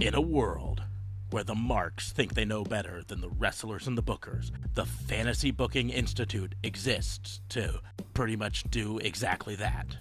[0.00, 0.84] In a world
[1.30, 5.50] where the marks think they know better than the wrestlers and the bookers, the Fantasy
[5.50, 7.80] Booking Institute exists to
[8.14, 9.96] pretty much do exactly that.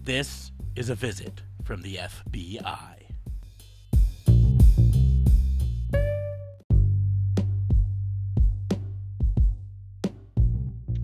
[0.00, 2.95] This is a visit from the FBI.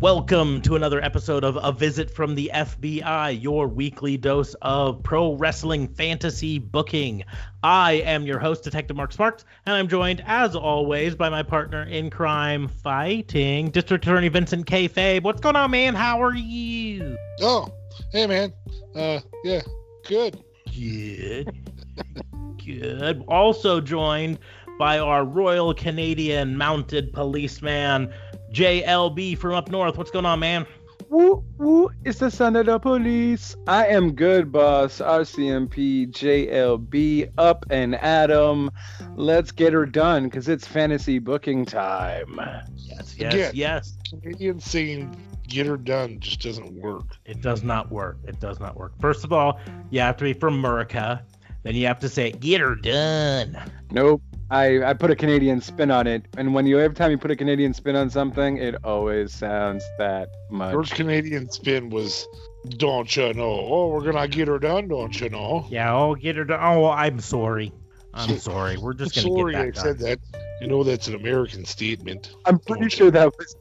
[0.02, 5.34] Welcome to another episode of A Visit from the FBI, your weekly dose of pro
[5.34, 7.22] wrestling fantasy booking.
[7.62, 11.84] I am your host, Detective Mark Sparks, and I'm joined, as always, by my partner
[11.84, 14.88] in crime fighting, District Attorney Vincent K.
[14.88, 15.22] Fabe.
[15.22, 15.94] What's going on, man?
[15.94, 17.16] How are you?
[17.40, 17.68] Oh,
[18.10, 18.52] hey, man.
[18.96, 19.60] Uh, yeah,
[20.08, 20.42] good.
[20.74, 21.56] Good.
[22.66, 23.24] good.
[23.28, 24.40] Also joined
[24.80, 28.12] by our Royal Canadian Mounted Policeman,
[28.52, 29.96] JLB from up north.
[29.96, 30.66] What's going on, man?
[31.08, 31.90] Woo woo!
[32.04, 33.54] It's the son of the police.
[33.66, 34.98] I am good, boss.
[34.98, 38.70] RCMP JLB up and Adam.
[39.14, 42.38] Let's get her done because it's fantasy booking time.
[42.76, 43.52] Yes, yes, Again.
[43.54, 43.98] yes.
[44.08, 45.14] Canadian saying
[45.48, 47.16] get her done just doesn't work.
[47.26, 48.16] It does not work.
[48.24, 48.92] It does not work.
[49.00, 51.22] First of all, you have to be from America.
[51.62, 53.56] Then you have to say, get her done.
[53.90, 54.22] Nope.
[54.52, 57.30] I, I put a Canadian spin on it, and when you every time you put
[57.30, 60.72] a Canadian spin on something, it always sounds that much.
[60.74, 62.28] Your Canadian spin was,
[62.76, 63.66] don't you know?
[63.66, 65.66] Oh, we're gonna get her done, don't you know?
[65.70, 66.60] Yeah, oh, get her done.
[66.62, 67.72] Oh, I'm sorry.
[68.12, 68.76] I'm sorry.
[68.76, 69.84] We're just going to Sorry, get I done.
[69.84, 70.18] said that.
[70.60, 72.34] You know that's an American statement.
[72.44, 73.12] I'm pretty sure you?
[73.12, 73.56] that was.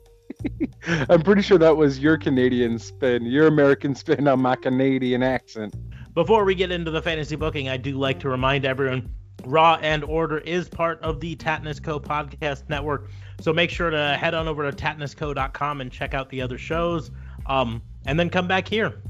[1.10, 5.74] I'm pretty sure that was your Canadian spin, your American spin on my Canadian accent.
[6.14, 9.10] Before we get into the fantasy booking, I do like to remind everyone
[9.46, 13.10] Raw and Order is part of the Tatnus Co podcast network.
[13.40, 17.12] So make sure to head on over to tatnusco.com and check out the other shows.
[17.48, 19.02] Um, and then come back here.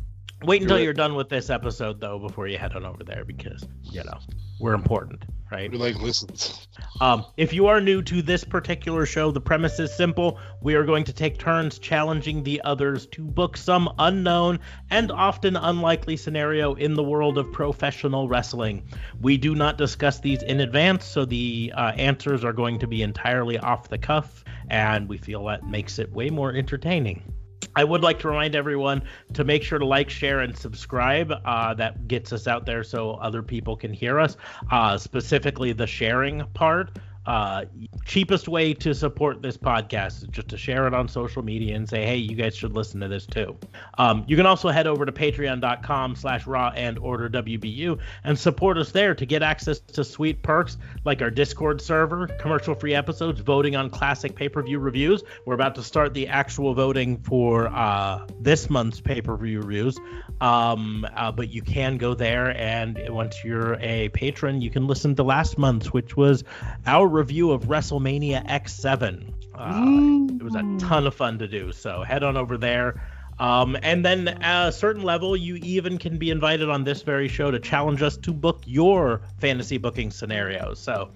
[0.43, 3.63] Wait until you're done with this episode, though, before you head on over there because,
[3.83, 4.17] you know,
[4.59, 5.69] we're important, right?
[5.69, 6.67] We like listens.
[6.99, 10.39] Um, if you are new to this particular show, the premise is simple.
[10.61, 14.59] We are going to take turns challenging the others to book some unknown
[14.89, 18.87] and often unlikely scenario in the world of professional wrestling.
[19.19, 23.01] We do not discuss these in advance, so the uh, answers are going to be
[23.01, 27.40] entirely off the cuff, and we feel that makes it way more entertaining.
[27.75, 31.31] I would like to remind everyone to make sure to like, share, and subscribe.
[31.45, 34.37] Uh, that gets us out there so other people can hear us.
[34.71, 36.97] Uh, specifically, the sharing part.
[37.25, 37.65] Uh,
[38.05, 41.87] cheapest way to support this podcast is just to share it on social media and
[41.87, 43.55] say, hey, you guys should listen to this too.
[43.97, 48.77] Um, you can also head over to patreon.com slash raw and order WBU and support
[48.77, 53.39] us there to get access to sweet perks like our Discord server, commercial free episodes,
[53.39, 55.23] voting on classic pay per view reviews.
[55.45, 59.99] We're about to start the actual voting for uh, this month's pay per view reviews.
[60.39, 65.15] Um, uh, but you can go there, and once you're a patron, you can listen
[65.15, 66.43] to last month's, which was
[66.87, 69.31] our review of WrestleMania X7.
[69.53, 71.71] Uh, it was a ton of fun to do.
[71.71, 72.99] So head on over there.
[73.37, 77.27] Um, and then at a certain level, you even can be invited on this very
[77.27, 80.79] show to challenge us to book your fantasy booking scenarios.
[80.79, 81.11] So,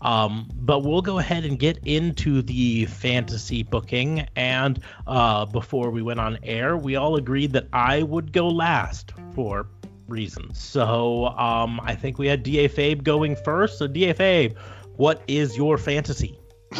[0.00, 4.28] um, but we'll go ahead and get into the fantasy booking.
[4.36, 9.12] And uh, before we went on air, we all agreed that I would go last
[9.34, 9.66] for
[10.06, 10.60] reasons.
[10.62, 13.78] So um, I think we had DA Fabe going first.
[13.78, 14.56] So, DA Fabe,
[14.96, 16.38] what is your fantasy?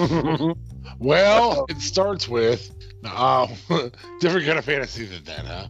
[0.98, 2.70] Well, it starts with
[3.04, 3.46] uh,
[4.20, 5.68] different kind of fantasy than that, huh?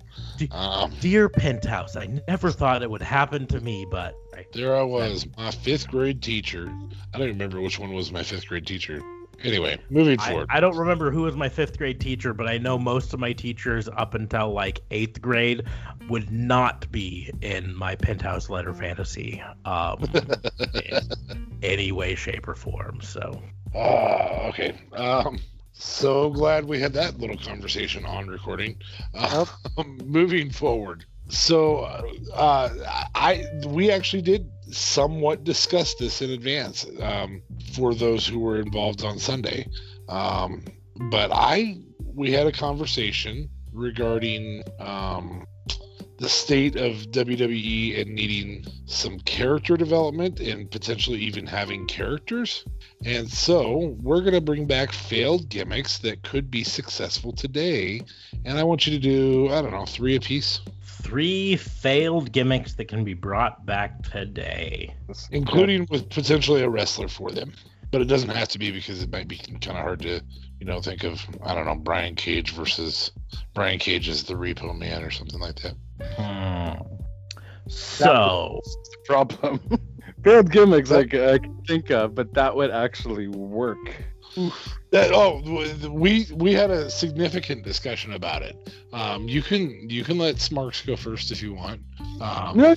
[0.50, 4.14] Um, Dear Penthouse, I never thought it would happen to me, but
[4.52, 6.70] there I was, my fifth grade teacher.
[7.14, 9.00] I don't remember which one was my fifth grade teacher.
[9.44, 10.48] Anyway, moving I, forward.
[10.50, 13.32] I don't remember who was my fifth grade teacher, but I know most of my
[13.32, 15.64] teachers up until like eighth grade
[16.08, 20.04] would not be in my Penthouse letter fantasy um,
[20.74, 21.00] in
[21.62, 23.00] any way, shape, or form.
[23.00, 23.40] So
[23.74, 24.74] Ah, okay.
[24.92, 25.38] Um,
[25.72, 28.76] so glad we had that little conversation on recording.
[29.14, 29.46] Uh,
[30.04, 31.04] moving forward.
[31.32, 31.78] So,
[32.34, 32.68] uh,
[33.14, 37.42] I we actually did somewhat discuss this in advance um,
[37.72, 39.66] for those who were involved on Sunday.
[40.10, 40.62] Um,
[41.10, 41.78] but I
[42.14, 45.46] we had a conversation regarding um,
[46.18, 52.64] the state of WWE and needing some character development and potentially even having characters.
[53.06, 58.02] And so we're going to bring back failed gimmicks that could be successful today.
[58.44, 60.60] And I want you to do, I don't know, three apiece,
[61.02, 64.94] three failed gimmicks that can be brought back today.
[65.30, 67.52] including with potentially a wrestler for them.
[67.90, 70.22] But it doesn't have to be because it might be kind of hard to,
[70.58, 73.10] you know, think of, I don't know, Brian Cage versus
[73.52, 75.74] Brian Cage as the Repo Man or something like that.
[76.16, 76.82] Hmm.
[77.68, 78.60] So
[79.04, 79.60] problem.
[80.24, 84.04] failed gimmicks I can think of, but that would actually work.
[84.90, 85.42] That oh,
[85.90, 88.70] we we had a significant discussion about it.
[88.92, 91.80] Um, you can you can let Smarks go first if you want.
[92.20, 92.74] Um, No,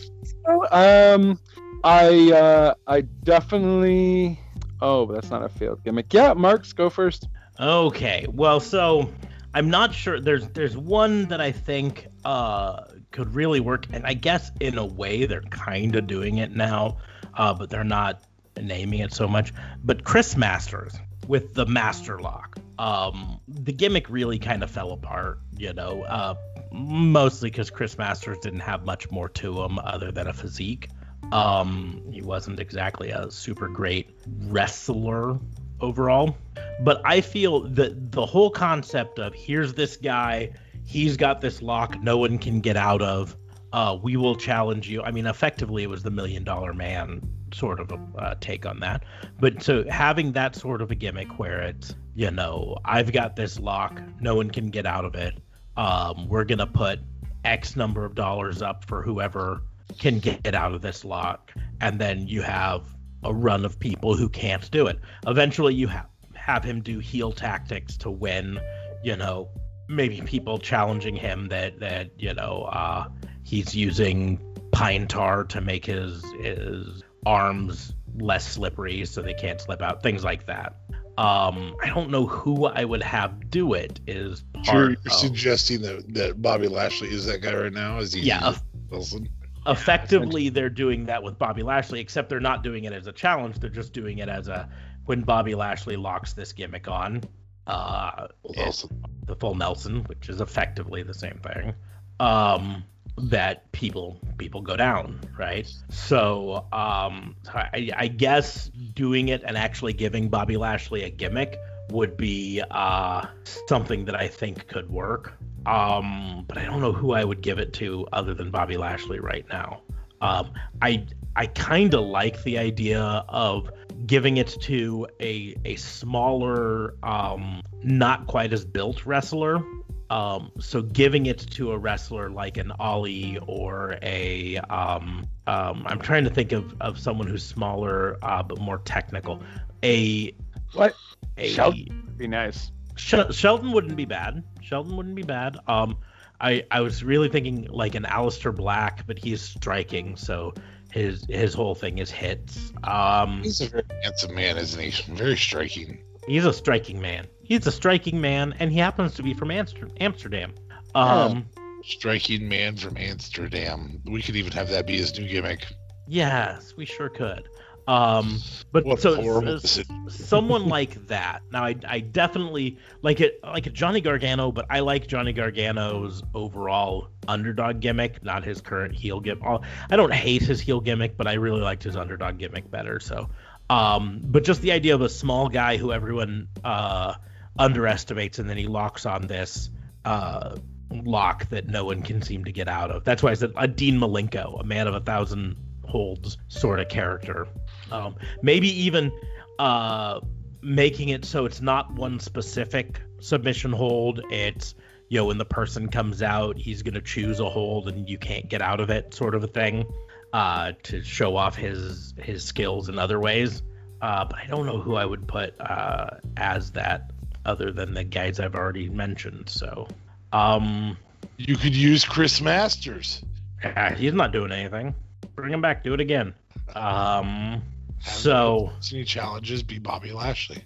[0.48, 1.40] no, um,
[1.84, 4.40] I uh, I definitely.
[4.82, 6.14] Oh, but that's not a failed gimmick.
[6.14, 7.28] Yeah, Marks, go first.
[7.60, 9.10] Okay, well, so
[9.54, 10.20] I'm not sure.
[10.20, 14.86] There's there's one that I think uh, could really work, and I guess in a
[14.86, 16.98] way they're kind of doing it now,
[17.36, 18.22] uh, but they're not
[18.62, 19.54] naming it so much.
[19.84, 20.94] But Chris Masters
[21.28, 26.36] with the Master Lock, um, the gimmick really kind of fell apart, you know, uh,
[26.72, 30.90] mostly because Chris Masters didn't have much more to him other than a physique.
[31.32, 34.10] Um, he wasn't exactly a super great
[34.44, 35.40] wrestler
[35.82, 36.38] overall.
[36.82, 40.52] But I feel that the whole concept of here's this guy,
[40.86, 43.36] he's got this lock no one can get out of.
[43.76, 45.02] Uh, we will challenge you.
[45.02, 47.22] I mean, effectively, it was the million dollar man
[47.54, 49.04] sort of a uh, take on that.
[49.38, 53.60] But so having that sort of a gimmick where it's, you know, I've got this
[53.60, 55.34] lock, no one can get out of it.
[55.76, 57.02] Um, we're going to put
[57.44, 59.62] X number of dollars up for whoever
[60.00, 61.52] can get out of this lock.
[61.82, 62.88] And then you have
[63.26, 65.02] a run of people who can't do it.
[65.28, 68.58] Eventually, you have have him do heel tactics to win.
[69.04, 69.50] You know,
[69.90, 73.10] maybe people challenging him that that you know uh,
[73.46, 74.40] he's using
[74.72, 80.04] pine tar to make his his arms less slippery so they can't slip out.
[80.04, 80.76] Things like that.
[81.18, 84.02] Um, I don't know who I would have do it.
[84.06, 88.00] Is part Sure, you're of- suggesting that, that Bobby Lashley is that guy right now?
[88.00, 88.56] Is he Yeah,
[88.90, 89.30] Wilson?
[89.66, 93.60] effectively they're doing that with Bobby Lashley, except they're not doing it as a challenge.
[93.60, 94.68] They're just doing it as a
[95.06, 97.22] when Bobby Lashley locks this gimmick on,
[97.68, 99.04] uh, it- Wilson.
[99.26, 101.74] the full Nelson, which is effectively the same thing.
[102.20, 102.84] Um,
[103.18, 105.72] that people people go down, right?
[105.90, 111.58] So um, I, I guess doing it and actually giving Bobby Lashley a gimmick
[111.92, 113.26] would be uh,
[113.68, 115.34] something that I think could work.
[115.66, 119.20] Um, but I don't know who I would give it to other than Bobby Lashley
[119.20, 119.82] right now.
[120.22, 120.52] Um,
[120.82, 123.70] I I kind of like the idea of
[124.06, 129.64] giving it to a a smaller, um, not quite as built wrestler.
[130.10, 136.00] Um, so giving it to a wrestler like an Ollie or a um, um, I'm
[136.00, 139.42] trying to think of, of someone who's smaller uh, but more technical.
[139.84, 140.34] A
[140.74, 140.94] What?
[141.38, 142.14] a Sheldon.
[142.18, 142.72] Be nice.
[142.96, 144.44] Shel- Sheldon wouldn't be bad.
[144.62, 145.58] Sheldon wouldn't be bad.
[145.68, 145.98] Um,
[146.40, 150.54] I I was really thinking like an Aleister Black, but he's striking, so
[150.92, 152.72] his his whole thing is hits.
[152.84, 155.14] Um, He's a very handsome man, isn't he?
[155.14, 156.04] Very striking.
[156.28, 157.26] he's a striking man.
[157.46, 160.54] He's a striking man, and he happens to be from Amsterdam.
[160.94, 161.46] Um,
[161.84, 164.02] Striking man from Amsterdam.
[164.06, 165.66] We could even have that be his new gimmick.
[166.08, 167.48] yes, we sure could.
[167.88, 168.40] Um,
[168.72, 170.10] but What so horrible s- decision.
[170.10, 171.44] someone like that.
[171.52, 176.24] Now, I, I definitely like it, like a Johnny Gargano, but I like Johnny Gargano's
[176.34, 179.44] overall underdog gimmick, not his current heel gimmick.
[179.92, 183.00] I don't hate his heel gimmick, but I really liked his underdog gimmick better.
[183.00, 183.30] So,
[183.70, 187.14] um, but just the idea of a small guy who everyone uh,
[187.58, 189.70] underestimates, and then he locks on this
[190.04, 190.56] uh,
[190.92, 193.04] lock that no one can seem to get out of.
[193.04, 195.56] That's why I said a Dean Malenko, a man of a thousand
[195.86, 197.48] holds sort of character.
[197.92, 199.12] Um, maybe even
[199.60, 200.20] uh,
[200.62, 204.22] making it so it's not one specific submission hold.
[204.32, 204.76] It's
[205.10, 208.50] you know when the person comes out, he's gonna choose a hold and you can't
[208.50, 209.86] get out of it, sort of a thing,
[210.34, 213.62] uh, to show off his his skills in other ways.
[214.02, 217.12] Uh, but I don't know who I would put uh, as that,
[217.46, 219.50] other than the guys I've already mentioned.
[219.50, 219.88] So,
[220.32, 220.98] um,
[221.38, 223.22] You could use Chris Masters.
[223.64, 224.94] yeah, he's not doing anything.
[225.36, 225.84] Bring him back.
[225.84, 226.34] Do it again.
[226.76, 227.62] Um,
[228.00, 228.72] so.
[228.92, 230.64] Any challenges be Bobby Lashley.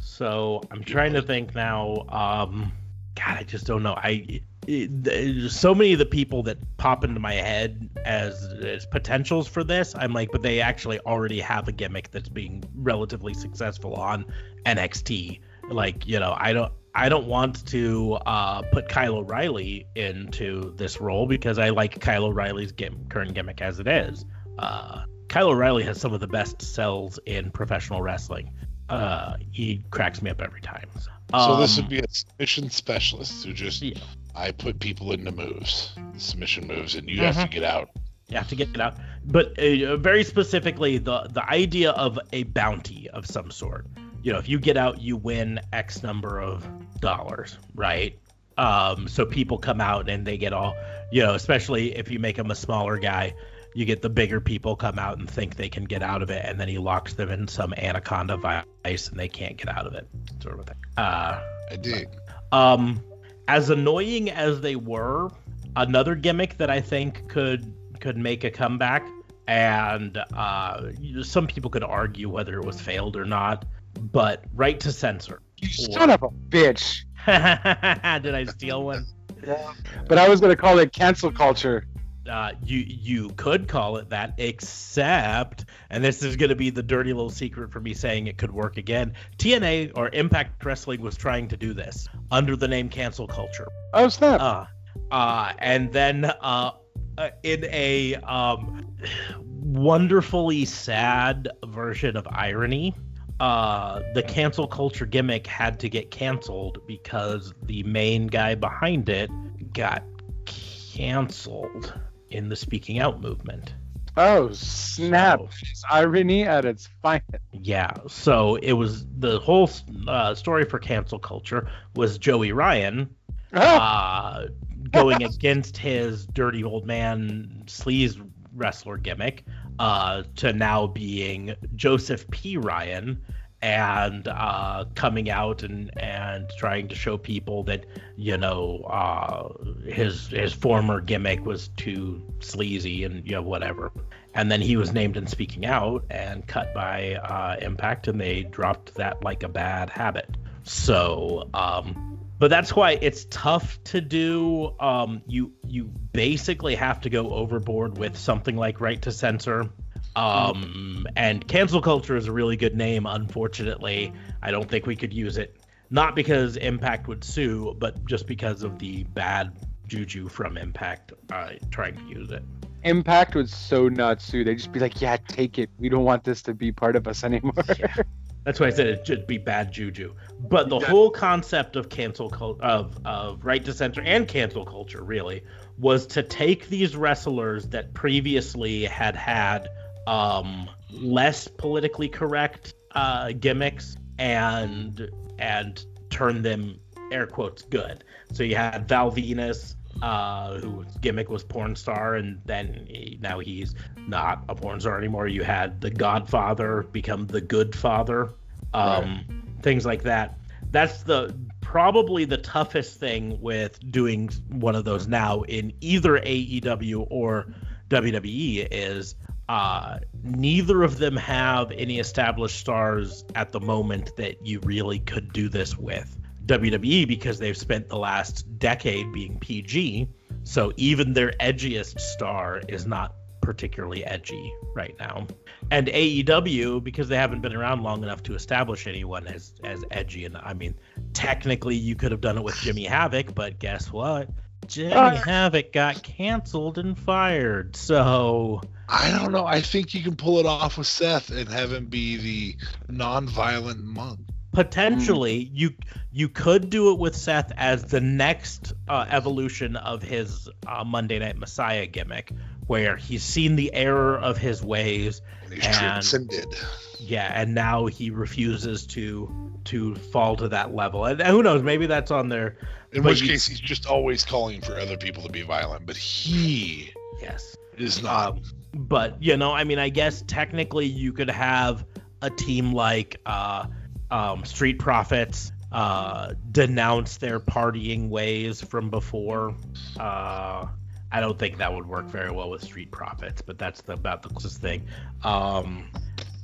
[0.00, 2.04] So I'm trying to think now.
[2.08, 2.72] Um,
[3.14, 3.94] God, I just don't know.
[3.94, 9.48] I it, so many of the people that pop into my head as as potentials
[9.48, 9.94] for this.
[9.96, 14.26] I'm like, but they actually already have a gimmick that's being relatively successful on
[14.66, 15.40] NXT.
[15.70, 16.72] Like, you know, I don't.
[16.94, 22.24] I don't want to uh, put Kyle O'Reilly into this role because I like Kyle
[22.24, 24.24] O'Reilly's gim- current gimmick as it is.
[24.58, 28.50] Uh, Kyle O'Reilly has some of the best sells in professional wrestling
[28.88, 30.88] uh he cracks me up every time
[31.30, 33.98] So this Um, would be a submission specialist who just Yeah.
[34.34, 37.90] I put people into moves, submission moves, and you have to get out.
[38.30, 38.96] you have to get it out
[39.26, 43.86] but uh, very specifically the the idea of a bounty of some sort
[44.22, 46.66] you know if you get out you win x number of
[47.00, 48.18] dollars right
[48.56, 50.76] um so people come out and they get all
[51.12, 53.32] you know especially if you make them a smaller guy
[53.74, 56.44] you get the bigger people come out and think they can get out of it,
[56.44, 59.94] and then he locks them in some anaconda vise and they can't get out of
[59.94, 60.06] it,
[60.42, 60.76] sort of thing.
[60.96, 62.08] Uh, I dig.
[62.50, 63.00] Um,
[63.46, 65.30] as annoying as they were,
[65.76, 69.06] another gimmick that I think could could make a comeback,
[69.46, 70.90] and uh,
[71.22, 73.64] some people could argue whether it was failed or not,
[73.98, 75.42] but right to censor.
[75.58, 77.02] You son of a bitch.
[78.22, 79.06] Did I steal one?
[79.46, 79.72] Yeah.
[80.08, 81.86] But I was gonna call it cancel culture.
[82.28, 86.82] Uh, you you could call it that, except, and this is going to be the
[86.82, 89.14] dirty little secret for me saying it could work again.
[89.38, 93.66] TNA or Impact Wrestling was trying to do this under the name cancel culture.
[93.94, 94.40] Oh snap!
[94.40, 94.66] Uh,
[95.10, 96.72] uh, and then uh,
[97.16, 98.94] uh in a um,
[99.38, 102.94] wonderfully sad version of irony,
[103.40, 109.30] uh, the cancel culture gimmick had to get canceled because the main guy behind it
[109.72, 110.02] got
[110.44, 111.94] canceled
[112.30, 113.74] in the speaking out movement.
[114.16, 115.40] Oh snap!
[115.52, 117.44] So, irony at its finest.
[117.52, 117.92] Yeah.
[118.08, 119.70] So it was the whole
[120.08, 123.14] uh, story for cancel culture was Joey Ryan
[123.52, 124.46] uh,
[124.90, 128.20] going against his dirty old man sleaze
[128.56, 129.44] wrestler gimmick
[129.78, 132.56] uh, to now being Joseph P.
[132.56, 133.22] Ryan
[133.60, 139.48] and uh, coming out and, and trying to show people that you know uh,
[139.90, 143.92] his his former gimmick was too sleazy and you know whatever.
[144.34, 148.44] And then he was named in Speaking Out and cut by uh, Impact, and they
[148.44, 150.36] dropped that like a bad habit.
[150.62, 152.07] So, um,
[152.38, 154.74] but that's why it's tough to do.
[154.80, 159.70] Um, you you basically have to go overboard with something like right to censor
[160.18, 163.06] um, and cancel culture is a really good name.
[163.06, 165.60] Unfortunately, I don't think we could use it.
[165.90, 171.52] Not because Impact would sue, but just because of the bad juju from Impact uh,
[171.70, 172.42] trying to use it.
[172.82, 174.44] Impact would so not sue.
[174.44, 175.70] They'd just be like, "Yeah, take it.
[175.78, 177.94] We don't want this to be part of us anymore." yeah.
[178.48, 180.14] That's why I said it should be bad juju.
[180.40, 185.04] But the whole concept of cancel cult of of right to censor and cancel culture
[185.04, 185.44] really
[185.76, 189.68] was to take these wrestlers that previously had had
[190.06, 196.80] um, less politically correct uh, gimmicks and and turn them
[197.12, 198.02] air quotes good.
[198.32, 203.40] So you had Val Venis, uh, whose gimmick was porn star, and then he, now
[203.40, 203.74] he's
[204.06, 205.28] not a porn star anymore.
[205.28, 208.30] You had the Godfather become the Good Father,
[208.74, 209.24] um, right.
[209.62, 210.38] things like that.
[210.70, 217.06] That's the probably the toughest thing with doing one of those now in either AEW
[217.10, 217.52] or
[217.90, 219.14] WWE is
[219.48, 225.32] uh, neither of them have any established stars at the moment that you really could
[225.32, 226.16] do this with.
[226.46, 230.08] WWE because they've spent the last decade being PG,
[230.44, 235.26] so even their edgiest star is not particularly edgy right now.
[235.70, 240.24] And AEW because they haven't been around long enough to establish anyone as as edgy
[240.24, 240.74] and I mean
[241.12, 244.28] technically you could have done it with Jimmy Havoc, but guess what?
[244.66, 247.74] Jimmy uh, Havoc got canceled and fired.
[247.74, 249.46] So I don't know.
[249.46, 252.56] I think you can pull it off with Seth and have him be the
[252.88, 254.20] non-violent monk.
[254.52, 255.50] Potentially, mm.
[255.52, 255.74] you
[256.10, 261.18] you could do it with Seth as the next uh, evolution of his uh, Monday
[261.18, 262.32] Night Messiah gimmick,
[262.68, 266.54] where he's seen the error of his ways and he's and, transcended.
[267.00, 271.04] Yeah, and now he refuses to to fall to that level.
[271.04, 271.62] And who knows?
[271.62, 272.56] Maybe that's on there.
[272.92, 275.96] In which you, case, he's just always calling for other people to be violent, but
[275.96, 278.32] he yes is not.
[278.32, 278.42] Um,
[278.74, 281.84] but you know, I mean, I guess technically you could have
[282.20, 283.66] a team like uh,
[284.10, 289.54] um, Street Profits uh, denounce their partying ways from before.
[289.98, 290.66] Uh,
[291.10, 294.22] I don't think that would work very well with Street Profits, but that's the, about
[294.22, 294.86] the closest thing.
[295.24, 295.88] Um,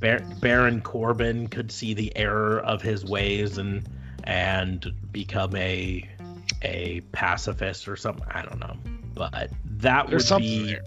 [0.01, 3.89] Bar- Baron Corbin could see the error of his ways and
[4.25, 6.09] and become a
[6.63, 8.27] a pacifist or something.
[8.31, 8.77] I don't know,
[9.15, 10.83] but that There's would be there.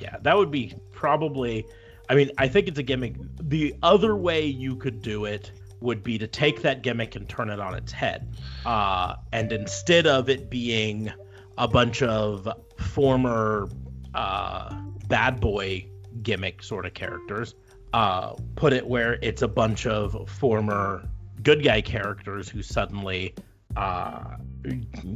[0.00, 1.66] yeah, that would be probably.
[2.08, 3.14] I mean, I think it's a gimmick.
[3.40, 7.50] The other way you could do it would be to take that gimmick and turn
[7.50, 11.12] it on its head, uh, and instead of it being
[11.58, 13.68] a bunch of former
[14.14, 14.74] uh,
[15.08, 15.86] bad boy
[16.22, 17.54] gimmick sort of characters,
[17.92, 21.08] uh, put it where it's a bunch of former
[21.42, 23.34] good guy characters who suddenly
[23.76, 24.36] uh,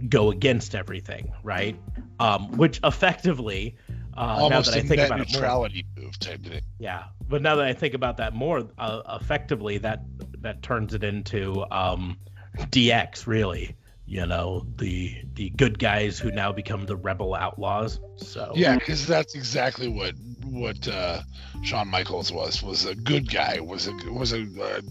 [0.08, 1.76] go against everything, right?
[2.18, 3.76] Um, which effectively,
[4.14, 6.60] uh, now that I think about neutrality it more, move type thing.
[6.78, 10.02] Yeah, but now that I think about that more, uh, effectively that
[10.40, 12.18] that turns it into um,
[12.56, 13.76] DX, really.
[14.10, 18.00] You know, the the good guys who now become the rebel outlaws.
[18.16, 21.20] So yeah, because that's exactly what what uh,
[21.62, 24.48] Shawn Michaels was was a good guy, was a was a,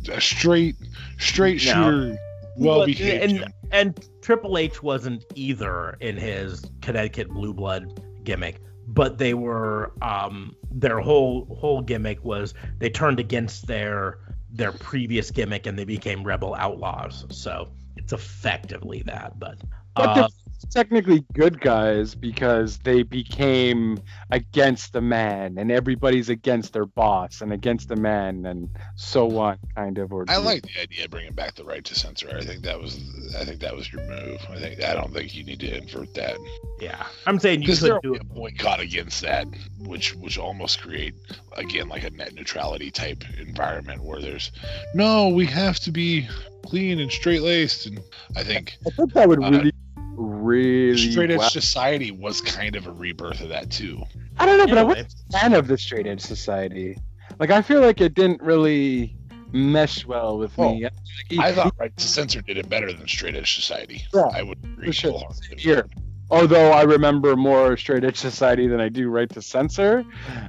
[0.09, 0.77] a straight
[1.17, 2.17] straight shooter,
[2.55, 3.41] well behaved.
[3.41, 9.91] And, and Triple H wasn't either in his Connecticut Blue Blood gimmick, but they were
[10.01, 15.83] um, their whole whole gimmick was they turned against their their previous gimmick and they
[15.83, 17.25] became rebel outlaws.
[17.31, 17.67] So
[17.99, 19.57] it's effectively that, but.
[19.95, 20.29] Uh,
[20.65, 23.97] technically good guys because they became
[24.31, 29.57] against the man and everybody's against their boss and against the man and so on
[29.75, 32.29] kind of or i like the idea of bringing back the right to censor.
[32.35, 32.99] I think that was
[33.39, 34.39] i think that was your move.
[34.49, 36.37] I think i don't think you need to invert that.
[36.79, 37.05] Yeah.
[37.25, 39.47] I'm saying you could do a boycott against that
[39.79, 41.15] which which almost create
[41.53, 44.51] again like a net neutrality type environment where there's
[44.93, 46.27] no we have to be
[46.65, 47.85] clean and straight laced.
[47.85, 47.99] And
[48.35, 49.63] i think i think that would uh,
[50.49, 54.01] really really straight edge society was kind of a rebirth of that too.
[54.37, 56.97] I don't know, but I wasn't a fan of the straight edge society.
[57.39, 59.15] Like I feel like it didn't really
[59.51, 60.87] mesh well with well, me.
[61.37, 64.03] I thought Right to Censor did it better than Straight Edge Society.
[64.13, 64.91] Yeah, I would agree.
[64.91, 65.85] Sure.
[66.31, 70.05] Although I remember more Straight Edge Society than I do Right to Censor,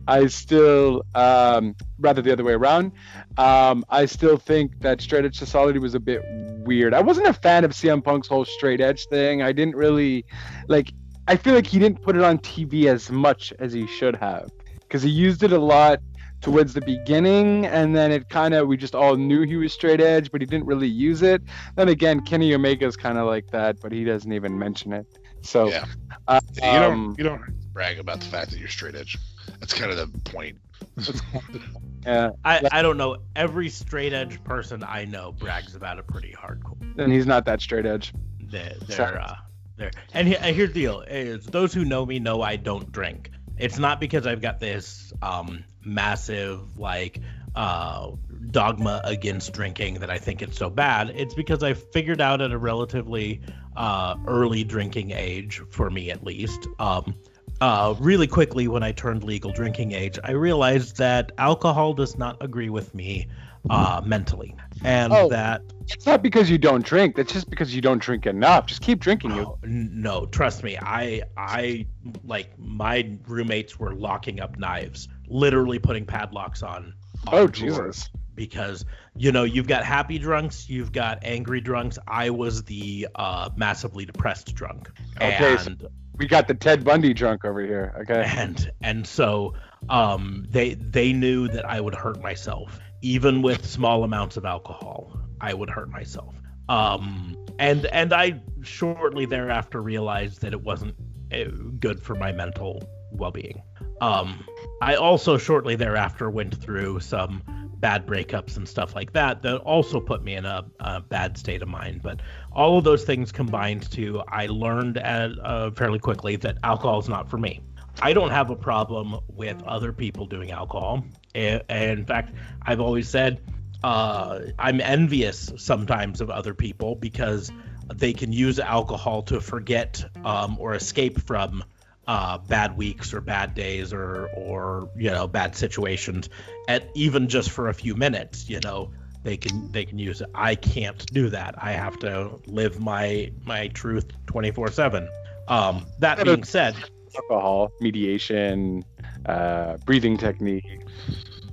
[0.07, 2.93] I still, um, rather the other way around,
[3.39, 6.23] um, I still think that Straight Edge Society was a bit
[6.67, 6.93] weird.
[6.93, 9.43] I wasn't a fan of CM Punk's whole Straight Edge thing.
[9.43, 10.27] I didn't really
[10.69, 10.93] like.
[11.27, 14.51] I feel like he didn't put it on TV as much as he should have
[14.81, 16.01] because he used it a lot
[16.41, 20.01] towards the beginning and then it kind of we just all knew he was straight
[20.01, 21.43] edge but he didn't really use it
[21.77, 25.07] then again kenny omega's kind of like that but he doesn't even mention it
[25.43, 25.85] so yeah,
[26.29, 27.43] uh, you don't um, you don't
[27.73, 29.19] brag about the fact that you're straight edge.
[29.59, 30.59] That's kind of the point.
[32.07, 33.19] yeah, I, I don't know.
[33.37, 36.99] Every straight edge person I know brags about it pretty hardcore.
[36.99, 38.13] And he's not that straight edge.
[38.41, 39.37] They're, they're uh,
[39.77, 39.91] there.
[40.13, 43.31] And here's the deal: is those who know me know I don't drink.
[43.59, 47.21] It's not because I've got this um, massive like
[47.55, 48.11] uh,
[48.51, 51.11] dogma against drinking that I think it's so bad.
[51.11, 53.41] It's because I figured out at a relatively
[53.77, 57.15] uh, early drinking age, for me at least, um,
[57.61, 62.43] uh, really quickly when I turned legal drinking age, I realized that alcohol does not
[62.43, 63.29] agree with me
[63.69, 67.17] uh, mentally, and oh, that it's not because you don't drink.
[67.17, 68.67] That's just because you don't drink enough.
[68.67, 69.33] Just keep drinking.
[69.33, 70.79] Oh, you no, trust me.
[70.81, 71.87] I I
[72.25, 76.95] like my roommates were locking up knives, literally putting padlocks on.
[77.29, 78.11] Oh Jesus!
[78.35, 78.85] Because
[79.17, 81.99] you know you've got happy drunks, you've got angry drunks.
[82.07, 84.91] I was the uh, massively depressed drunk.
[85.21, 87.95] Okay, and so we got the Ted Bundy drunk over here.
[88.03, 88.25] Okay.
[88.37, 89.55] And and so
[89.89, 95.19] um, they they knew that I would hurt myself even with small amounts of alcohol.
[95.41, 96.35] I would hurt myself.
[96.69, 100.95] Um, and and I shortly thereafter realized that it wasn't
[101.33, 101.45] uh,
[101.79, 103.63] good for my mental well-being.
[104.01, 104.45] Um,
[104.81, 107.43] I also shortly thereafter went through some
[107.81, 111.63] bad breakups and stuff like that that also put me in a, a bad state
[111.63, 112.03] of mind.
[112.03, 112.21] But
[112.53, 117.09] all of those things combined to I learned at, uh, fairly quickly that alcohol is
[117.09, 117.61] not for me.
[118.03, 121.05] I don't have a problem with other people doing alcohol.
[121.35, 123.41] And, in fact, I've always said
[123.83, 127.51] uh, I'm envious sometimes of other people because
[127.95, 131.65] they can use alcohol to forget um, or escape from
[132.11, 136.29] uh, bad weeks or bad days or or you know bad situations.
[136.67, 138.91] At even just for a few minutes you know
[139.23, 140.29] they can they can use it.
[140.35, 141.55] I can't do that.
[141.57, 145.09] I have to live my my truth 24 7
[145.47, 146.75] um that being said
[147.15, 148.85] alcohol mediation
[149.27, 150.65] uh breathing technique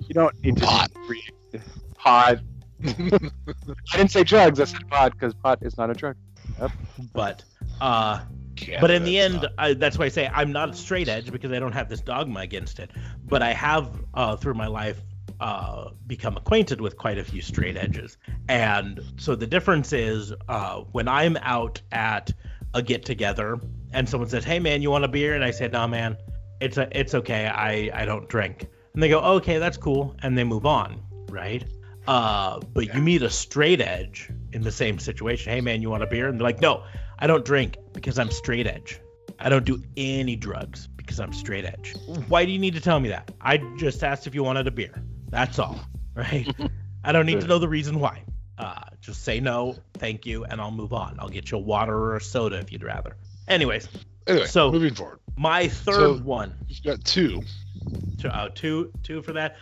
[0.07, 0.91] you don't need to pot.
[1.05, 1.63] breathe.
[1.95, 2.39] Pot.
[2.85, 4.59] I didn't say drugs.
[4.59, 6.15] I said pot because pot is not a drug.
[6.59, 6.71] Yep.
[7.13, 7.43] but
[7.79, 8.21] uh
[8.79, 11.51] but in the end, I, that's why I say I'm not a straight edge because
[11.51, 12.91] I don't have this dogma against it.
[13.25, 14.99] But I have, uh, through my life,
[15.39, 18.17] uh, become acquainted with quite a few straight edges.
[18.49, 22.31] And so the difference is uh, when I'm out at
[22.73, 23.59] a get together
[23.93, 26.17] and someone says, "Hey man, you want a beer?" and I say, "No man,
[26.59, 27.47] it's a it's okay.
[27.47, 31.63] I I don't drink." And they go, "Okay, that's cool," and they move on, right?
[32.07, 32.95] Uh, but yeah.
[32.95, 35.51] you meet a straight edge in the same situation.
[35.51, 36.27] Hey man, you want a beer?
[36.27, 36.83] And they're like, "No,
[37.19, 38.99] I don't drink because I'm straight edge.
[39.39, 41.95] I don't do any drugs because I'm straight edge.
[42.27, 43.31] Why do you need to tell me that?
[43.39, 45.01] I just asked if you wanted a beer.
[45.29, 45.79] That's all,
[46.15, 46.47] right?
[47.03, 48.23] I don't need to know the reason why.
[48.57, 51.17] Uh, just say no, thank you, and I'll move on.
[51.19, 53.15] I'll get you a water or a soda if you'd rather.
[53.47, 53.87] Anyways,
[54.25, 55.19] anyway, so moving forward.
[55.37, 56.55] My third so one.
[56.67, 57.41] You've got two.
[58.19, 59.57] Two, uh, two, two for that.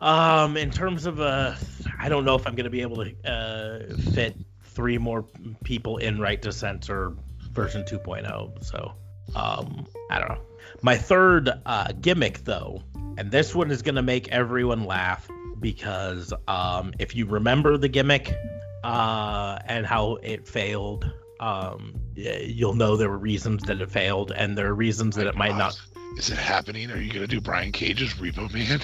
[0.00, 1.54] Um, in terms of uh,
[1.98, 5.24] I don't know if I'm gonna be able to uh, fit three more
[5.62, 7.14] people in right to censor
[7.52, 8.64] version 2.0.
[8.64, 8.92] So
[9.36, 10.40] um, I don't know.
[10.82, 12.82] My third uh, gimmick though
[13.16, 15.28] and this one is going to make everyone laugh
[15.60, 18.34] because um, if you remember the gimmick
[18.82, 24.58] uh, and how it failed, um, you'll know there were reasons that it failed, and
[24.58, 25.80] there are reasons that it might not.
[26.16, 26.90] Is it happening?
[26.90, 28.80] Are you going to do Brian Cage's Repo Man?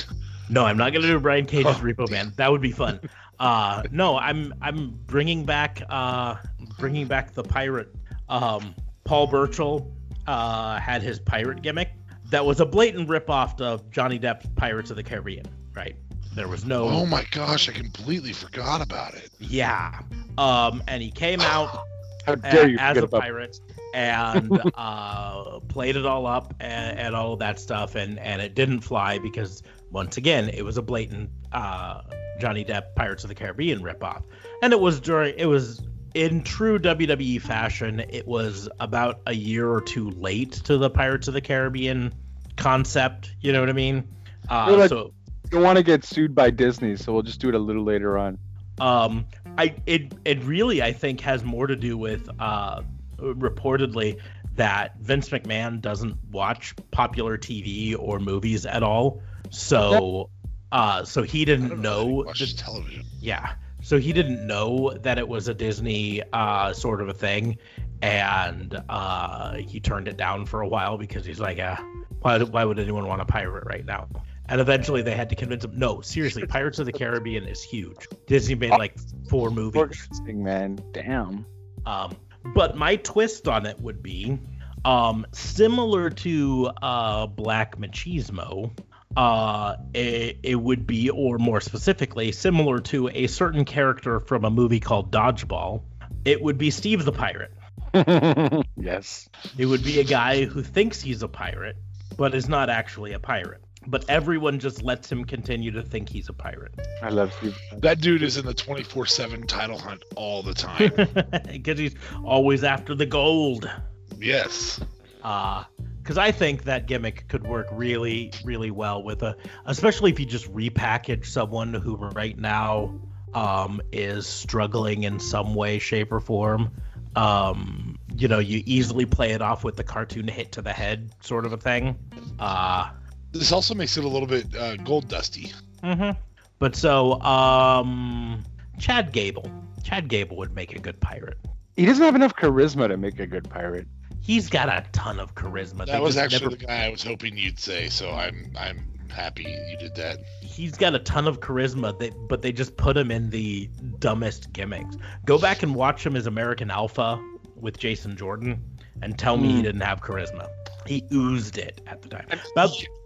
[0.51, 2.27] No, I'm not going to do Brian Cage's oh, Repo damn.
[2.27, 2.33] Man.
[2.37, 3.01] That would be fun.
[3.41, 6.35] Uh, no, I'm I'm bringing back uh,
[6.79, 7.89] bringing back the pirate.
[8.29, 9.91] Um, Paul Burchill
[10.27, 11.89] uh, had his pirate gimmick
[12.31, 15.97] that was a blatant ripoff of Johnny Depp's Pirates of the Caribbean, right?
[16.35, 16.85] There was no.
[16.85, 19.31] Oh my gosh, I completely forgot about it.
[19.39, 20.01] Yeah.
[20.39, 21.85] Um, and he came out
[22.45, 23.59] as a pirate
[23.95, 28.55] and uh, played it all up and, and, all of that stuff, and and it
[28.55, 32.03] didn't fly because once again it was a blatant uh,
[32.41, 34.23] Johnny Depp Pirates of the Caribbean ripoff,
[34.63, 35.83] and it was during it was
[36.15, 41.29] in true WWE fashion, it was about a year or two late to the Pirates
[41.29, 42.13] of the Caribbean
[42.57, 43.35] concept.
[43.41, 44.09] You know what I mean?
[44.49, 45.13] Uh, like, so
[45.51, 48.19] don't want to get sued by Disney, so we'll just do it a little later
[48.19, 48.39] on.
[48.81, 49.27] Um,
[49.59, 52.83] I it it really I think has more to do with uh,
[53.19, 54.19] reportedly
[54.55, 60.31] that Vince McMahon doesn't watch popular TV or movies at all, so
[60.73, 62.07] uh, so he didn't know.
[62.07, 63.05] Watch the, television.
[63.21, 67.59] Yeah, so he didn't know that it was a Disney uh, sort of a thing,
[68.03, 71.77] and uh, he turned it down for a while because he's like, uh,
[72.21, 74.09] why, why would anyone want a pirate right now?
[74.47, 78.09] And eventually they had to convince him, no, seriously, Pirates of the Caribbean is huge.
[78.27, 78.97] Disney made like
[79.29, 79.81] four movies.
[79.81, 80.79] Interesting, man.
[80.93, 81.47] Damn.
[81.87, 82.17] Um,
[82.55, 84.39] but my twist on it would be
[84.85, 88.73] um, similar to uh, Black Machismo
[89.17, 94.51] uh, it, it would be, or more specifically, similar to a certain character from a
[94.51, 95.83] movie called Dodgeball.
[96.25, 97.53] It would be Steve the Pirate.
[98.77, 99.29] yes.
[99.59, 101.77] It would be a guy who thinks he's a pirate,
[102.17, 103.63] but is not actually a pirate.
[103.87, 106.75] But everyone just lets him continue to think he's a pirate.
[107.03, 107.59] I love Steve.
[107.79, 110.93] That dude is in the 24 7 title hunt all the time.
[111.51, 113.71] Because he's always after the gold.
[114.19, 114.81] Yes.
[115.23, 115.65] Uh,
[116.11, 120.27] because I think that gimmick could work really, really well with a, especially if you
[120.27, 122.99] just repackage someone who right now
[123.33, 126.73] um, is struggling in some way, shape, or form.
[127.15, 131.13] Um, you know, you easily play it off with the cartoon hit to the head
[131.21, 131.97] sort of a thing.
[132.41, 132.91] Uh,
[133.31, 135.53] this also makes it a little bit uh, gold dusty.
[135.85, 136.19] Mm-hmm.
[136.59, 138.43] But so, um,
[138.81, 139.49] Chad Gable.
[139.85, 141.39] Chad Gable would make a good pirate.
[141.77, 143.87] He doesn't have enough charisma to make a good pirate
[144.21, 145.79] he's got a ton of charisma.
[145.79, 146.57] That they was actually never...
[146.57, 150.21] the guy I was hoping you'd say, so I'm I'm happy you did that.
[150.41, 154.53] He's got a ton of charisma, they, but they just put him in the dumbest
[154.53, 154.97] gimmicks.
[155.25, 157.23] Go back and watch him as American Alpha
[157.57, 158.63] with Jason Jordan,
[159.03, 159.51] and tell me mm.
[159.51, 159.63] he hmm.
[159.63, 160.49] didn't have charisma.
[160.87, 162.27] He oozed it at the time.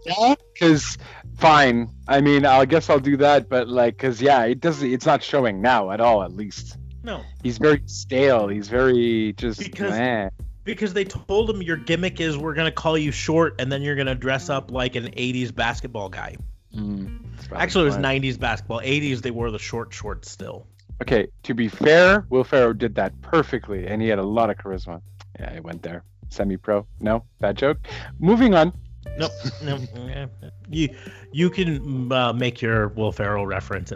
[0.05, 0.97] yeah, because
[1.37, 1.89] fine.
[2.07, 4.89] I mean, I guess I'll do that, but like, because yeah, it doesn't.
[4.89, 6.23] It's not showing now at all.
[6.23, 6.77] At least.
[7.03, 7.21] No.
[7.43, 8.47] He's very stale.
[8.47, 9.59] He's very just.
[9.59, 10.31] Because man
[10.65, 13.95] because they told him your gimmick is we're gonna call you short and then you're
[13.95, 16.35] gonna dress up like an 80s basketball guy.
[16.75, 17.19] Mm,
[17.53, 18.81] Actually, it was 90s basketball.
[18.81, 20.67] 80s they wore the short shorts still.
[21.01, 24.57] Okay, to be fair, Will Ferrell did that perfectly, and he had a lot of
[24.57, 25.01] charisma.
[25.39, 26.03] Yeah, he went there.
[26.29, 26.85] Semi-pro.
[26.99, 27.77] No, bad joke.
[28.19, 28.73] Moving on.
[29.17, 29.31] Nope.
[29.63, 29.79] no,
[30.69, 30.89] you
[31.31, 33.93] you can uh, make your Will Ferrell reference.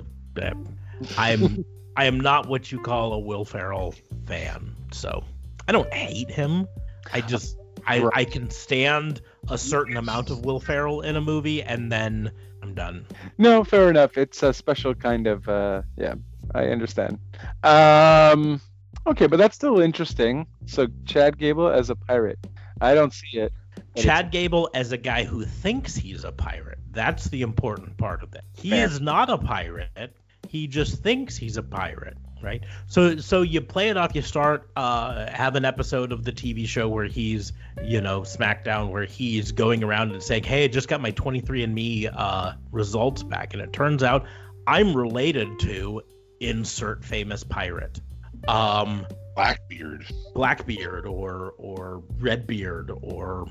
[1.18, 3.94] I'm I am not what you call a Will Ferrell
[4.26, 5.24] fan, so.
[5.70, 6.68] I don't hate him.
[7.14, 7.56] I just
[7.86, 8.04] I.
[8.16, 12.32] I can stand a certain amount of Will Ferrell in a movie and then
[12.64, 13.06] I'm done.
[13.38, 14.18] No, fair enough.
[14.18, 16.16] It's a special kind of uh yeah,
[16.56, 17.20] I understand.
[17.62, 18.60] Um
[19.06, 20.48] okay, but that's still interesting.
[20.66, 22.40] So Chad Gable as a pirate.
[22.82, 23.54] I don't see it.
[23.96, 26.80] Chad Gable as a guy who thinks he's a pirate.
[26.90, 28.42] That's the important part of it.
[28.54, 28.88] He Fair.
[28.88, 30.18] is not a pirate.
[30.48, 32.64] He just thinks he's a pirate right?
[32.88, 34.16] So so you play it off.
[34.16, 38.90] You start uh, have an episode of the TV show where he's you know SmackDown
[38.90, 43.54] where he's going around and saying, "Hey, I just got my 23andMe uh, results back,"
[43.54, 44.26] and it turns out
[44.68, 46.02] I'm related to
[46.40, 48.00] insert famous pirate.
[48.48, 50.06] Um, Blackbeard.
[50.34, 53.48] Blackbeard or or Redbeard or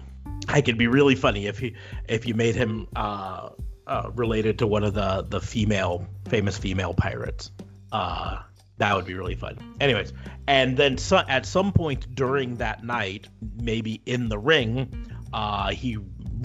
[0.48, 1.74] I could be really funny if he
[2.08, 3.50] if you made him uh,
[3.86, 7.50] uh, related to one of the the female famous female pirates.
[7.90, 8.42] Uh,
[8.78, 9.58] that would be really fun.
[9.80, 10.12] Anyways,
[10.46, 13.28] and then so, at some point during that night,
[13.60, 15.98] maybe in the ring, uh, he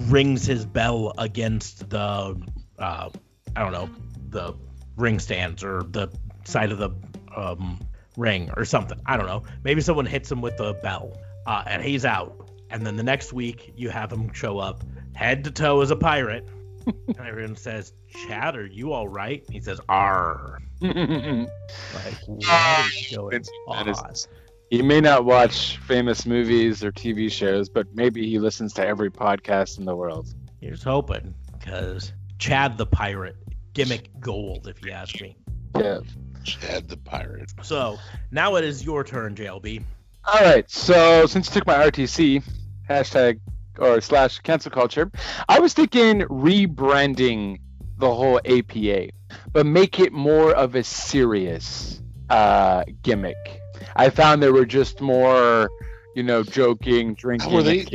[0.08, 2.42] rings his bell against the,
[2.80, 3.10] uh,
[3.56, 3.90] I don't know,
[4.30, 4.56] the
[4.98, 6.10] ring stands or the
[6.44, 6.90] side of the
[7.36, 7.80] um,
[8.18, 9.00] ring or something.
[9.06, 9.44] I don't know.
[9.64, 12.50] Maybe someone hits him with the bell, uh, and he's out.
[12.70, 15.96] And then the next week, you have him show up head to toe as a
[15.96, 16.48] pirate,
[17.08, 17.94] and everyone says,
[18.28, 19.44] Chad, are you all right?
[19.50, 20.60] He says, R.
[20.82, 20.94] like,
[22.26, 24.14] what is going on?
[24.70, 29.12] He may not watch famous movies or TV shows, but maybe he listens to every
[29.12, 30.34] podcast in the world.
[30.62, 33.36] Here's hoping, because Chad the Pirate,
[33.74, 35.38] gimmick gold, if you ask me.
[35.78, 36.00] Yeah.
[36.44, 37.52] Chad the Pirate.
[37.62, 37.98] So
[38.32, 39.84] now it is your turn, JLB.
[40.26, 40.70] All right.
[40.70, 42.44] So since you took my RTC,
[42.90, 43.40] hashtag
[43.78, 45.12] or slash cancel culture,
[45.50, 47.60] I was thinking rebranding
[47.98, 49.10] the whole APA,
[49.52, 53.62] but make it more of a serious uh, gimmick.
[53.96, 55.70] I found there were just more,
[56.16, 57.54] you know, joking, drinking.
[57.54, 57.86] Were they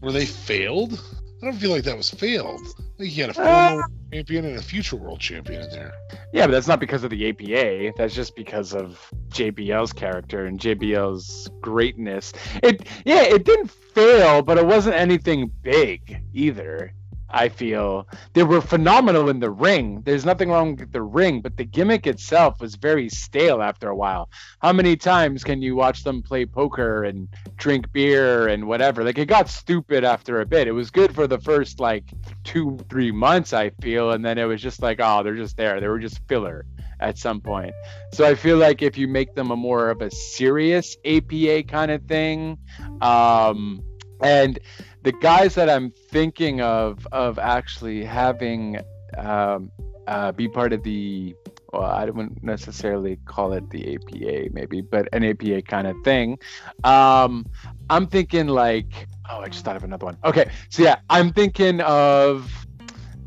[0.00, 1.00] were they failed?
[1.42, 2.60] I don't feel like that was failed.
[2.78, 5.92] I think you had a former uh, champion and a future world champion in there.
[6.32, 7.92] Yeah, but that's not because of the APA.
[7.96, 8.98] That's just because of
[9.28, 12.32] JBL's character and JBL's greatness.
[12.62, 16.92] It yeah, it didn't fail, but it wasn't anything big either.
[17.30, 20.02] I feel they were phenomenal in the ring.
[20.02, 23.96] There's nothing wrong with the ring, but the gimmick itself was very stale after a
[23.96, 24.30] while.
[24.60, 29.04] How many times can you watch them play poker and drink beer and whatever?
[29.04, 30.68] Like it got stupid after a bit.
[30.68, 32.04] It was good for the first like
[32.44, 35.80] two, three months, I feel, and then it was just like, oh, they're just there.
[35.80, 36.64] They were just filler
[37.00, 37.74] at some point.
[38.12, 41.90] So I feel like if you make them a more of a serious APA kind
[41.90, 42.58] of thing,
[43.00, 43.82] um,
[44.20, 44.58] and
[45.02, 48.80] the guys that I'm thinking of of actually having
[49.16, 49.70] um,
[50.06, 51.34] uh, be part of the
[51.72, 56.38] well, I wouldn't necessarily call it the APA, maybe, but an APA kind of thing.
[56.82, 57.44] Um,
[57.90, 60.16] I'm thinking like, oh, I just thought of another one.
[60.24, 62.50] Okay, so yeah, I'm thinking of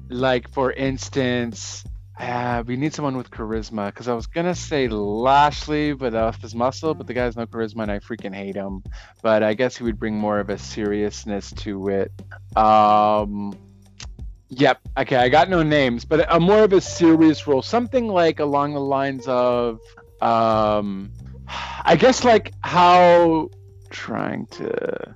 [0.10, 1.84] like, for instance,
[2.22, 6.54] uh, we need someone with charisma because I was gonna say Lashley, but off his
[6.54, 8.84] muscle, but the guy's no charisma and I freaking hate him.
[9.24, 12.12] But I guess he would bring more of a seriousness to it.
[12.56, 13.58] Um,
[14.50, 14.80] yep.
[14.96, 18.74] Okay, I got no names, but a more of a serious role, something like along
[18.74, 19.80] the lines of,
[20.22, 21.12] um,
[21.48, 23.50] I guess like how
[23.90, 25.16] trying to,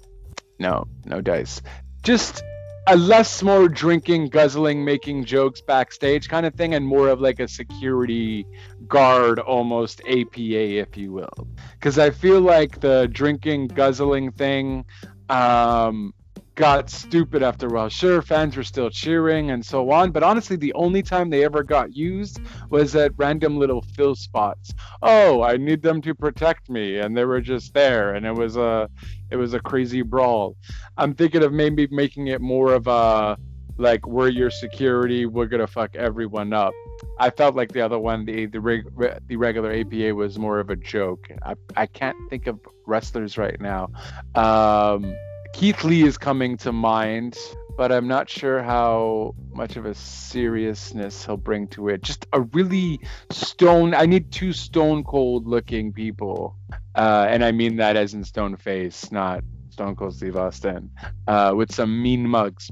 [0.58, 1.62] no, no dice,
[2.02, 2.44] just
[2.88, 7.40] a less more drinking, guzzling, making jokes backstage kind of thing, and more of like
[7.40, 8.46] a security
[8.88, 11.48] guard, almost APA, if you will.
[11.74, 14.86] Because I feel like the drinking, guzzling thing
[15.30, 16.14] um,
[16.56, 17.90] got stupid after a while.
[17.90, 21.64] Sure, fans were still cheering and so on, but honestly, the only time they ever
[21.64, 22.40] got used
[22.70, 24.74] was at random little fill spots.
[25.02, 28.56] Oh, I need them to protect me, and they were just there, and it was
[28.56, 28.90] a
[29.30, 30.56] it was a crazy brawl.
[30.98, 33.38] I'm thinking of maybe making it more of a
[33.78, 36.74] like we're your security, we're gonna fuck everyone up.
[37.20, 38.86] I felt like the other one, the the, reg,
[39.28, 41.28] the regular APA was more of a joke.
[41.44, 43.90] I I can't think of wrestlers right now.
[44.36, 45.14] Um,
[45.56, 47.38] Keith Lee is coming to mind,
[47.78, 52.04] but I'm not sure how much of a seriousness he'll bring to it.
[52.04, 53.00] Just a really
[53.32, 53.94] stone.
[53.94, 56.58] I need two stone cold looking people
[56.96, 60.92] uh, and I mean that as in stone face, not Stone Cold Steve Austin,
[61.28, 62.72] uh, with some mean mugs.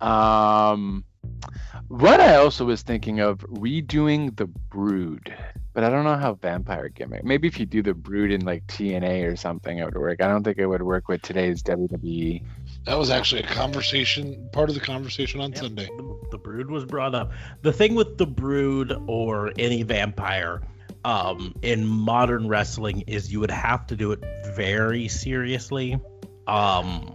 [0.00, 1.04] Um,
[1.88, 5.34] what I also was thinking of redoing the Brood,
[5.72, 7.24] but I don't know how vampire gimmick.
[7.24, 10.20] Maybe if you do the Brood in like TNA or something, it would work.
[10.20, 12.42] I don't think it would work with today's WWE.
[12.84, 15.88] That was actually a conversation, part of the conversation on Sunday.
[15.96, 17.32] The, the Brood was brought up.
[17.62, 20.62] The thing with the Brood or any vampire
[21.04, 24.22] um, in modern wrestling is you would have to do it
[24.54, 25.98] very seriously.
[26.46, 27.14] Um,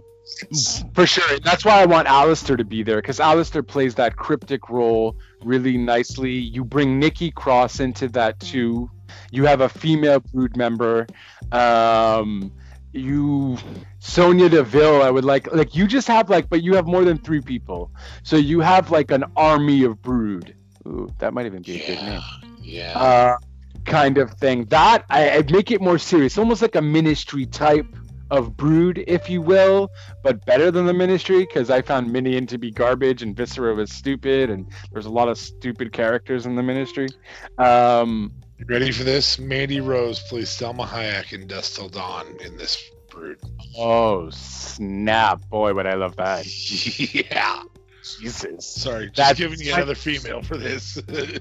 [0.94, 1.38] for sure.
[1.40, 5.76] That's why I want Aleister to be there because Aleister plays that cryptic role really
[5.76, 6.32] nicely.
[6.32, 8.90] You bring Nikki Cross into that too.
[9.30, 11.06] You have a female brood member.
[11.52, 12.52] Um,
[12.92, 13.58] you
[13.98, 17.18] Sonya Deville, I would like like you just have like, but you have more than
[17.18, 17.90] three people,
[18.22, 20.54] so you have like an army of brood.
[20.86, 22.20] Ooh, that might even be a good name.
[22.60, 22.98] Yeah.
[22.98, 23.36] Uh,
[23.84, 24.66] kind of thing.
[24.66, 27.86] That I, I'd make it more serious, almost like a ministry type
[28.30, 29.90] of brood, if you will,
[30.22, 33.92] but better than the ministry because I found Mideon to be garbage and Viscera was
[33.92, 37.08] stupid, and there's a lot of stupid characters in the ministry.
[37.58, 39.38] Um, you ready for this?
[39.38, 43.38] Mandy Rose plays Salma Hayek in Dusk Till Dawn in this brood.
[43.76, 45.48] Oh snap!
[45.48, 46.46] Boy, would I love that.
[47.30, 47.62] yeah.
[48.20, 48.66] Jesus.
[48.66, 50.98] Sorry, just That's giving you another female for this.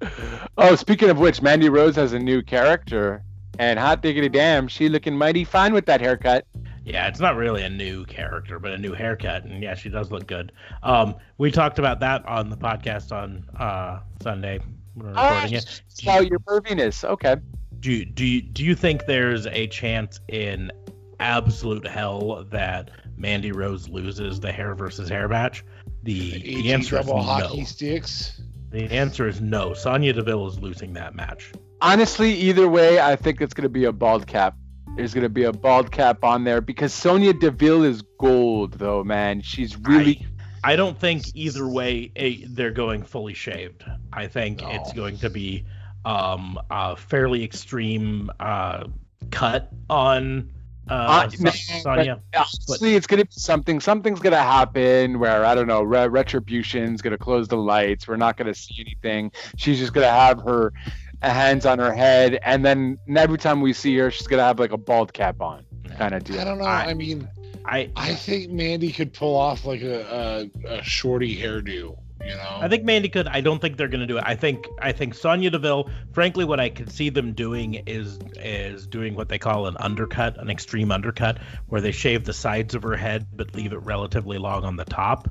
[0.58, 3.22] oh, speaking of which, Mandy Rose has a new character,
[3.58, 6.46] and hot diggity damn, she looking mighty fine with that haircut.
[6.84, 10.12] Yeah, it's not really a new character, but a new haircut, and yeah, she does
[10.12, 10.52] look good.
[10.84, 14.60] Um, we talked about that on the podcast on uh, Sunday.
[14.94, 15.82] When we're recording oh, it.
[16.06, 17.04] Oh, your perviness.
[17.04, 17.36] Okay.
[17.80, 20.70] Do you, do you, do you think there's a chance in
[21.18, 25.64] absolute hell that Mandy Rose loses the hair versus hair match?
[26.04, 27.18] The, the answer is no.
[27.18, 28.40] hockey sticks.
[28.70, 29.74] The answer is no.
[29.74, 31.52] Sonya Deville is losing that match.
[31.80, 34.54] Honestly, either way, I think it's gonna be a bald cap.
[34.96, 39.42] There's gonna be a bald cap on there because Sonya Deville is gold, though, man.
[39.42, 40.26] She's really.
[40.64, 43.84] I don't think either way eh, they're going fully shaved.
[44.12, 44.70] I think No.
[44.70, 45.64] it's going to be
[46.04, 48.84] um, a fairly extreme uh,
[49.30, 50.50] cut on
[50.88, 51.50] uh, Uh, Sa-
[51.82, 52.20] Sonya.
[52.34, 53.80] Honestly, it's gonna be something.
[53.80, 55.82] Something's gonna happen where I don't know.
[55.82, 58.08] Re- Retribution's gonna close the lights.
[58.08, 59.32] We're not gonna see anything.
[59.56, 60.72] She's just gonna have her
[61.22, 64.72] hands on her head, and then every time we see her, she's gonna have like
[64.72, 65.64] a bald cap on,
[65.96, 66.40] kind of deal.
[66.40, 66.64] I don't know.
[66.64, 67.28] I- I, mean,
[67.64, 71.96] I I think Mandy could pull off like a, a, a shorty hairdo.
[72.24, 72.58] You know.
[72.60, 73.28] I think Mandy could.
[73.28, 74.24] I don't think they're going to do it.
[74.26, 75.88] I think I think Sonya Deville.
[76.12, 80.36] Frankly, what I could see them doing is is doing what they call an undercut,
[80.40, 84.38] an extreme undercut, where they shave the sides of her head but leave it relatively
[84.38, 85.28] long on the top.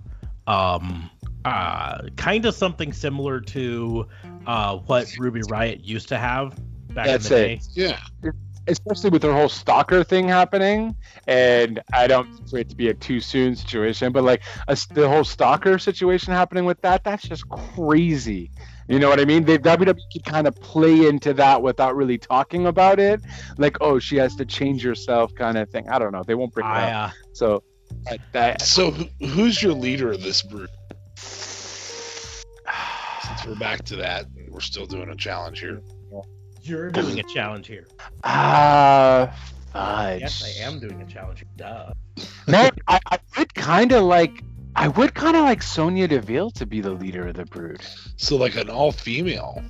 [0.47, 1.09] Um,
[1.45, 4.08] uh, kind of something similar to
[4.47, 6.55] uh, what Ruby Riott used to have
[6.93, 7.60] back That's in the it.
[7.60, 7.62] day.
[7.73, 8.31] Yeah.
[8.67, 10.95] Especially with her whole stalker thing happening,
[11.27, 14.71] and I don't mean for it to be a too soon situation, but like a,
[14.71, 18.49] s- the whole stalker situation happening with that, that's just crazy.
[18.88, 19.45] You know what I mean?
[19.45, 23.21] They WWE could kind of play into that without really talking about it,
[23.60, 25.88] like oh she has to change herself kind of thing.
[25.88, 26.23] I don't know.
[26.23, 27.12] They won't bring it I, up.
[27.12, 27.62] uh, So
[28.05, 28.89] that, that So
[29.21, 30.71] who's your leader of this group?
[33.23, 35.82] Since we're back to that, we're still doing a challenge here.
[36.62, 37.88] you're doing a challenge here.
[38.23, 39.28] uh
[39.71, 40.21] fudge.
[40.21, 41.43] Yes, I am doing a challenge.
[41.56, 41.91] Duh.
[42.47, 44.43] Man, I, I would kind of like.
[44.78, 47.80] I would kind of like Sonya Deville to be the leader of the Brood.
[48.17, 49.63] So like an all-female.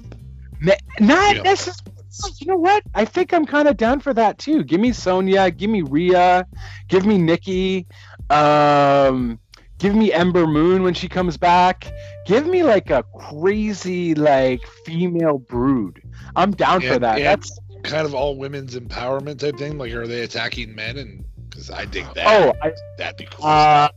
[0.59, 1.41] Ma- Not Yeah.
[1.43, 1.91] necessarily.
[2.39, 2.81] You know what?
[2.95, 4.63] I think I'm kind of down for that too.
[4.63, 5.51] Give me Sonya.
[5.51, 6.47] Give me Rhea.
[6.87, 7.85] Give me Nikki.
[8.31, 9.39] Um,
[9.85, 11.91] give me Ember Moon when she comes back.
[12.25, 16.01] Give me like a crazy like female Brood.
[16.35, 17.19] I'm down for that.
[17.19, 19.77] That's kind of all women's empowerment type thing.
[19.77, 20.97] Like, are they attacking men?
[20.97, 22.25] And because I dig that.
[22.25, 23.45] oh, I, that'd be cool.
[23.45, 23.89] Uh,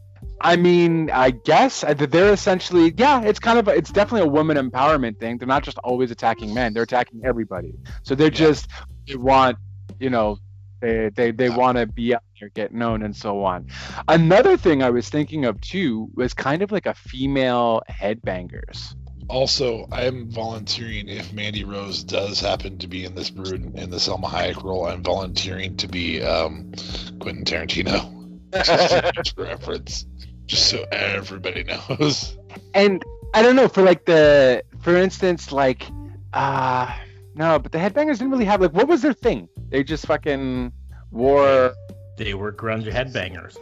[0.42, 4.30] I mean, I guess uh, they're essentially, yeah, it's kind of, a, it's definitely a
[4.30, 5.38] woman empowerment thing.
[5.38, 7.72] They're not just always attacking men; they're attacking everybody.
[8.02, 8.68] So they're just,
[9.06, 9.56] they want,
[9.98, 10.38] you know,
[10.80, 13.66] they they, they want to be out there, get known, and so on.
[14.06, 18.94] Another thing I was thinking of too was kind of like a female headbangers.
[19.28, 23.98] also, I'm volunteering if Mandy Rose does happen to be in this brood in the
[23.98, 24.86] Salma Hayek role.
[24.86, 26.72] I'm volunteering to be um,
[27.20, 28.14] Quentin Tarantino.
[28.64, 30.06] Just huge reference,
[30.46, 32.38] just so everybody knows.
[32.72, 33.02] and
[33.34, 35.86] I don't know for like the for instance like
[36.32, 36.90] uh
[37.34, 40.72] no but the headbangers didn't really have like what was their thing they just fucking
[41.10, 41.74] wore
[42.18, 43.54] They were grunge headbangers.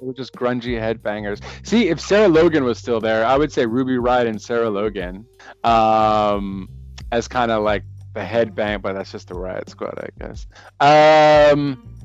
[0.00, 3.66] they were just grungy headbangers see if Sarah Logan was still there I would say
[3.66, 5.26] Ruby Riott and Sarah Logan
[5.64, 6.68] um
[7.10, 7.82] as kind of like
[8.14, 10.46] the headbang but that's just the Riott Squad I guess
[10.80, 11.96] um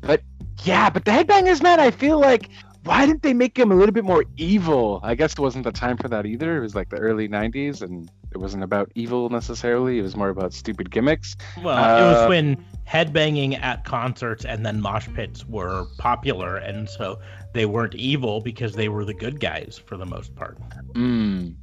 [0.00, 0.22] but
[0.64, 2.48] yeah but the headbangers man I feel like
[2.84, 5.00] why didn't they make him a little bit more evil?
[5.02, 6.56] I guess it wasn't the time for that either.
[6.56, 9.98] It was like the early 90s and it wasn't about evil necessarily.
[9.98, 11.36] It was more about stupid gimmicks.
[11.62, 16.88] Well, it was Uh, when headbanging at concerts and then mosh pits were popular, and
[16.88, 17.18] so
[17.54, 20.58] they weren't evil because they were the good guys for the most part.
[20.94, 21.54] Mm.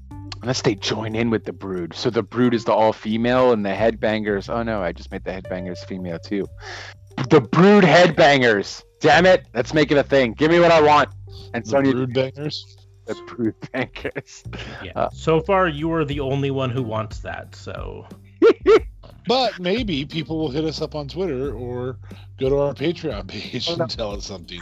[0.41, 1.93] Unless they join in with the brood.
[1.93, 4.49] So the brood is the all female and the headbangers.
[4.49, 6.45] Oh no, I just made the headbangers female too.
[7.29, 8.83] The brood headbangers.
[8.99, 9.45] Damn it.
[9.53, 10.33] Let's make it a thing.
[10.33, 11.09] Give me what I want.
[11.53, 12.77] And The Sonya brood bangers.
[13.05, 13.55] The brood.
[14.83, 14.91] Yeah.
[14.95, 17.55] Uh, so far, you are the only one who wants that.
[17.55, 18.07] So
[19.27, 21.97] But maybe people will hit us up on Twitter or
[22.37, 23.83] go to our Patreon page Oh, no.
[23.83, 24.61] and tell us something.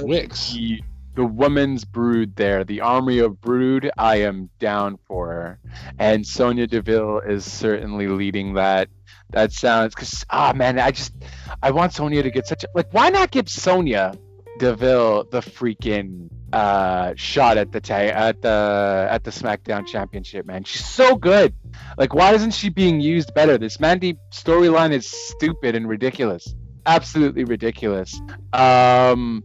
[0.00, 0.52] Wix.
[0.54, 0.80] the,
[1.14, 5.58] the woman's brood there, the army of brood, I am down for.
[5.98, 8.88] And Sonya Deville is certainly leading that.
[9.30, 11.12] That sounds because ah man, I just
[11.62, 14.14] I want Sonya to get such a like why not give Sonya
[14.58, 20.64] Deville the freaking uh shot at the ta- at the at the SmackDown Championship, man.
[20.64, 21.54] She's so good.
[21.96, 23.58] Like why isn't she being used better?
[23.58, 26.54] This Mandy storyline is stupid and ridiculous.
[26.86, 28.20] Absolutely ridiculous.
[28.52, 29.42] Um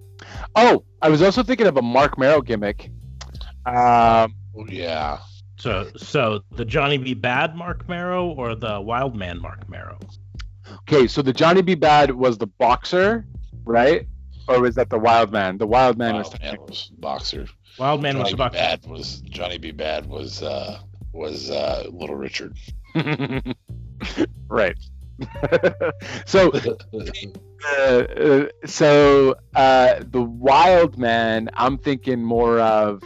[0.56, 2.92] Oh, I was also thinking of a Mark Mero gimmick.
[3.66, 5.20] Um, Oh, yeah.
[5.60, 7.14] so so the Johnny B.
[7.14, 10.00] Bad Mark Mero or the Wild Man Mark Mero?
[10.82, 11.76] okay, so the Johnny B.
[11.76, 13.26] Bad was the boxer,
[13.66, 14.08] right?
[14.48, 15.58] Or was that the Wild Man?
[15.58, 17.48] The Wild Man was Man was boxer.
[17.78, 18.58] Wild Man was Johnny the boxer.
[18.58, 19.72] Bad was Johnny B.
[19.72, 20.80] Bad was uh
[21.14, 22.58] was uh Little Richard.
[24.48, 24.78] right.
[26.28, 33.02] so, uh, uh, so uh, the Wild Man, I'm thinking more of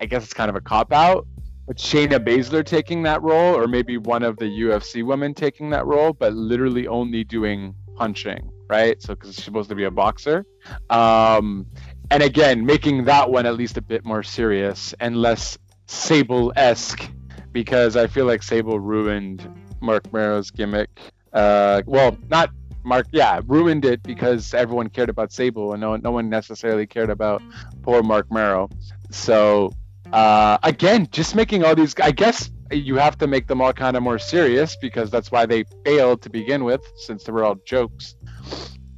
[0.00, 1.26] I guess it's kind of a cop out.
[1.66, 5.86] But Shayna Baszler taking that role, or maybe one of the UFC women taking that
[5.86, 9.02] role, but literally only doing punching, right?
[9.02, 10.46] So because she's supposed to be a boxer,
[10.88, 11.66] um,
[12.10, 17.10] and again making that one at least a bit more serious and less Sable esque,
[17.50, 19.46] because I feel like Sable ruined
[19.80, 20.88] Mark Mero's gimmick.
[21.32, 22.50] Uh, well, not
[22.84, 27.10] Mark, yeah, ruined it because everyone cared about Sable and no, no one necessarily cared
[27.10, 27.42] about
[27.82, 28.70] poor Mark Mero.
[29.10, 29.72] So
[30.12, 33.96] uh, again, just making all these, I guess you have to make them all kind
[33.96, 37.56] of more serious because that's why they failed to begin with, since they were all
[37.64, 38.14] jokes.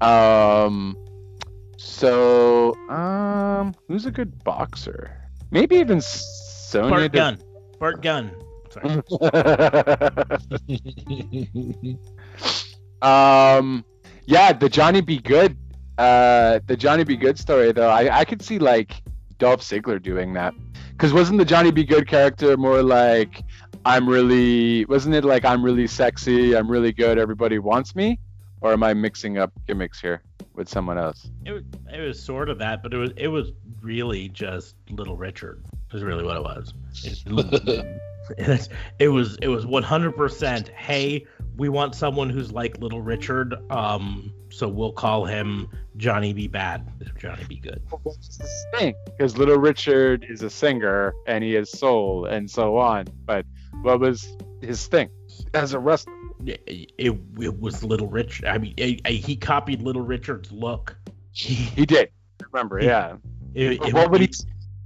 [0.00, 0.96] Um,
[1.78, 5.16] so um, who's a good boxer?
[5.50, 6.90] Maybe even Sonya.
[6.90, 7.38] Bart Gunn.
[7.78, 8.30] Bart Gunn.
[13.02, 13.84] um,
[14.24, 15.18] yeah, the Johnny B.
[15.18, 15.56] Good,
[15.98, 17.16] uh, the Johnny B.
[17.16, 17.90] Good story though.
[17.90, 19.02] I I could see like
[19.38, 20.54] Dolph Ziggler doing that,
[20.92, 21.84] because wasn't the Johnny B.
[21.84, 23.44] Good character more like
[23.84, 28.18] I'm really wasn't it like I'm really sexy, I'm really good, everybody wants me,
[28.62, 30.22] or am I mixing up gimmicks here
[30.54, 31.28] with someone else?
[31.44, 35.16] It was it was sort of that, but it was it was really just Little
[35.16, 35.64] Richard.
[35.92, 36.74] Is really what it was.
[38.38, 38.68] It,
[39.00, 44.68] it was it was 100% hey we want someone who's like little richard um so
[44.68, 46.88] we'll call him johnny b bad
[47.18, 48.48] johnny b good what's the
[48.78, 53.44] thing because little richard is a singer and he has soul and so on but
[53.82, 55.10] what was his thing
[55.52, 56.14] as a wrestler
[56.48, 58.46] it, it, it was little Richard.
[58.46, 60.96] i mean it, he copied little richard's look
[61.32, 62.10] he, he did
[62.52, 63.16] remember yeah
[63.92, 64.30] what would he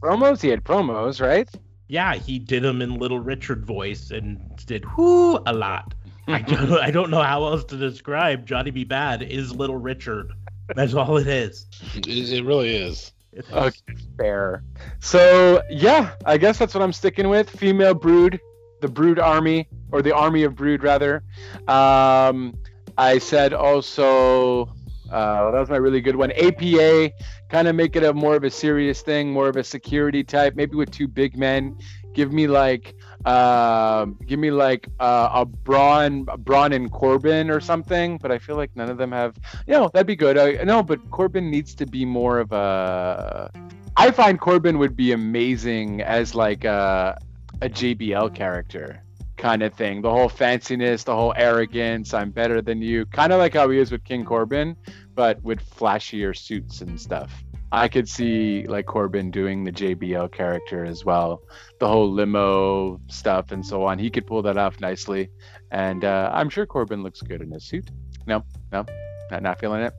[0.03, 1.49] promos he had promos right
[1.89, 5.95] yeah, he did them in Little Richard voice and did whoo a lot.
[6.29, 8.85] I don't, I don't know how else to describe Johnny B.
[8.85, 10.33] Bad is Little Richard.
[10.75, 11.67] That's all it is.
[11.95, 13.13] It, it really is.
[13.53, 14.65] Okay, fair.
[14.99, 17.49] So yeah, I guess that's what I'm sticking with.
[17.49, 18.41] Female Brood,
[18.87, 21.25] the Brood Army, or the Army of Brood rather.
[21.67, 22.57] Um,
[22.97, 24.73] I said also
[25.11, 26.33] uh, that was my really good one.
[26.33, 27.11] APA,
[27.49, 30.55] kind of make it a more of a serious thing, more of a security type,
[30.55, 31.77] maybe with two big men.
[32.13, 38.19] Give me like, uh, give me like uh, a Braun, Braun and Corbin or something.
[38.19, 39.37] But I feel like none of them have.
[39.67, 40.39] You know, that'd be good.
[40.39, 43.51] I, no, but Corbin needs to be more of a.
[43.99, 47.19] I find Corbin would be amazing as like a,
[47.63, 49.03] a JBL character
[49.37, 50.03] kind of thing.
[50.03, 53.07] The whole fanciness, the whole arrogance, I'm better than you.
[53.07, 54.77] Kind of like how he is with King Corbin,
[55.15, 57.45] but with flashier suits and stuff.
[57.73, 61.43] I could see like Corbin doing the JBL character as well,
[61.81, 63.99] the whole limo stuff and so on.
[63.99, 65.29] He could pull that off nicely,
[65.73, 67.91] and uh, I'm sure Corbin looks good in his suit.
[68.27, 68.87] No, no,
[69.31, 69.93] not, not feeling it.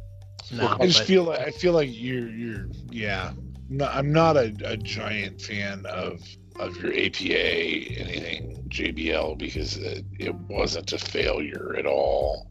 [0.51, 1.07] No, I just but...
[1.07, 3.33] feel like I feel like you're you're yeah.
[3.69, 6.21] No, I'm not a, a giant fan of
[6.59, 12.49] of your APA anything JBL because it, it wasn't a failure at all.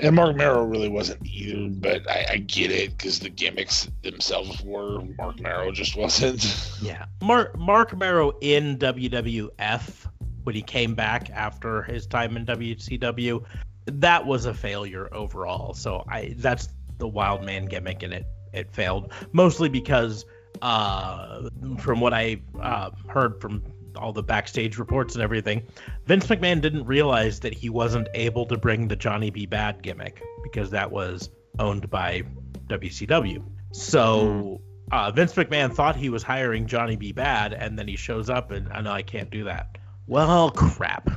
[0.00, 4.62] And Mark Mero really wasn't either, but I, I get it because the gimmicks themselves
[4.62, 5.02] were.
[5.18, 6.44] Mark Mero just wasn't.
[6.82, 10.06] Yeah, Mark Mark Mero in WWF
[10.44, 13.44] when he came back after his time in WCW,
[13.84, 15.74] that was a failure overall.
[15.74, 18.24] So I that's the wild man gimmick, and it
[18.54, 20.24] it failed mostly because
[20.62, 21.48] uh,
[21.78, 23.62] from what I uh, heard from
[23.96, 25.64] all the backstage reports and everything,
[26.06, 29.46] Vince McMahon didn't realize that he wasn't able to bring the Johnny B.
[29.46, 32.22] Bad gimmick because that was owned by
[32.68, 33.42] WCW.
[33.72, 34.94] So hmm.
[34.94, 37.12] uh, Vince McMahon thought he was hiring Johnny B.
[37.12, 39.78] Bad, and then he shows up and I know I can't do that.
[40.06, 41.10] Well, crap.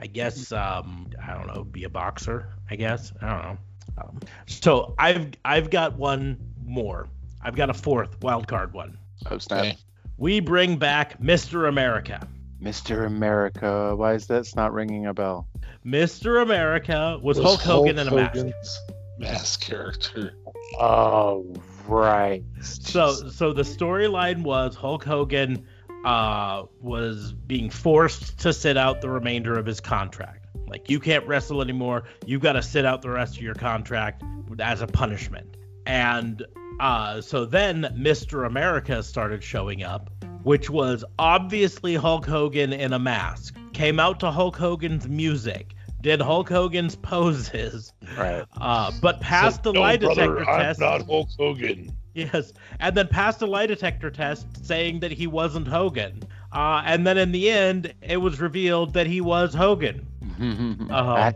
[0.00, 2.48] I guess um, I don't know, be a boxer.
[2.70, 3.58] I guess I don't know.
[3.96, 7.08] Um, so I've I've got one more.
[7.44, 8.98] I've got a fourth wild card one.
[9.30, 9.60] Oh snap!
[9.60, 9.78] Okay.
[10.16, 11.68] We bring back Mr.
[11.68, 12.26] America.
[12.62, 13.06] Mr.
[13.06, 13.94] America.
[13.94, 15.48] Why is that not ringing a bell?
[15.84, 16.42] Mr.
[16.42, 18.76] America was, was Hulk Hogan Hulk in a mask.
[19.18, 20.34] Mask character.
[20.78, 21.54] Oh
[21.86, 22.42] right.
[22.60, 25.66] So so the storyline was Hulk Hogan
[26.04, 30.46] uh, was being forced to sit out the remainder of his contract.
[30.66, 32.04] Like you can't wrestle anymore.
[32.26, 34.22] You've got to sit out the rest of your contract
[34.58, 35.56] as a punishment.
[35.86, 36.44] And
[36.80, 38.46] uh, so then Mr.
[38.46, 40.10] America started showing up,
[40.42, 43.56] which was obviously Hulk Hogan in a mask.
[43.72, 48.44] Came out to Hulk Hogan's music, did Hulk Hogan's poses, right?
[48.56, 50.80] Uh, but passed the no, lie brother, detector I'm test.
[50.80, 51.96] not Hulk Hogan.
[52.14, 56.22] Yes, and then passed a lie detector test saying that he wasn't Hogan.
[56.52, 60.06] Uh, and then in the end, it was revealed that he was Hogan.
[60.90, 61.32] uh,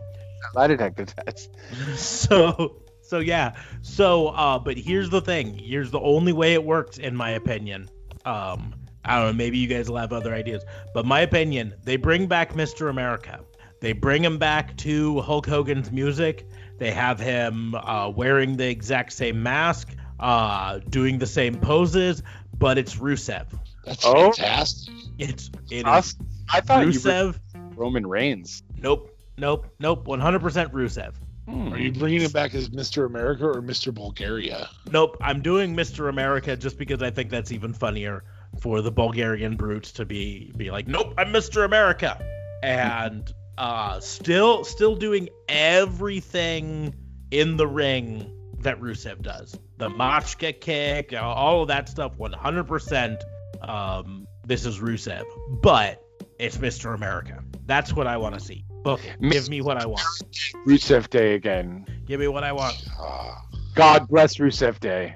[0.53, 1.55] lie detector test.
[1.97, 3.55] So so yeah.
[3.81, 5.57] So uh but here's the thing.
[5.57, 7.89] Here's the only way it works in my opinion.
[8.25, 8.73] Um
[9.05, 9.33] I don't know.
[9.33, 10.63] Maybe you guys will have other ideas.
[10.93, 12.89] But my opinion, they bring back Mr.
[12.89, 13.39] America.
[13.81, 16.45] They bring him back to Hulk Hogan's music.
[16.77, 19.89] They have him uh, wearing the exact same mask,
[20.19, 22.21] uh, doing the same poses,
[22.57, 23.45] but it's Rusev.
[23.85, 24.31] That's Oh.
[24.33, 24.93] fantastic.
[25.17, 26.15] It's it I, is
[26.51, 27.39] I thought you Rusev.
[27.55, 28.63] were Roman Reigns.
[28.77, 30.05] Nope, nope, nope.
[30.05, 31.13] 100% Rusev.
[31.49, 31.73] Hmm.
[31.73, 33.07] Are you bringing him back as Mr.
[33.07, 33.91] America or Mr.
[33.91, 34.69] Bulgaria?
[34.91, 36.07] Nope, I'm doing Mr.
[36.07, 38.23] America just because I think that's even funnier
[38.59, 41.65] for the Bulgarian brutes to be be like, "Nope, I'm Mr.
[41.65, 42.23] America."
[42.61, 46.93] And uh still still doing everything
[47.31, 49.57] in the ring that Rusev does.
[49.77, 53.21] The Machka kick, all of that stuff 100%
[53.61, 55.23] um this is Rusev.
[55.61, 56.03] But
[56.37, 56.93] it's Mr.
[56.93, 57.43] America.
[57.65, 58.65] That's what I want to see.
[58.83, 59.21] Book it.
[59.29, 60.01] Give me what I want.
[60.65, 61.85] Rusev Day again.
[62.05, 62.81] Give me what I want.
[62.97, 65.15] Ah, God bless Rusev Day.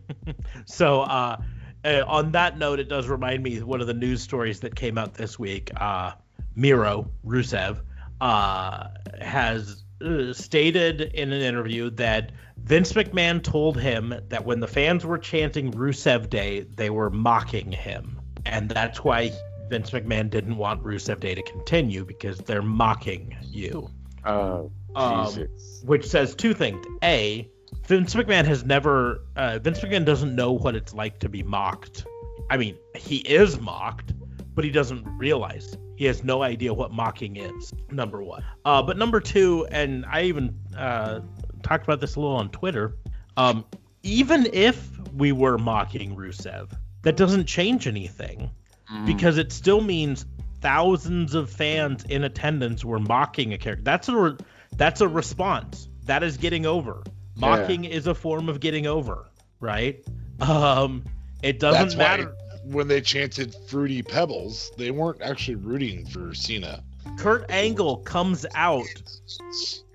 [0.66, 1.40] so uh,
[1.84, 4.74] uh, on that note, it does remind me of one of the news stories that
[4.74, 5.70] came out this week.
[5.76, 6.12] Uh,
[6.56, 7.80] Miro Rusev
[8.20, 8.88] uh,
[9.20, 15.06] has uh, stated in an interview that Vince McMahon told him that when the fans
[15.06, 19.32] were chanting Rusev Day, they were mocking him, and that's why
[19.68, 23.90] Vince McMahon didn't want Rusev Day to continue because they're mocking you.
[24.24, 25.82] Oh, Um, Jesus.
[25.84, 26.84] which says two things.
[27.02, 27.48] A,
[27.86, 29.22] Vince McMahon has never.
[29.36, 32.06] Uh, Vince McMahon doesn't know what it's like to be mocked.
[32.50, 34.14] I mean, he is mocked,
[34.54, 35.76] but he doesn't realize.
[35.96, 37.72] He has no idea what mocking is.
[37.90, 38.44] Number one.
[38.64, 41.20] Uh, but number two, and I even uh,
[41.62, 42.96] talked about this a little on Twitter.
[43.36, 43.64] Um,
[44.02, 46.70] even if we were mocking Rusev,
[47.02, 48.50] that doesn't change anything
[48.92, 49.06] Mm.
[49.06, 50.24] because it still means
[50.60, 53.84] thousands of fans in attendance were mocking a character.
[53.84, 54.36] That's a re-
[54.76, 55.88] that's a response.
[56.04, 57.02] That is getting over.
[57.36, 59.28] Mocking is a form of getting over,
[59.60, 60.02] right?
[60.40, 61.04] Um,
[61.42, 62.34] it doesn't That's why matter.
[62.64, 66.82] when they chanted Fruity Pebbles, they weren't actually rooting for Cena.
[67.18, 68.86] Kurt Angle comes out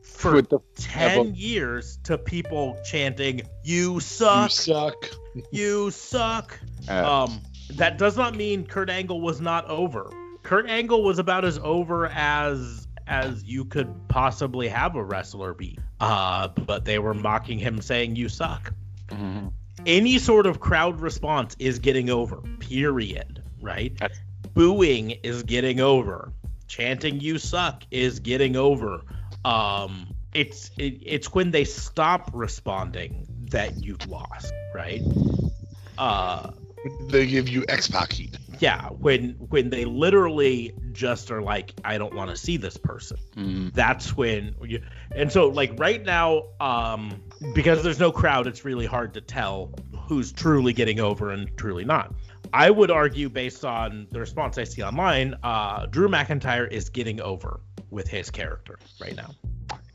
[0.04, 1.26] for the 10 pebble.
[1.32, 5.44] years to people chanting, You suck, You suck, suck.
[5.52, 6.60] you suck.
[6.90, 7.42] uh, Um,
[7.78, 10.12] that does not mean Kurt Angle was not over.
[10.44, 15.78] Kurt Angle was about as over as as you could possibly have a wrestler be.
[16.00, 18.74] Uh, but they were mocking him, saying you suck.
[19.10, 19.52] mhm.
[19.86, 22.38] Any sort of crowd response is getting over.
[22.60, 23.44] Period.
[23.62, 23.98] Right?
[23.98, 24.20] That's-
[24.54, 26.32] Booing is getting over.
[26.68, 29.02] Chanting "you suck" is getting over.
[29.44, 34.54] Um, it's it, it's when they stop responding that you've lost.
[34.74, 35.02] Right?
[35.98, 36.52] Uh,
[37.08, 38.38] They give you X Pac heat.
[38.60, 43.18] yeah when when they literally just are like i don't want to see this person
[43.36, 43.74] Mhm.
[43.74, 44.80] that's when you
[45.16, 47.20] and so like right now um
[47.56, 49.72] because there's no crowd it's really hard to tell
[50.08, 52.14] who's truly getting over and truly not
[52.54, 57.20] i would argue based on the response i see online uh drew mcintyre is getting
[57.22, 57.60] over
[57.90, 59.32] with his character right now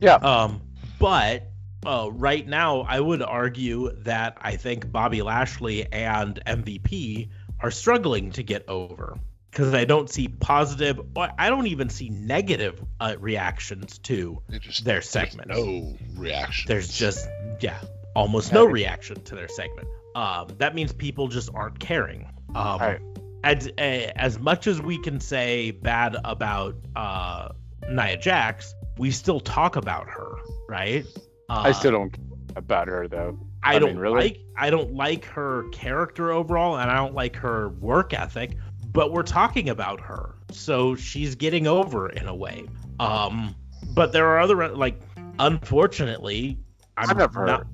[0.01, 0.15] Yeah.
[0.15, 0.61] um
[0.99, 1.47] but
[1.87, 7.29] uh, right now, I would argue that I think Bobby Lashley and MVP
[7.61, 9.19] are struggling to get over
[9.51, 14.85] because I don't see positive, or I don't even see negative uh, reactions to just
[14.85, 15.53] their segment.
[15.55, 15.99] segments.
[16.15, 16.69] No reaction.
[16.69, 17.27] There's just,
[17.61, 17.81] yeah,
[18.15, 19.89] almost no reaction to their segment.
[20.15, 22.29] Um, that means people just aren't caring.
[22.55, 23.01] Um, Right.
[23.45, 27.51] as, eh, as much as we can say bad about uh,
[27.89, 30.37] Nia Jax, we still talk about her,
[30.69, 31.07] right?
[31.49, 32.25] Uh, I still don't care
[32.57, 33.39] about her though.
[33.63, 34.21] I, I don't mean, really?
[34.21, 38.53] like I don't like her character overall, and I don't like her work ethic.
[38.93, 42.65] But we're talking about her, so she's getting over in a way.
[43.01, 43.55] Um,
[43.95, 45.01] but there are other like,
[45.39, 46.59] unfortunately,
[46.97, 47.67] I'm I've never not.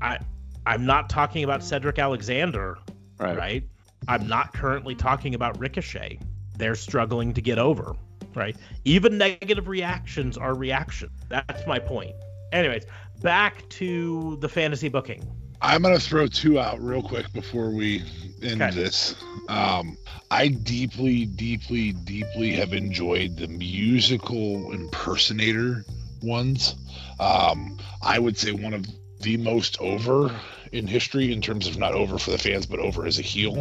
[0.00, 0.18] I
[0.66, 2.78] I'm not talking about Cedric Alexander,
[3.18, 3.36] Right.
[3.36, 3.64] right?
[4.08, 6.18] I'm not currently talking about Ricochet.
[6.56, 7.94] They're struggling to get over,
[8.34, 8.56] right?
[8.84, 11.10] Even negative reactions are reaction.
[11.28, 12.14] That's my point.
[12.52, 12.84] Anyways,
[13.20, 15.24] back to the fantasy booking.
[15.62, 18.02] I'm gonna throw two out real quick before we
[18.42, 18.74] end Okay.
[18.74, 19.14] this.
[19.48, 19.96] Um,
[20.30, 25.84] I deeply, deeply, deeply have enjoyed the musical impersonator
[26.22, 26.76] ones.
[27.18, 28.86] Um, I would say one of
[29.20, 30.34] the most over
[30.72, 33.56] in history in terms of not over for the fans, but over as a heel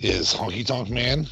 [0.00, 1.26] is Honky Tonk Man,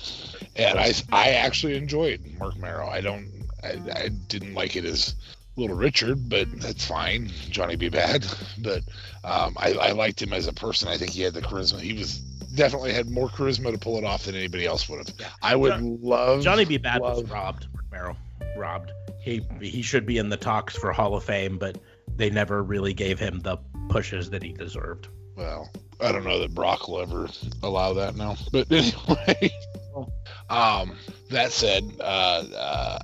[0.56, 2.86] and I I actually enjoyed Mark Mero.
[2.86, 3.28] I don't
[3.62, 5.14] I, I didn't like it as
[5.56, 7.30] Little Richard, but that's fine.
[7.50, 7.88] Johnny B.
[7.88, 8.26] Bad,
[8.58, 8.82] but
[9.24, 10.88] um, I, I liked him as a person.
[10.88, 11.80] I think he had the charisma.
[11.80, 12.18] He was
[12.54, 15.14] definitely had more charisma to pull it off than anybody else would have.
[15.18, 15.28] Yeah.
[15.42, 16.78] I would Jo- love Johnny B.
[16.78, 17.66] Bad was robbed.
[17.92, 18.16] Mero
[18.56, 18.92] robbed.
[19.20, 21.78] He he should be in the talks for Hall of Fame, but
[22.16, 25.08] they never really gave him the pushes that he deserved.
[25.36, 25.70] Well,
[26.00, 27.28] I don't know that Brock will ever
[27.62, 28.36] allow that now.
[28.52, 29.52] But anyway,
[30.48, 30.96] um,
[31.30, 32.98] that said, uh, uh,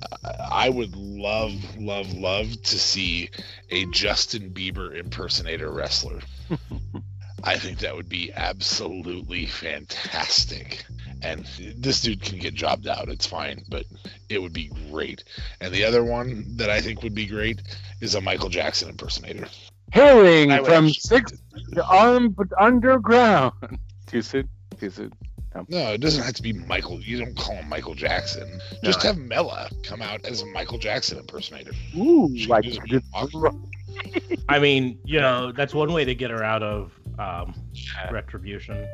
[0.51, 3.29] I would love, love, love to see
[3.69, 6.19] a Justin Bieber impersonator wrestler.
[7.43, 10.85] I think that would be absolutely fantastic.
[11.21, 11.45] And
[11.77, 13.09] this dude can get jobbed out.
[13.09, 13.85] It's fine, but
[14.29, 15.23] it would be great.
[15.61, 17.61] And the other one that I think would be great
[18.01, 19.47] is a Michael Jackson impersonator.
[19.93, 21.31] Hailing from six
[21.73, 23.53] to arm underground.
[24.07, 24.49] Too soon.
[24.79, 25.13] Too soon.
[25.57, 25.65] No.
[25.69, 25.93] no.
[25.93, 26.99] it doesn't have to be Michael.
[27.01, 28.59] You don't call him Michael Jackson.
[28.83, 29.09] Just no.
[29.09, 31.71] have Mela come out as a Michael Jackson impersonator.
[31.97, 32.65] Ooh, like
[34.49, 37.53] I mean, you know, that's one way to get her out of um,
[38.11, 38.87] retribution.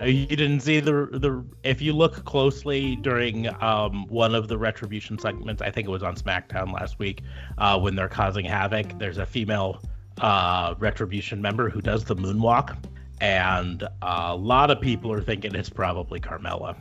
[0.00, 4.58] Uh, you didn't see the the if you look closely during um, one of the
[4.58, 7.22] retribution segments, I think it was on SmackDown last week,
[7.56, 8.98] uh, when they're causing havoc.
[8.98, 9.82] There's a female
[10.20, 12.76] uh, retribution member who does the moonwalk,
[13.20, 16.76] and a lot of people are thinking it's probably Carmella.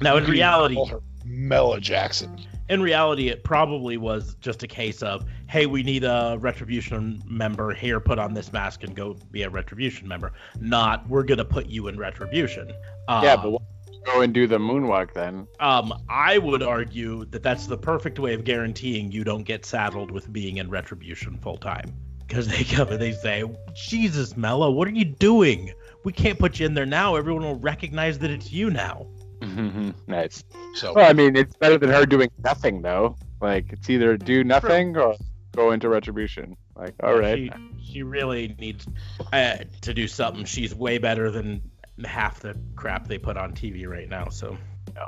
[0.00, 0.78] Now, in reality,
[1.24, 6.36] Mela Jackson in reality, it probably was just a case of, hey, we need a
[6.40, 10.32] retribution member here, put on this mask and go be a retribution member.
[10.60, 12.72] Not, we're gonna put you in retribution.
[13.08, 13.60] yeah, but
[14.04, 15.46] go and do the moonwalk then.
[15.60, 20.10] Um, I would argue that that's the perfect way of guaranteeing you don't get saddled
[20.10, 21.94] with being in retribution full time.
[22.26, 25.72] Because they come and they say, Jesus, Mela, what are you doing?
[26.04, 27.16] We can't put you in there now.
[27.16, 29.06] Everyone will recognize that it's you now.
[29.40, 29.90] Mm-hmm.
[30.06, 30.44] Nice.
[30.74, 33.16] So, well, I mean, it's better than her doing nothing, though.
[33.40, 35.14] Like, it's either do nothing or
[35.54, 36.56] go into retribution.
[36.74, 37.52] Like, all right.
[37.80, 38.86] She, she really needs
[39.32, 40.44] uh, to do something.
[40.44, 41.62] She's way better than
[42.04, 44.28] half the crap they put on TV right now.
[44.28, 44.56] So,
[44.94, 45.06] yeah.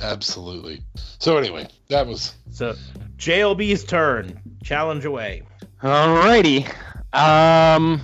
[0.00, 0.82] Absolutely.
[1.18, 2.34] So, anyway, that was.
[2.50, 2.74] So,
[3.16, 4.40] JLB's turn.
[4.62, 5.42] Challenge away.
[5.84, 6.66] Alrighty.
[7.12, 8.00] Um.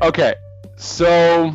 [0.00, 0.34] Okay.
[0.76, 1.52] So,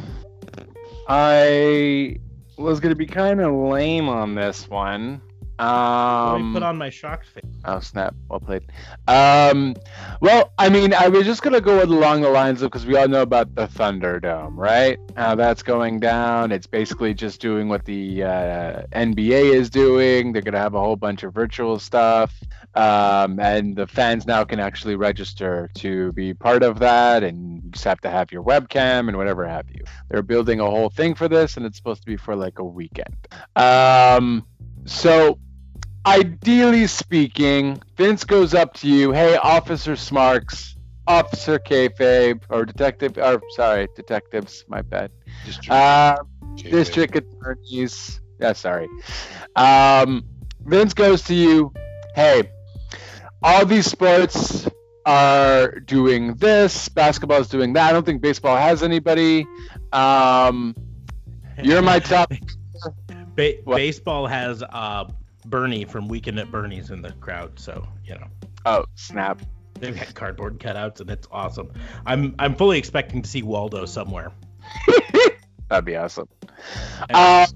[1.07, 2.17] I
[2.57, 5.21] was going to be kind of lame on this one.
[5.61, 7.43] Um, Let me put on my shocked face.
[7.65, 8.15] Oh snap!
[8.29, 8.63] Well played.
[9.07, 9.75] Um,
[10.19, 13.07] well, I mean, I was just gonna go along the lines of because we all
[13.07, 14.97] know about the Thunderdome, right?
[15.15, 16.51] How that's going down.
[16.51, 20.33] It's basically just doing what the uh, NBA is doing.
[20.33, 22.33] They're gonna have a whole bunch of virtual stuff,
[22.75, 27.69] um, and the fans now can actually register to be part of that, and you
[27.71, 29.83] just have to have your webcam and whatever have you.
[30.09, 32.63] They're building a whole thing for this, and it's supposed to be for like a
[32.63, 33.15] weekend.
[33.55, 34.45] Um,
[34.85, 35.39] so
[36.05, 40.75] ideally speaking, Vince goes up to you, hey, Officer Smarks,
[41.07, 45.11] Officer Kayfabe, or Detective, or sorry, detectives, my bad.
[45.45, 46.17] District, uh,
[46.55, 48.21] district attorneys.
[48.39, 48.87] Yeah, sorry.
[49.55, 50.23] Um,
[50.61, 51.73] Vince goes to you,
[52.15, 52.49] hey,
[53.43, 54.67] all these sports
[55.05, 57.89] are doing this, basketball is doing that.
[57.89, 59.45] I don't think baseball has anybody.
[59.91, 60.75] Um,
[61.61, 62.31] you're my top.
[63.35, 65.05] Ba- baseball has uh,
[65.45, 68.27] Bernie from Weekend at Bernie's in the crowd, so you know.
[68.65, 69.41] Oh snap!
[69.79, 71.71] They've got cardboard cutouts, and it's awesome.
[72.05, 74.31] I'm I'm fully expecting to see Waldo somewhere.
[75.69, 76.27] That'd be awesome.
[77.09, 77.47] Uh,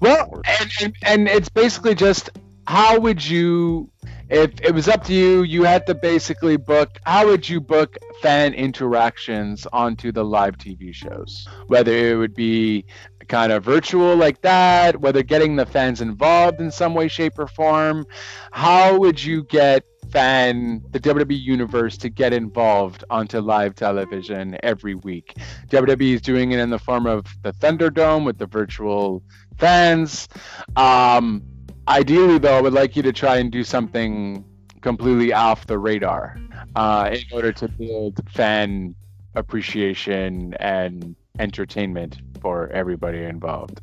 [0.00, 2.30] well, and, and and it's basically just
[2.66, 3.90] how would you
[4.28, 7.96] if it was up to you you had to basically book how would you book
[8.22, 12.84] fan interactions onto the live tv shows whether it would be
[13.28, 17.46] kind of virtual like that, whether getting the fans involved in some way, shape, or
[17.46, 18.06] form.
[18.52, 24.94] How would you get fan the WWE universe to get involved onto live television every
[24.94, 25.34] week?
[25.68, 29.22] WWE is doing it in the form of the Thunderdome with the virtual
[29.58, 30.28] fans.
[30.76, 31.42] Um,
[31.88, 34.44] ideally, though, I would like you to try and do something
[34.80, 36.38] completely off the radar
[36.76, 38.94] uh, in order to build fan
[39.34, 43.80] appreciation and entertainment for everybody involved.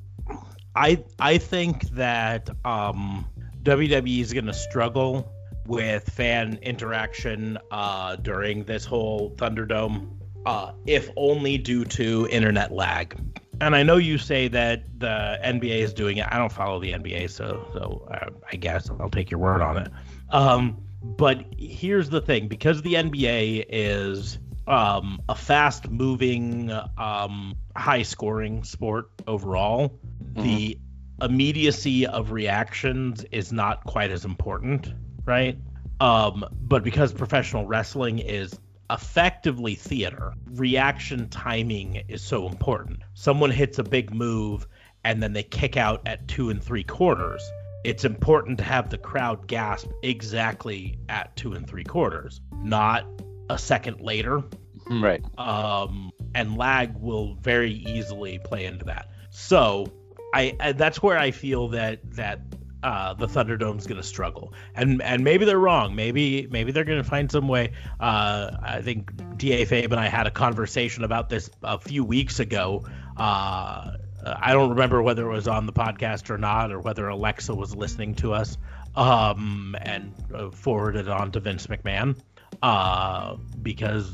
[0.75, 3.25] I I think that um,
[3.63, 5.31] WWE is going to struggle
[5.67, 13.19] with fan interaction uh, during this whole Thunderdome, uh, if only due to internet lag.
[13.61, 16.27] And I know you say that the NBA is doing it.
[16.29, 19.77] I don't follow the NBA, so so uh, I guess I'll take your word on
[19.77, 19.91] it.
[20.29, 28.01] Um, but here's the thing: because the NBA is um, a fast moving, um, high
[28.01, 30.41] scoring sport overall, mm-hmm.
[30.41, 30.79] the
[31.21, 34.91] immediacy of reactions is not quite as important,
[35.23, 35.55] right?
[35.99, 38.59] Um, but because professional wrestling is
[38.91, 42.99] effectively theater, reaction timing is so important.
[43.13, 44.67] Someone hits a big move
[45.03, 47.41] and then they kick out at two and three quarters.
[47.83, 53.05] It's important to have the crowd gasp exactly at two and three quarters, not
[53.49, 54.43] a second later
[54.89, 55.23] Right.
[55.37, 59.09] Um, and lag will very easily play into that.
[59.29, 59.91] So
[60.33, 62.41] I, I that's where I feel that that
[62.83, 65.95] uh, the Thunderdome's going to struggle, and and maybe they're wrong.
[65.95, 67.73] Maybe maybe they're going to find some way.
[67.99, 72.39] Uh, I think Da Fabe and I had a conversation about this a few weeks
[72.39, 72.85] ago.
[73.17, 77.53] Uh, I don't remember whether it was on the podcast or not, or whether Alexa
[77.53, 78.57] was listening to us
[78.95, 82.15] um, and uh, forwarded on to Vince McMahon
[82.61, 84.09] uh, because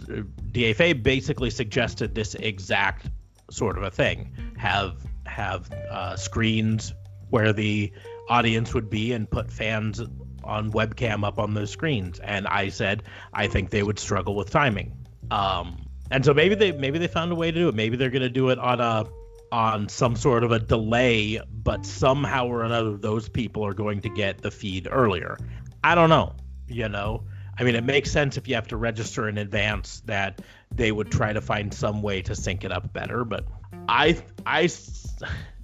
[0.51, 3.07] Da Fabe basically suggested this exact
[3.51, 4.33] sort of a thing.
[4.57, 6.93] Have have uh, screens
[7.29, 7.91] where the
[8.29, 10.01] audience would be and put fans
[10.43, 12.19] on webcam up on those screens.
[12.19, 13.03] And I said
[13.33, 14.93] I think they would struggle with timing.
[15.31, 17.75] Um, and so maybe they maybe they found a way to do it.
[17.75, 19.05] Maybe they're going to do it on a
[19.51, 24.09] on some sort of a delay, but somehow or another those people are going to
[24.09, 25.37] get the feed earlier.
[25.83, 26.33] I don't know.
[26.67, 27.23] You know,
[27.57, 31.11] I mean, it makes sense if you have to register in advance that they would
[31.11, 33.23] try to find some way to sync it up better.
[33.25, 33.45] But
[33.89, 34.69] I I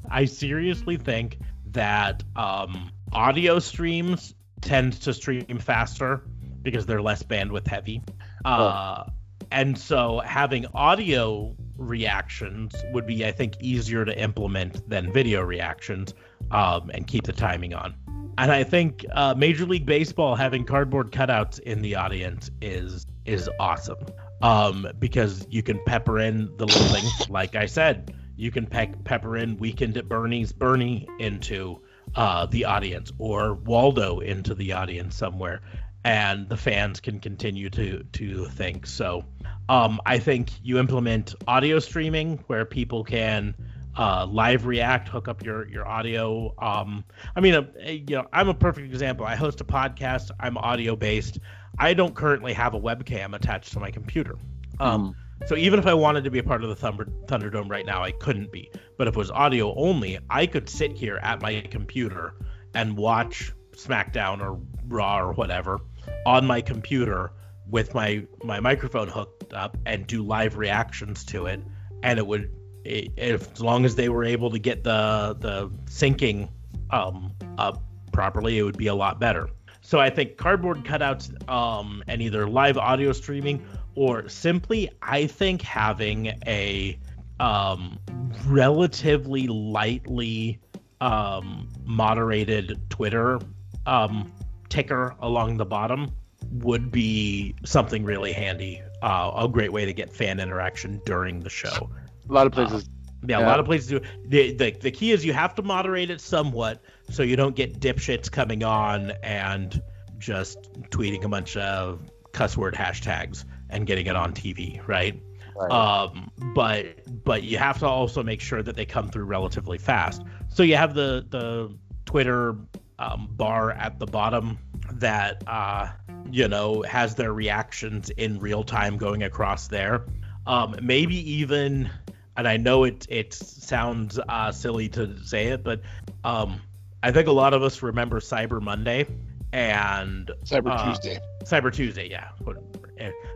[0.09, 1.37] I seriously think
[1.73, 6.23] that um, audio streams tend to stream faster
[6.61, 8.01] because they're less bandwidth heavy.
[8.45, 9.03] Uh,
[9.51, 16.13] and so having audio reactions would be, I think, easier to implement than video reactions
[16.51, 17.93] um, and keep the timing on.
[18.37, 23.49] And I think uh, Major League Baseball having cardboard cutouts in the audience is is
[23.59, 24.05] awesome
[24.41, 28.93] um, because you can pepper in the little things, like I said, you can pe-
[29.03, 31.81] pepper in Weekend at Bernie's Bernie into
[32.15, 35.61] uh, the audience or Waldo into the audience somewhere,
[36.03, 38.85] and the fans can continue to to think.
[38.85, 39.25] So
[39.69, 43.55] um, I think you implement audio streaming where people can
[43.97, 46.53] uh, live react, hook up your your audio.
[46.57, 47.03] Um,
[47.35, 49.25] I mean, uh, you know, I'm a perfect example.
[49.25, 50.31] I host a podcast.
[50.39, 51.39] I'm audio based.
[51.77, 54.37] I don't currently have a webcam attached to my computer.
[54.79, 55.22] Um, mm.
[55.45, 58.01] So even if I wanted to be a part of the Thunder, Thunderdome right now,
[58.01, 58.71] I couldn't be.
[58.97, 62.35] But if it was audio only, I could sit here at my computer
[62.73, 65.79] and watch SmackDown or Raw or whatever
[66.25, 67.31] on my computer
[67.69, 71.61] with my my microphone hooked up and do live reactions to it,
[72.03, 72.49] and it would
[72.85, 76.49] if as long as they were able to get the the syncing
[76.91, 79.49] um, up properly, it would be a lot better.
[79.81, 83.65] So I think cardboard cutouts um, and either live audio streaming
[83.95, 86.97] or simply, I think having a
[87.39, 87.99] um,
[88.47, 90.59] relatively lightly
[91.01, 93.39] um, moderated Twitter
[93.85, 94.31] um,
[94.69, 96.11] ticker along the bottom
[96.51, 98.81] would be something really handy.
[99.01, 101.89] Uh, a great way to get fan interaction during the show.
[102.29, 102.83] A lot of places.
[102.83, 102.87] Uh,
[103.27, 104.01] yeah, yeah, a lot of places do.
[104.27, 107.79] The, the the key is you have to moderate it somewhat so you don't get
[107.79, 109.81] dipshits coming on and
[110.19, 112.01] just tweeting a bunch of
[112.33, 115.21] cuss word hashtags and getting it on TV, right?
[115.55, 115.71] right?
[115.71, 116.85] Um, but
[117.23, 120.21] but you have to also make sure that they come through relatively fast.
[120.49, 122.55] So you have the the Twitter
[122.99, 124.57] um, bar at the bottom
[124.93, 125.89] that uh,
[126.31, 130.05] you know has their reactions in real time going across there.
[130.45, 131.89] Um, maybe even,
[132.37, 135.81] and I know it it sounds uh, silly to say it, but
[136.23, 136.61] um,
[137.01, 139.07] I think a lot of us remember Cyber Monday
[139.51, 141.19] and Cyber uh, Tuesday.
[141.43, 142.29] Cyber Tuesday, yeah.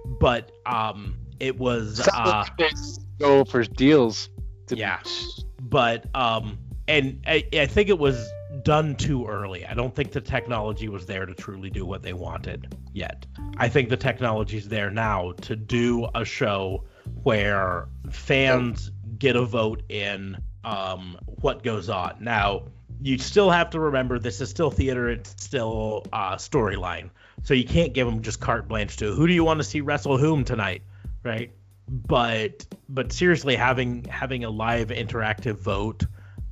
[0.05, 2.45] But um, it was uh,
[3.19, 4.29] go for deals.
[4.69, 4.99] yeah,
[5.59, 8.29] but um, and I, I think it was
[8.63, 9.65] done too early.
[9.65, 13.25] I don't think the technology was there to truly do what they wanted yet.
[13.57, 16.83] I think the technology's there now to do a show
[17.23, 22.17] where fans get a vote in um, what goes on.
[22.19, 22.63] Now,
[23.01, 27.09] you still have to remember this is still theater, it's still uh, storyline.
[27.43, 29.81] So you can't give them just carte blanche to who do you want to see
[29.81, 30.81] wrestle whom tonight,
[31.23, 31.51] right?
[31.87, 36.03] But but seriously, having having a live interactive vote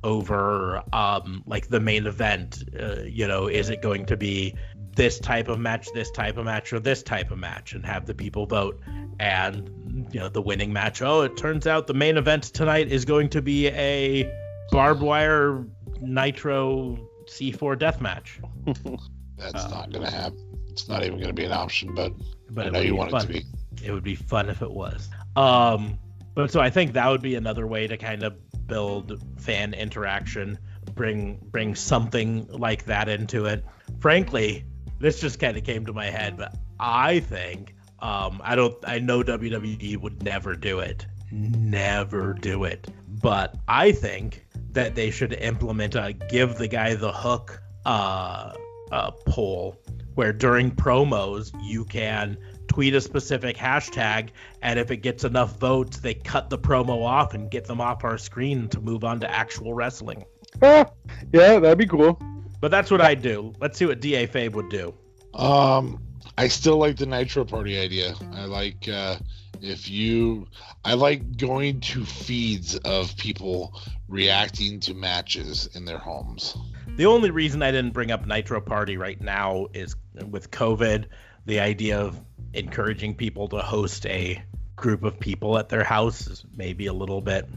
[0.06, 2.64] over um, like the main event.
[2.78, 4.54] Uh, you know, is it going to be
[4.94, 8.06] this type of match, this type of match, or this type of match, and have
[8.06, 8.80] the people vote?
[9.18, 11.02] And you know, the winning match.
[11.02, 14.32] Oh, it turns out the main event tonight is going to be a
[14.70, 15.64] barbed wire
[16.00, 18.40] nitro C4 death match.
[19.36, 20.55] That's not to happen.
[20.76, 22.12] It's not even going to be an option, but,
[22.50, 23.22] but I know you want fun.
[23.22, 23.44] it to be.
[23.82, 25.08] It would be fun if it was.
[25.34, 25.98] Um,
[26.34, 28.34] but so I think that would be another way to kind of
[28.66, 30.58] build fan interaction,
[30.94, 33.64] bring bring something like that into it.
[34.00, 34.66] Frankly,
[34.98, 38.98] this just kind of came to my head, but I think um, I don't I
[38.98, 45.32] know WWE would never do it, never do it, but I think that they should
[45.32, 48.52] implement a give the guy the hook uh,
[48.92, 49.80] uh, poll
[50.16, 52.36] where during promos you can
[52.66, 54.30] tweet a specific hashtag,
[54.62, 58.02] and if it gets enough votes, they cut the promo off and get them off
[58.02, 60.24] our screen to move on to actual wrestling.
[60.62, 60.88] yeah,
[61.32, 62.20] that'd be cool.
[62.60, 63.52] But that's what I do.
[63.60, 64.94] Let's see what DA Fabe would do.
[65.34, 66.02] Um,
[66.38, 68.14] I still like the Nitro Party idea.
[68.32, 69.16] I like uh,
[69.60, 70.46] if you,
[70.84, 76.56] I like going to feeds of people reacting to matches in their homes.
[76.96, 79.94] The only reason I didn't bring up Nitro Party right now is
[80.30, 81.06] with COVID,
[81.46, 82.20] the idea of
[82.52, 84.42] encouraging people to host a
[84.74, 87.48] group of people at their house is maybe a little bit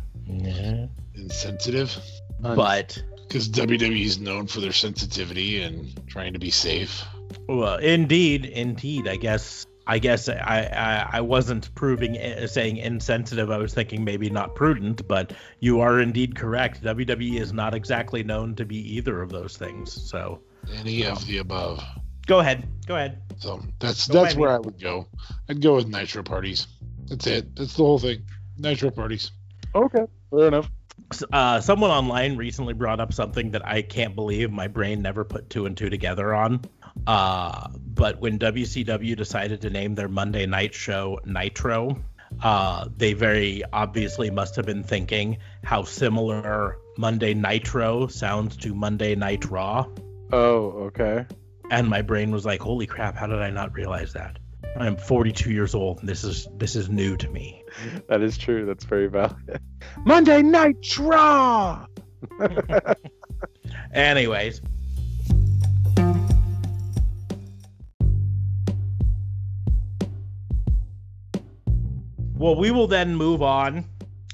[1.15, 1.95] insensitive.
[2.39, 7.03] But because WWE is known for their sensitivity and trying to be safe.
[7.47, 9.07] Well, indeed, indeed.
[9.07, 10.69] I guess I guess I,
[11.11, 13.49] I, I wasn't proving uh, saying insensitive.
[13.49, 16.83] I was thinking maybe not prudent, but you are indeed correct.
[16.83, 19.91] WWE is not exactly known to be either of those things.
[19.91, 20.41] So
[20.75, 21.83] any of the above.
[22.29, 22.67] Go ahead.
[22.85, 23.23] Go ahead.
[23.39, 25.07] So that's go that's where I would go.
[25.49, 26.67] I'd go with nitro parties.
[27.07, 27.55] That's it.
[27.55, 28.21] That's the whole thing.
[28.55, 29.31] Nitro parties.
[29.73, 30.69] Okay, fair enough.
[31.33, 35.49] Uh, someone online recently brought up something that I can't believe my brain never put
[35.49, 36.61] two and two together on.
[37.07, 41.99] Uh, but when WCW decided to name their Monday night show Nitro,
[42.43, 49.15] uh, they very obviously must have been thinking how similar Monday Nitro sounds to Monday
[49.15, 49.87] Night Raw.
[50.31, 51.25] Oh, okay.
[51.71, 53.15] And my brain was like, "Holy crap!
[53.15, 54.39] How did I not realize that?"
[54.77, 57.63] I'm 42 years old, and this is this is new to me.
[58.07, 58.65] That is true.
[58.65, 59.59] That's very valid.
[60.05, 61.85] Monday Night draw
[63.93, 64.61] Anyways,
[72.39, 73.83] Well, we will then move on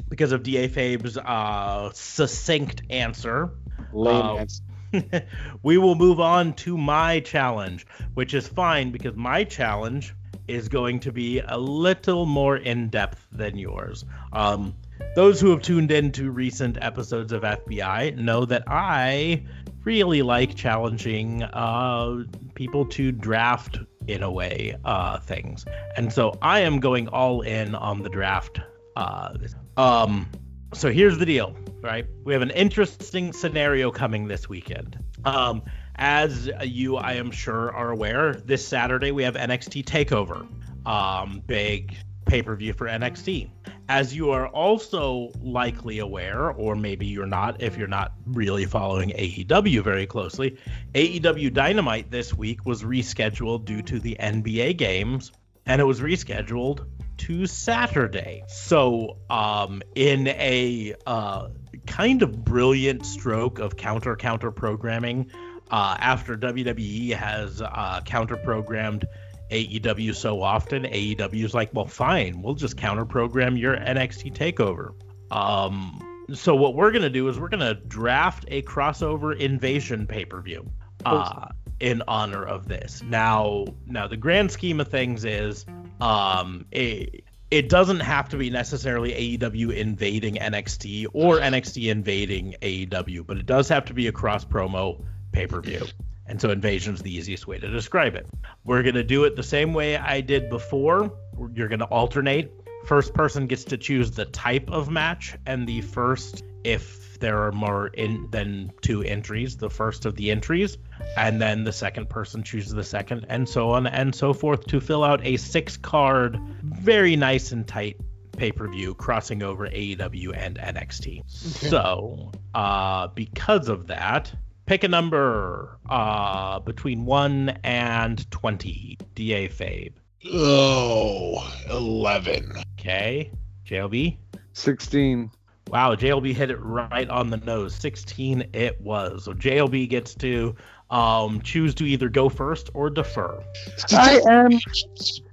[0.07, 3.49] because of DA Fabe's uh, succinct answer.
[3.93, 4.61] Lame uh, answer.
[5.63, 10.13] we will move on to my challenge, which is fine because my challenge
[10.47, 14.05] is going to be a little more in depth than yours.
[14.31, 14.75] Um,
[15.15, 19.43] those who have tuned in to recent episodes of FBI know that I
[19.83, 22.23] really like challenging uh,
[22.53, 25.65] people to draft in a way uh, things.
[25.97, 28.59] And so I am going all in on the draft.
[28.95, 29.37] Uh,
[29.77, 30.27] um,
[30.73, 32.05] so here's the deal, right?
[32.23, 34.97] We have an interesting scenario coming this weekend.
[35.23, 35.63] Um,
[35.95, 40.47] as you, I am sure, are aware, this Saturday we have NXT Takeover,
[40.85, 41.95] um, big
[42.25, 43.49] pay per view for NXT.
[43.87, 49.09] As you are also likely aware, or maybe you're not if you're not really following
[49.11, 50.57] AEW very closely,
[50.95, 55.31] AEW Dynamite this week was rescheduled due to the NBA games,
[55.67, 56.87] and it was rescheduled
[57.17, 58.43] to Saturday.
[58.47, 61.49] So, um, in a uh,
[61.85, 65.31] kind of brilliant stroke of counter counter programming,
[65.71, 69.05] uh, after WWE has uh, counter programmed
[69.51, 74.93] AEW so often, AEW is like, well, fine, we'll just counter program your NXT takeover.
[75.31, 75.99] Um,
[76.33, 80.71] so what we're gonna do is we're gonna draft a crossover invasion pay per view,
[81.05, 81.47] uh,
[81.79, 83.03] in honor of this.
[83.03, 85.65] Now, now the grand scheme of things is,
[86.01, 93.25] um, it, it doesn't have to be necessarily AEW invading NXT or NXT invading AEW,
[93.25, 95.85] but it does have to be a cross promo pay per view.
[96.27, 98.27] And so invasion is the easiest way to describe it.
[98.63, 101.13] We're going to do it the same way I did before.
[101.53, 102.51] You're going to alternate.
[102.85, 107.51] First person gets to choose the type of match, and the first, if there are
[107.51, 110.77] more in than two entries, the first of the entries,
[111.17, 114.79] and then the second person chooses the second, and so on and so forth to
[114.79, 117.99] fill out a six card, very nice and tight
[118.37, 121.19] pay per view crossing over AEW and NXT.
[121.19, 121.69] Okay.
[121.69, 124.33] So, uh, because of that,
[124.65, 128.97] Pick a number uh, between 1 and 20.
[129.13, 129.93] DA Fabe.
[130.27, 132.51] Oh, 11.
[132.79, 133.31] Okay.
[133.67, 134.17] JLB?
[134.53, 135.29] 16.
[135.69, 137.73] Wow, JLB hit it right on the nose.
[137.75, 139.25] 16 it was.
[139.25, 140.55] So JLB gets to
[140.91, 143.43] um, choose to either go first or defer.
[143.91, 144.51] I am.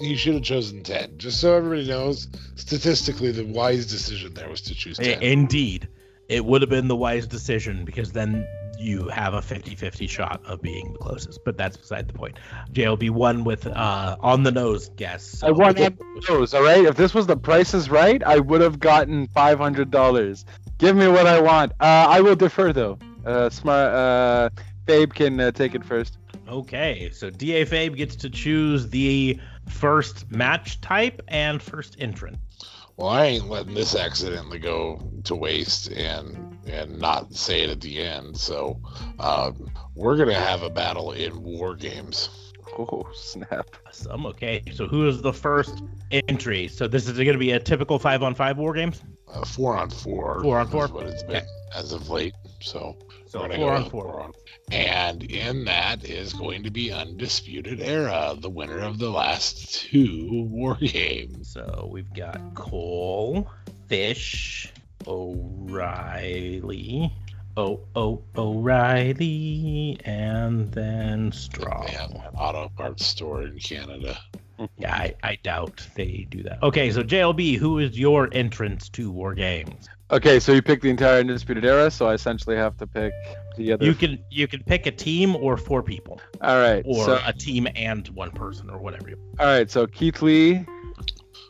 [0.01, 1.19] He should have chosen 10.
[1.19, 5.23] Just so everybody knows, statistically, the wise decision there was to choose 10.
[5.23, 5.89] Indeed.
[6.29, 8.47] It would have been the wise decision because then
[8.83, 12.39] you have a 50-50 shot of being the closest, but that's beside the point.
[12.73, 15.25] JLB won with uh, on the nose guess.
[15.25, 15.49] So.
[15.49, 16.55] I won on the nose.
[16.55, 16.85] All right.
[16.85, 20.45] If this was the prices right, I would have gotten five hundred dollars.
[20.79, 21.73] Give me what I want.
[21.73, 22.99] Uh, I will defer though.
[23.25, 23.93] Uh, smart.
[23.93, 24.51] Uh,
[24.87, 26.19] Fabe can uh, take it first.
[26.49, 32.37] Okay, so DA Fabe gets to choose the first match type and first entrant
[32.97, 37.81] well, I ain't letting this accidentally go to waste and and not say it at
[37.81, 38.37] the end.
[38.37, 38.81] So
[39.19, 39.53] uh,
[39.95, 42.29] we're gonna have a battle in war games.
[42.79, 43.67] Oh snap!
[44.11, 44.63] I'm okay.
[44.73, 45.83] So who is the first
[46.29, 46.69] entry?
[46.69, 49.03] So this is going to be a typical five on five war games.
[49.29, 50.41] Uh, four on four.
[50.43, 50.87] Four on four?
[50.87, 51.47] Is what it's been Okay.
[51.75, 52.35] as of late.
[52.61, 52.97] So,
[53.33, 54.31] So we're four on four.
[54.71, 60.47] And in that is going to be Undisputed Era, the winner of the last two
[60.51, 61.51] war games.
[61.51, 63.51] So we've got Cole,
[63.89, 64.71] Fish,
[65.07, 67.11] O'Reilly,
[67.57, 71.87] oh oh O'Reilly, and then Straw.
[71.87, 74.19] They have an auto parts store in Canada.
[74.77, 76.63] Yeah, I, I doubt they do that.
[76.63, 79.89] Okay, so JLB, who is your entrance to War Games?
[80.13, 83.13] Okay, so you pick the entire undisputed era, so I essentially have to pick
[83.57, 83.85] the other.
[83.87, 86.83] You can you can pick a team or four people, All right.
[86.87, 89.09] or so, a team and one person, or whatever.
[89.09, 89.71] you- all right.
[89.71, 90.67] So Keith Lee.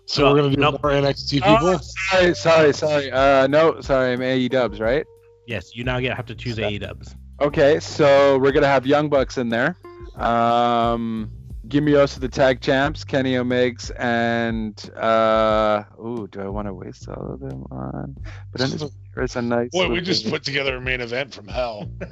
[0.07, 0.81] So we're gonna do nope.
[0.83, 1.79] more NXT Oh, people.
[1.81, 3.11] sorry, sorry, sorry.
[3.11, 4.13] Uh, no, sorry.
[4.13, 5.05] I'm AE Dubs, right?
[5.49, 7.17] Yes, you now get have to choose A Dubs.
[7.41, 9.77] Okay, so we're gonna have Young Bucks in there.
[10.17, 11.33] Um,
[11.73, 16.75] give me also the tag champs, Kenny Omegs, and uh, ooh, do I want to
[16.75, 18.15] waste all of them on?
[18.53, 19.71] But then there's a nice.
[19.71, 21.91] Boy, we little- just put together a main event from hell.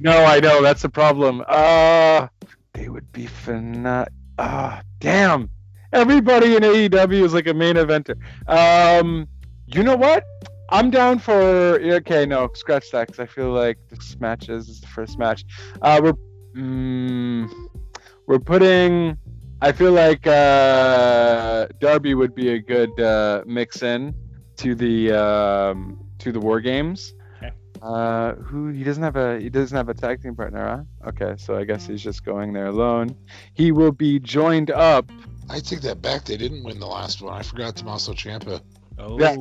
[0.00, 1.44] No, I know that's the problem.
[1.46, 2.28] Uh,
[2.72, 4.08] they would be phena-
[4.38, 5.50] Ah, damn.
[5.92, 8.16] Everybody in AEW is like a main eventer.
[8.48, 9.28] Um,
[9.66, 10.24] you know what?
[10.70, 11.32] I'm down for.
[11.78, 15.44] Okay, no, scratch that because I feel like this match is, is the first match.
[15.82, 16.14] Uh, we're
[16.60, 17.50] mm,
[18.26, 19.16] we're putting.
[19.62, 24.14] I feel like uh, Darby would be a good uh, mix in
[24.56, 27.14] to the um, to the War Games.
[27.36, 27.52] Okay.
[27.82, 31.08] Uh, who he doesn't have a he doesn't have a tag team partner, huh?
[31.08, 33.16] Okay, so I guess he's just going there alone.
[33.54, 35.10] He will be joined up.
[35.48, 36.24] I take that back.
[36.24, 37.34] They didn't win the last one.
[37.34, 38.60] I forgot Tommaso Ciampa.
[38.98, 39.36] oh, Yeah.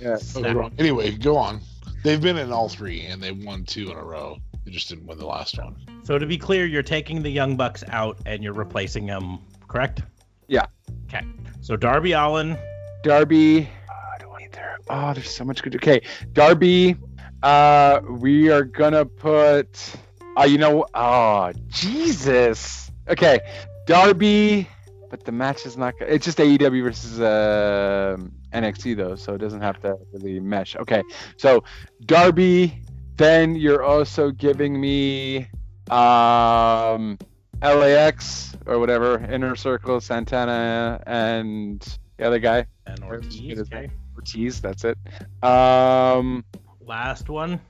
[0.00, 0.16] Yeah.
[0.36, 1.60] Oh, Anyway, go on.
[2.02, 4.38] They've been in all three, and they won two in a row.
[4.64, 5.76] They just didn't win the last one.
[6.04, 10.02] So to be clear, you're taking the Young Bucks out and you're replacing them, correct?
[10.46, 10.66] Yeah.
[11.08, 11.26] Okay.
[11.60, 12.56] So Darby Allin,
[13.02, 13.68] Darby.
[13.90, 14.78] Oh, I don't want either.
[14.88, 15.74] Oh, there's so much good.
[15.76, 16.02] Okay,
[16.32, 16.96] Darby.
[17.42, 19.94] Uh, we are gonna put.
[20.38, 20.86] Uh, you know.
[20.94, 22.90] Oh, Jesus.
[23.08, 23.40] Okay,
[23.86, 24.68] Darby.
[25.10, 25.94] But the match is not.
[26.00, 28.16] It's just AEW versus uh,
[28.52, 30.76] NXT though, so it doesn't have to really mesh.
[30.76, 31.02] Okay,
[31.36, 31.64] so
[32.06, 32.82] Darby.
[33.22, 35.46] Then you're also giving me
[35.92, 37.16] um
[37.62, 41.80] LAX or whatever, Inner Circle, Santana, and
[42.16, 42.66] the other guy.
[42.84, 43.60] and Ortiz.
[43.60, 43.88] Okay.
[44.16, 44.98] Ortiz, that's it.
[45.40, 46.44] Um,
[46.84, 47.60] Last one.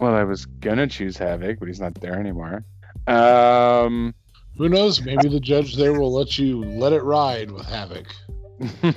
[0.00, 2.64] well, I was gonna choose Havoc, but he's not there anymore.
[3.06, 4.14] Um,
[4.56, 5.02] Who knows?
[5.02, 8.06] Maybe the judge there will let you let it ride with Havoc.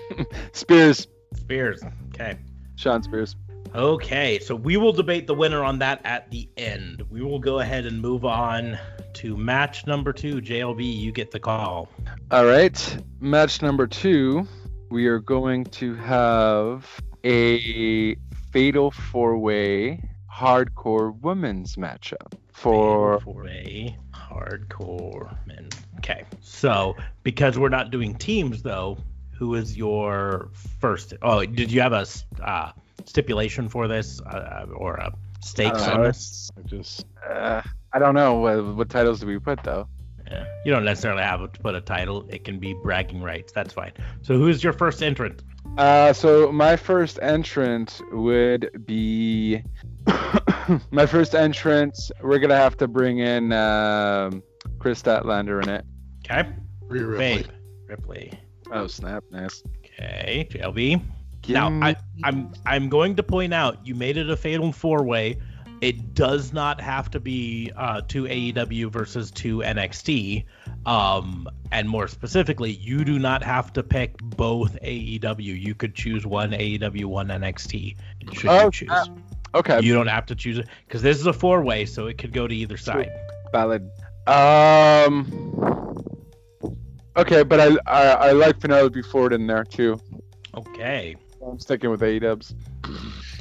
[0.53, 1.83] Spears, Spears.
[2.13, 2.37] Okay.
[2.77, 3.35] Shawn Spears.
[3.77, 7.03] Okay, so we will debate the winner on that at the end.
[7.11, 8.75] We will go ahead and move on
[9.13, 10.41] to match number two.
[10.41, 11.87] JLB, you get the call.
[12.31, 14.47] All right, match number two.
[14.89, 16.89] We are going to have
[17.23, 18.15] a
[18.51, 20.01] fatal four-way
[20.33, 25.69] hardcore women's matchup for for a hardcore men.
[25.99, 28.97] Okay, so because we're not doing teams though,
[29.37, 30.49] who is your
[30.79, 31.13] first?
[31.21, 32.07] Oh, did you have a
[32.43, 32.71] uh,
[33.05, 36.49] stipulation for this uh, or a stakes Uh, on this?
[36.57, 37.61] I just uh,
[37.93, 39.87] I don't know what, what titles do we put though.
[40.29, 40.45] Yeah.
[40.65, 42.27] You don't necessarily have to put a title.
[42.29, 43.53] It can be bragging rights.
[43.53, 43.93] That's fine.
[44.23, 45.41] So who's your first entrant?
[45.77, 49.63] Uh, so my first entrant would be
[50.91, 51.97] my first entrant.
[52.21, 54.43] We're gonna have to bring in um,
[54.79, 55.85] Kris Statlander in it.
[56.25, 56.49] Okay,
[56.87, 57.17] Rhea Ripley.
[57.43, 57.45] Babe
[57.87, 58.39] Ripley.
[58.71, 59.23] Oh snap!
[59.31, 59.63] Nice.
[59.85, 61.01] Okay, JLB.
[61.47, 65.37] Now, I, I'm I'm going to point out you made it a fatal four way.
[65.79, 70.43] It does not have to be uh, two AEW versus two NXT.
[70.87, 75.39] Um, and more specifically, you do not have to pick both AEW.
[75.61, 77.95] You could choose one AEW, one NXT.
[78.33, 78.87] Should Oh, you choose?
[78.89, 79.07] snap.
[79.53, 82.17] okay, You don't have to choose it because this is a four way, so it
[82.17, 83.11] could go to either side.
[83.51, 83.87] valid.
[84.25, 85.27] Um.
[87.15, 89.99] Okay, but I I, I like Penelope Ford in there too.
[90.55, 91.15] Okay.
[91.47, 92.53] I'm sticking with AEWs.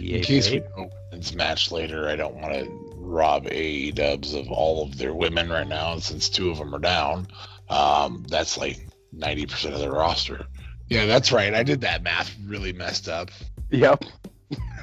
[0.00, 4.50] In case we open this match later, I don't want to rob AE dubs of
[4.50, 7.26] all of their women right now, since two of them are down.
[7.68, 8.86] Um, that's like
[9.16, 10.46] 90% of their roster.
[10.88, 11.52] Yeah, that's right.
[11.54, 13.30] I did that math really messed up.
[13.70, 14.04] Yep.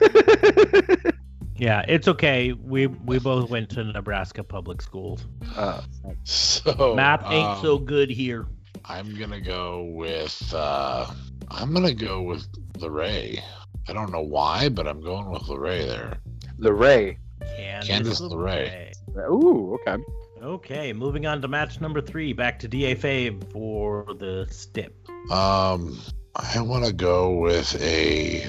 [1.55, 2.51] Yeah, it's okay.
[2.51, 5.25] We we both went to Nebraska public schools.
[5.55, 5.81] uh,
[6.23, 8.47] So Math ain't um, so good here.
[8.85, 11.07] I'm gonna go with uh
[11.49, 12.47] I'm gonna go with
[12.79, 13.41] LeRae.
[13.87, 16.17] I don't know why, but I'm going with LeRae there.
[16.59, 17.17] LeRae.
[17.41, 18.91] Candice LeRae.
[19.29, 20.03] Ooh, okay.
[20.41, 22.33] Okay, moving on to match number three.
[22.33, 24.93] Back to DA Fabe for the stip.
[25.31, 25.97] Um,
[26.35, 28.43] I want to go with a.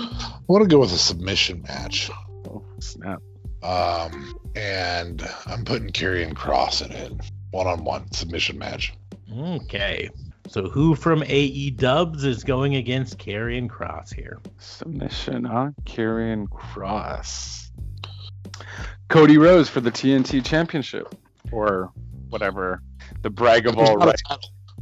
[0.00, 2.10] I want to go with a submission match.
[2.48, 3.20] Oh, snap.
[3.62, 7.12] Um, and I'm putting Karrion Kross in it.
[7.50, 8.94] One on one submission match.
[9.36, 10.10] Okay.
[10.48, 14.38] So who from AE Dubs is going against Karrion Kross here?
[14.58, 15.70] Submission, huh?
[15.84, 17.70] Karrion Kross.
[19.08, 21.14] Cody Rose for the TNT Championship.
[21.52, 21.92] Or
[22.30, 22.82] whatever.
[23.22, 24.16] The brag of all right.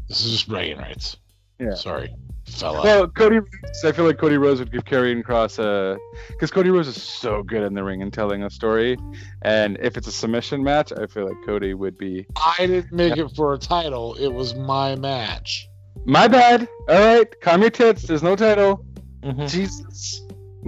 [0.08, 1.16] This is just bragging rights.
[1.58, 1.74] Yeah.
[1.74, 2.14] Sorry,
[2.48, 2.82] fella.
[2.82, 3.40] Well, Cody
[3.84, 5.98] I feel like Cody Rose would give Karrion Kross a.
[6.30, 8.98] Because Cody Rose is so good in the ring and telling a story.
[9.42, 12.26] And if it's a submission match, I feel like Cody would be.
[12.36, 14.14] I didn't make it for a title.
[14.14, 15.68] It was my match.
[16.04, 16.68] My bad.
[16.88, 17.40] All right.
[17.40, 18.02] Calm your tits.
[18.02, 18.84] There's no title.
[19.22, 19.50] Mhm.
[19.50, 20.22] Jesus.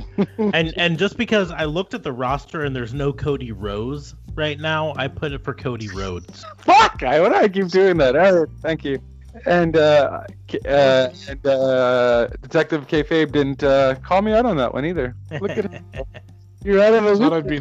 [0.39, 4.59] and and just because I looked at the roster and there's no Cody Rose right
[4.59, 6.45] now, I put it for Cody Rhodes.
[6.59, 7.03] Fuck!
[7.03, 8.17] I, why do I keep doing that?
[8.17, 8.49] All right.
[8.61, 9.01] Thank you.
[9.47, 14.75] And uh, K- uh and uh, Detective Kayfabe didn't uh, call me out on that
[14.75, 15.15] one either.
[15.41, 15.85] Look at him.
[16.65, 17.47] You're out of the loop.
[17.47, 17.61] Be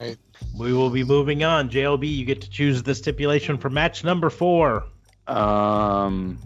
[0.00, 0.16] nice
[0.56, 1.70] we will be moving on.
[1.70, 4.84] JLB, you get to choose the stipulation for match number four.
[5.26, 6.38] Um.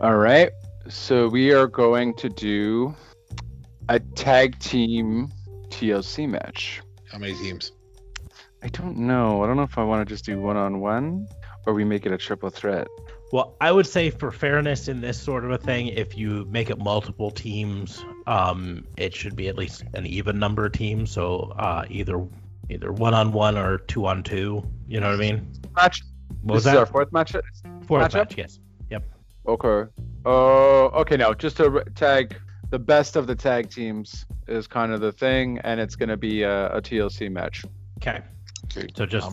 [0.00, 0.50] All right.
[0.88, 2.94] So we are going to do
[3.88, 5.30] a tag team
[5.68, 6.80] TLC match.
[7.10, 7.72] How many teams?
[8.62, 9.42] I don't know.
[9.42, 11.28] I don't know if I want to just do one on one
[11.66, 12.88] or we make it a triple threat.
[13.32, 16.68] Well, I would say for fairness in this sort of a thing, if you make
[16.68, 21.10] it multiple teams, um, it should be at least an even number of teams.
[21.10, 22.22] So uh, either
[22.68, 24.62] either one on one or two on two.
[24.86, 25.50] You know what I mean?
[25.74, 26.02] Match.
[26.42, 27.32] What was this is our fourth match.
[27.86, 28.14] Fourth matchup?
[28.14, 28.58] match, yes.
[28.90, 29.02] Yep.
[29.48, 29.90] Okay.
[30.26, 31.16] Oh, okay.
[31.16, 32.36] Now, just to tag
[32.68, 36.18] the best of the tag teams is kind of the thing, and it's going to
[36.18, 37.64] be a, a TLC match.
[37.96, 38.20] Okay.
[38.66, 38.88] Okay.
[38.94, 39.26] So just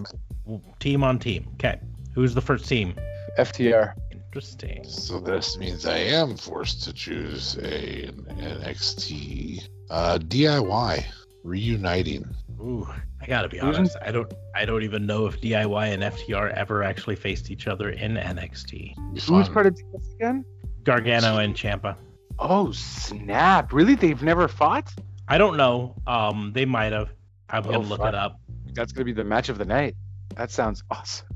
[0.47, 1.49] Um, team on team.
[1.55, 1.81] Okay.
[2.15, 2.95] Who's the first team?
[3.39, 3.93] FTR.
[4.11, 4.83] Interesting.
[4.83, 8.25] so this means I am forced to choose a an
[8.63, 11.03] NXT uh, DIY
[11.43, 12.25] reuniting.
[12.61, 12.87] Ooh,
[13.21, 13.97] I gotta be Who's in- honest.
[14.05, 14.31] I don't.
[14.55, 18.69] I don't even know if DIY and FTR ever actually faced each other in NXT.
[19.13, 20.45] Be Who's part of TLC again?
[20.83, 21.95] Gargano and Ciampa.
[22.37, 23.73] Oh snap!
[23.73, 23.95] Really?
[23.95, 24.93] They've never fought?
[25.27, 25.95] I don't know.
[26.07, 27.09] Um, they might have.
[27.49, 28.09] I'm Oh, gonna look fuck.
[28.09, 28.39] it up.
[28.73, 29.95] That's gonna be the match of the night.
[30.36, 31.27] That sounds awesome.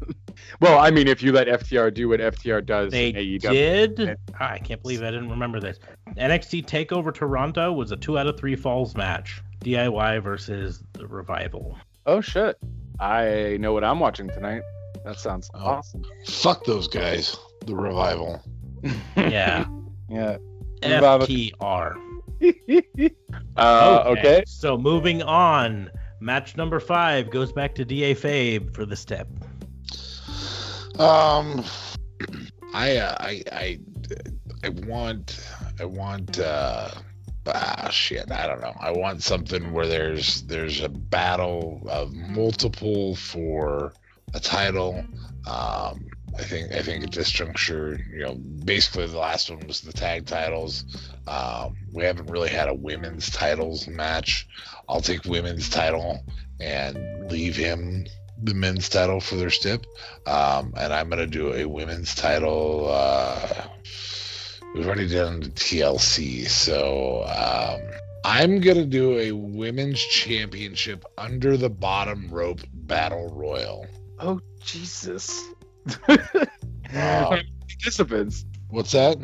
[0.59, 3.99] well, I mean, if you let FTR do what FTR does They in AEW, did.
[3.99, 4.15] Yeah.
[4.39, 5.79] Ah, I can't believe I didn't remember this.
[6.15, 9.41] NXT Takeover Toronto was a two out of three falls match.
[9.61, 11.77] DIY versus the Revival.
[12.05, 12.57] oh shit!
[12.99, 14.61] I know what I'm watching tonight.
[15.05, 15.59] That sounds Oh.
[15.65, 16.03] awesome.
[16.27, 17.37] Fuck those guys.
[17.65, 18.41] The revival.
[19.15, 19.65] Yeah.
[20.09, 20.37] yeah.
[20.81, 21.95] FTR.
[23.57, 24.43] uh, okay.
[24.45, 25.89] So moving on.
[26.23, 29.27] Match number five goes back to DA Fabe for the step.
[30.97, 31.65] Um,
[32.73, 33.79] I, uh, I, I,
[34.63, 35.45] I want,
[35.81, 36.91] I want, uh,
[37.47, 38.73] ah, shit, I don't know.
[38.79, 43.93] I want something where there's, there's a battle of multiple for
[44.33, 45.03] a title.
[45.45, 46.07] Um,
[46.37, 49.93] I think, I think at this juncture, you know, basically the last one was the
[49.93, 50.85] tag titles.
[51.27, 54.47] Um, we haven't really had a women's titles match.
[54.89, 56.23] I'll take women's title
[56.59, 58.07] and leave him
[58.41, 59.85] the men's title for their stip.
[60.25, 62.87] Um, and I'm gonna do a women's title.
[62.89, 63.67] Uh,
[64.73, 67.81] we've already done the TLC, so um,
[68.25, 73.85] I'm gonna do a women's championship under the bottom rope battle royal.
[74.19, 75.52] Oh Jesus!
[76.95, 78.45] Uh, participants.
[78.69, 79.17] what's that?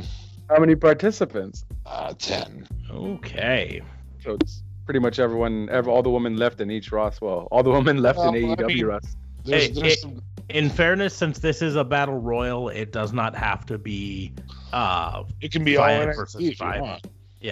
[0.50, 1.66] How many participants?
[1.86, 2.68] Uh, ten.
[2.90, 3.82] Okay.
[4.24, 7.22] So it's pretty much everyone, ever, all the women left in each Ross.
[7.22, 9.16] Well, all the women left Well, in I AEW mean- Ross.
[9.46, 10.00] There's, Hey, there's hey.
[10.02, 14.34] some, In fairness, since this is a battle royal, it does not have to be
[14.74, 16.82] uh, it can be all five NXT versus if you five.
[16.82, 17.06] want.
[17.06, 17.50] Hmm.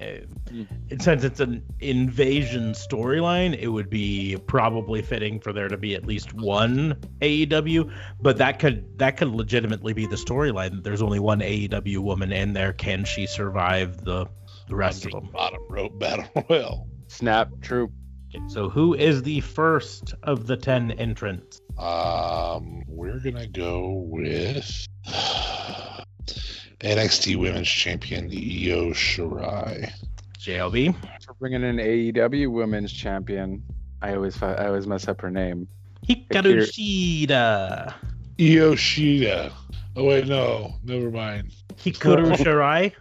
[0.00, 5.94] And since it's an invasion storyline, it would be probably fitting for there to be
[5.94, 7.92] at least one AEW.
[8.20, 10.82] But that could that could legitimately be the storyline.
[10.82, 12.72] There's only one AEW woman in there.
[12.72, 14.26] Can she survive the
[14.68, 15.30] the rest of them?
[15.32, 16.88] bottom rope battle royal.
[17.08, 17.50] Snap.
[17.60, 17.90] True.
[18.34, 21.60] Okay, so who is the first of the ten entrants?
[21.78, 24.86] Um, we're gonna go with
[26.80, 29.92] NXT Women's Champion Io Shirai.
[30.38, 30.94] JLB.
[31.24, 33.62] For bringing in AEW Women's Champion.
[34.00, 35.66] I always I always mess up her name.
[36.08, 37.92] Hikaru Shida.
[38.40, 39.52] Io Shida.
[39.96, 41.52] Oh wait, no, never mind.
[41.76, 42.92] Hikaru Shirai.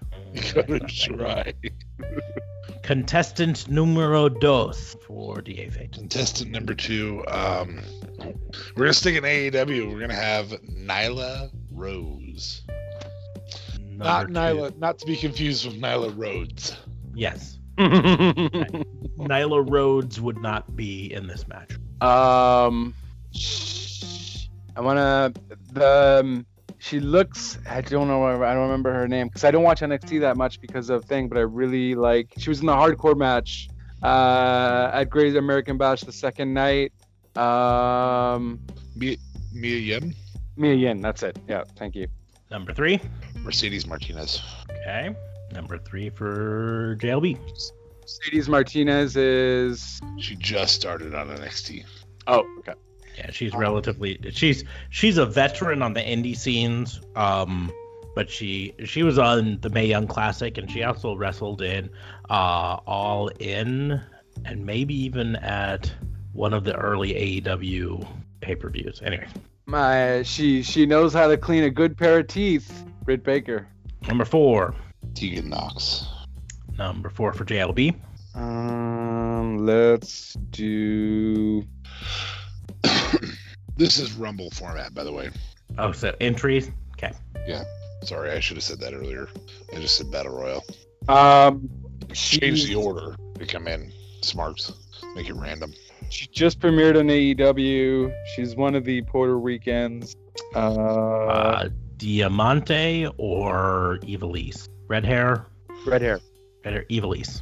[0.53, 1.53] Gonna try.
[2.83, 5.93] Contestant numero dos for DA Fabe.
[5.93, 7.23] Contestant number two.
[7.27, 7.79] Um,
[8.75, 9.91] we're gonna stick in AEW.
[9.91, 12.63] We're gonna have Nyla Rose.
[13.97, 14.57] Not Number two.
[14.57, 16.77] Nyla, not to be confused with Nyla Rhodes.
[17.15, 17.59] Yes.
[17.77, 21.71] Nyla Rhodes would not be in this match.
[22.01, 22.93] um,
[24.75, 25.33] I wanna
[25.73, 26.45] the um,
[26.79, 27.57] she looks.
[27.67, 28.23] I don't know.
[28.25, 31.27] I don't remember her name because I don't watch NXT that much because of thing.
[31.27, 32.33] But I really like.
[32.37, 33.69] She was in the hardcore match
[34.03, 36.93] uh, at Great American Bash the second night.
[37.35, 38.59] Um,
[38.95, 39.17] Mia,
[39.53, 40.13] Mia Yim,
[40.55, 41.01] Mia Yin.
[41.01, 41.37] That's it.
[41.47, 41.63] Yeah.
[41.75, 42.07] Thank you.
[42.51, 43.01] Number three.
[43.43, 44.41] Mercedes Martinez.
[44.71, 45.15] Okay.
[45.53, 47.39] Number three for JLB.
[48.01, 50.01] Mercedes Martinez is.
[50.19, 51.85] She just started on NXT.
[52.27, 52.73] Oh, okay.
[53.17, 57.01] Yeah, she's relatively she's she's a veteran on the indie scenes.
[57.15, 57.71] Um,
[58.15, 61.89] but she she was on the Mae Young Classic and she also wrestled in
[62.29, 64.01] uh All In
[64.45, 65.91] and maybe even at
[66.33, 68.07] one of the early AEW
[68.41, 69.01] pay-per-views.
[69.03, 69.27] Anyway,
[69.65, 72.83] My she she knows how to clean a good pair of teeth.
[73.07, 73.65] Britt Baker.
[74.05, 74.75] number four.
[75.13, 76.05] Tegan Nox.
[76.77, 77.95] Number four for JLB.
[78.35, 81.63] Um, let's do.
[83.77, 85.29] this is Rumble format, by the way.
[85.77, 86.69] Oh, so entries.
[86.97, 87.13] Okay.
[87.47, 87.63] Yeah.
[88.03, 89.29] Sorry, I should have said that earlier.
[89.73, 90.65] I just said Battle Royal.
[91.07, 91.69] Um,
[92.11, 93.89] Change the order to come in.
[94.21, 94.69] Smart.
[95.15, 95.73] Make it random.
[96.09, 98.13] she just premiered on AEW.
[98.35, 100.13] She's one of the Puerto Ricans.
[100.53, 104.67] Uh, Uh, Diamante or Ivelisse?
[104.87, 105.45] Red hair.
[105.85, 106.19] red hair.
[106.63, 106.85] Red hair.
[106.89, 107.41] Ivelisse.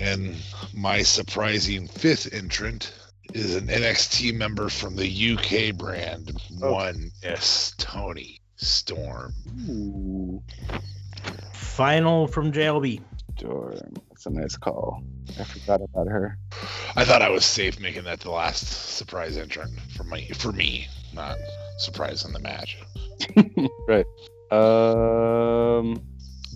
[0.00, 0.34] And
[0.74, 2.92] my surprising fifth entrant
[3.32, 6.32] is an NXT member from the UK brand,
[6.62, 6.72] Oh.
[6.72, 9.32] one S Toni Storm.
[9.68, 10.42] Ooh,
[11.52, 13.00] Final from JLB.
[13.36, 13.74] Storm.
[14.10, 15.02] That's a nice call.
[15.38, 16.38] I forgot about her.
[16.96, 20.86] I thought I was safe making that the last surprise entrant for my for me,
[21.12, 21.36] not
[21.78, 22.78] surprise in the match.
[23.88, 24.06] right.
[24.50, 26.02] Um.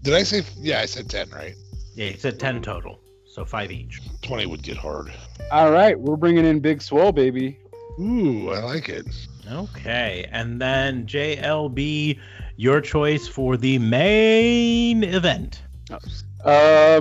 [0.03, 0.43] Did I say?
[0.59, 1.55] Yeah, I said ten, right?
[1.95, 3.01] Yeah, it's at 10 total.
[3.27, 4.01] So five each.
[4.23, 5.13] Twenty would get hard.
[5.51, 7.59] All right, we're bringing in Big Swole, baby.
[8.01, 9.07] Ooh, I like it.
[9.51, 10.29] Okay.
[10.31, 12.19] And then JLB,
[12.57, 15.63] your choice for the main event.
[16.45, 17.01] Uh,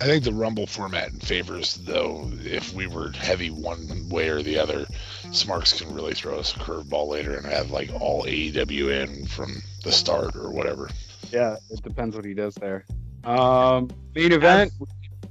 [0.00, 4.58] I think the Rumble format favors, though, if we were heavy one way or the
[4.58, 4.86] other,
[5.32, 9.60] Smarks can really throw us a curveball later and have like all AEW in from
[9.82, 10.88] the start or whatever.
[11.32, 12.84] yeah, it depends what he does there.
[13.24, 14.72] Um, main event.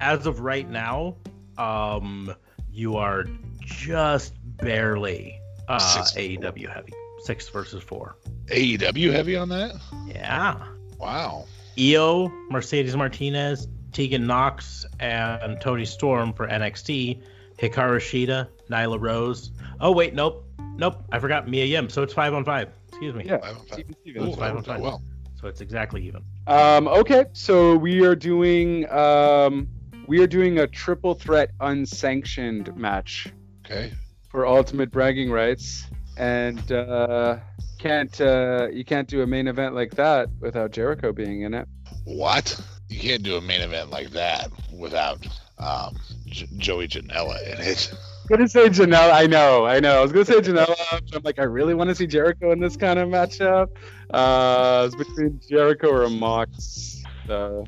[0.02, 1.16] As of right now,
[1.58, 2.36] um,
[2.72, 3.26] you are
[3.62, 5.40] just barely
[5.70, 6.12] uh, Six.
[6.14, 6.94] AEW heavy.
[7.24, 8.18] Six versus four.
[8.48, 9.76] AEW heavy on that?
[10.08, 10.62] Yeah.
[11.00, 11.46] Wow.
[11.80, 17.20] Io, Mercedes Martinez, Tegan Nox, and Toni Storm for NXT.
[17.58, 19.50] Hikaru Shida, Nyla Rose.
[19.80, 20.46] Oh wait, nope,
[20.76, 21.04] nope.
[21.12, 21.90] I forgot Mia Yim.
[21.90, 22.70] So it's five on five.
[22.90, 23.24] Excuse me.
[23.26, 23.40] Yeah.
[23.40, 23.86] Five on five.
[24.02, 24.82] Steven Ooh, five on five.
[24.82, 25.02] well.
[25.42, 26.22] So it's exactly even.
[26.46, 29.68] Um, okay, so we are doing um,
[30.06, 33.34] we are doing a triple threat unsanctioned match
[33.66, 33.92] Okay.
[34.30, 35.88] for ultimate bragging rights,
[36.18, 37.38] and uh,
[37.80, 41.68] can't uh, you can't do a main event like that without Jericho being in it.
[42.04, 42.62] What?
[42.90, 45.26] You can't do a main event like that without
[45.58, 47.92] um, J- Joey Janela in it.
[47.94, 49.12] I'm gonna say Janela.
[49.14, 50.00] I know, I know.
[50.00, 50.76] I was gonna say Janela.
[51.14, 53.68] I'm like, I really want to see Jericho in this kind of matchup.
[54.10, 57.04] Uh, it's between Jericho or Mox.
[57.28, 57.66] So-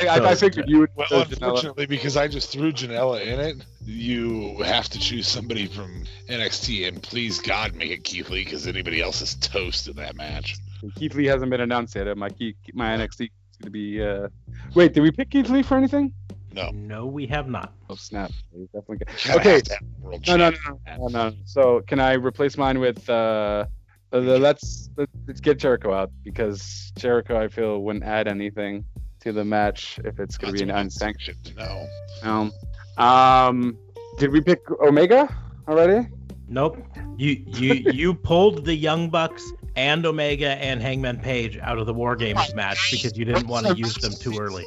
[0.00, 0.90] I, I, I figured you would.
[0.96, 1.30] Well, Janela.
[1.32, 6.86] unfortunately, because I just threw Janela in it, you have to choose somebody from NXT,
[6.88, 10.56] and please God, make it Keith Lee, because anybody else is toast in that match.
[10.96, 12.04] Keith Lee hasn't been announced yet.
[12.16, 12.28] My
[12.74, 14.02] my NXT is gonna be.
[14.02, 14.28] Uh...
[14.74, 16.12] Wait, did we pick Keith Lee for anything?
[16.52, 17.72] No, No, we have not.
[17.90, 18.30] Oh snap!
[18.52, 19.36] He's definitely good.
[19.36, 19.54] Okay.
[19.54, 21.36] have to have a world No, no, no, no, no, no.
[21.44, 23.08] So can I replace mine with?
[23.08, 23.66] Uh,
[24.12, 24.90] uh, the- let's
[25.26, 28.84] let's get Jericho out because Jericho, I feel, wouldn't add anything
[29.20, 31.54] to the match if it's gonna That's be an unsanctioned.
[31.56, 31.86] No.
[32.22, 32.52] Um,
[32.96, 33.78] um,
[34.18, 35.28] did we pick Omega
[35.68, 36.08] already?
[36.48, 36.78] Nope.
[37.18, 41.94] You you you pulled the Young Bucks and Omega and Hangman Page out of the
[41.94, 44.64] War Games match because you didn't want to use them too early.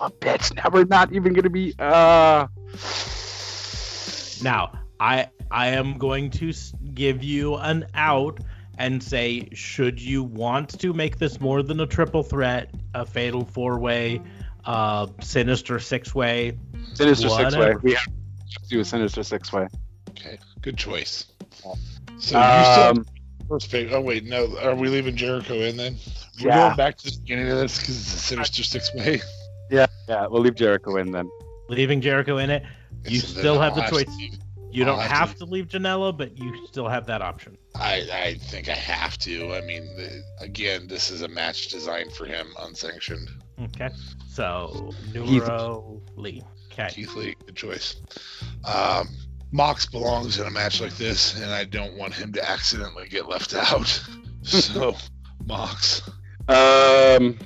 [0.00, 0.54] A bitch.
[0.54, 1.74] Now we're not even gonna be.
[1.78, 2.46] Uh,
[4.42, 6.52] Now, I I am going to
[6.94, 8.40] give you an out
[8.78, 13.44] and say should you want to make this more than a triple threat, a fatal
[13.44, 14.20] four-way,
[14.64, 16.56] uh sinister six-way,
[16.94, 17.60] Sinister Six Way.
[17.60, 17.80] Whatever.
[17.82, 19.66] We have to do a Sinister Six Way.
[20.10, 20.38] Okay.
[20.60, 21.26] Good choice.
[22.18, 23.06] So you still Um,
[23.52, 23.92] first pick.
[23.92, 24.56] Oh wait, no.
[24.60, 25.96] Are we leaving Jericho in then?
[26.40, 26.56] We're Yeah.
[26.68, 29.20] going back to the beginning of this because it's a Sinister Six Way.
[29.70, 30.26] Yeah, yeah.
[30.26, 31.30] We'll leave Jericho in then.
[31.68, 32.62] Leaving Jericho in it.
[33.06, 34.16] You So then still have I'll the to choice.
[34.18, 34.38] leave-
[34.70, 37.58] You I'll don't have have to- to leave Janela, but you still have that option.
[37.74, 39.54] I I think I have to.
[39.54, 43.28] I mean, the, again, this is a match designed for him, unsanctioned.
[43.62, 43.90] Okay.
[44.30, 46.42] So numero Lee.
[46.72, 46.88] Okay.
[46.90, 47.96] Keith Lee, good choice.
[48.64, 49.08] Um,
[49.52, 53.28] Mox belongs in a match like this, and I don't want him to accidentally get
[53.28, 54.02] left out.
[54.44, 54.96] So,
[55.46, 56.02] Mox.
[56.48, 57.38] Um,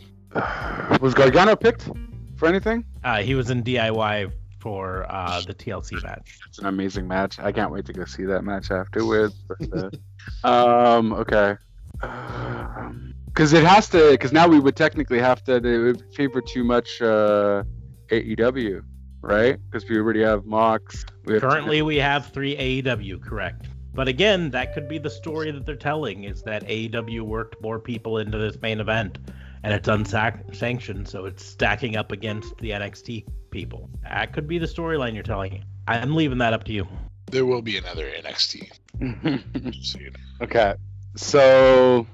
[1.03, 1.91] was Gargano picked
[2.37, 2.87] for anything?
[3.05, 6.39] Uh, he was in DIY for uh, the TLC match.
[6.49, 7.39] It's an amazing match.
[7.39, 9.35] I can't wait to go see that match afterwards.
[9.47, 9.95] But,
[10.45, 11.57] uh, um, okay.
[13.27, 14.13] Because it has to.
[14.13, 15.57] Because now we would technically have to.
[15.57, 17.65] It would favor too much uh,
[18.09, 18.83] AEW,
[19.27, 19.59] right?
[19.71, 21.05] Because we already have Mox.
[21.25, 23.67] We have Currently, we have three AEW, correct?
[23.93, 27.79] But again, that could be the story that they're telling: is that AEW worked more
[27.79, 29.19] people into this main event,
[29.63, 33.89] and it's unsanctioned, so it's stacking up against the NXT people.
[34.03, 35.65] That could be the storyline you're telling.
[35.89, 36.87] I'm leaving that up to you.
[37.31, 38.71] There will be another NXT.
[39.83, 40.19] So you know.
[40.43, 40.75] okay.
[41.17, 42.07] So.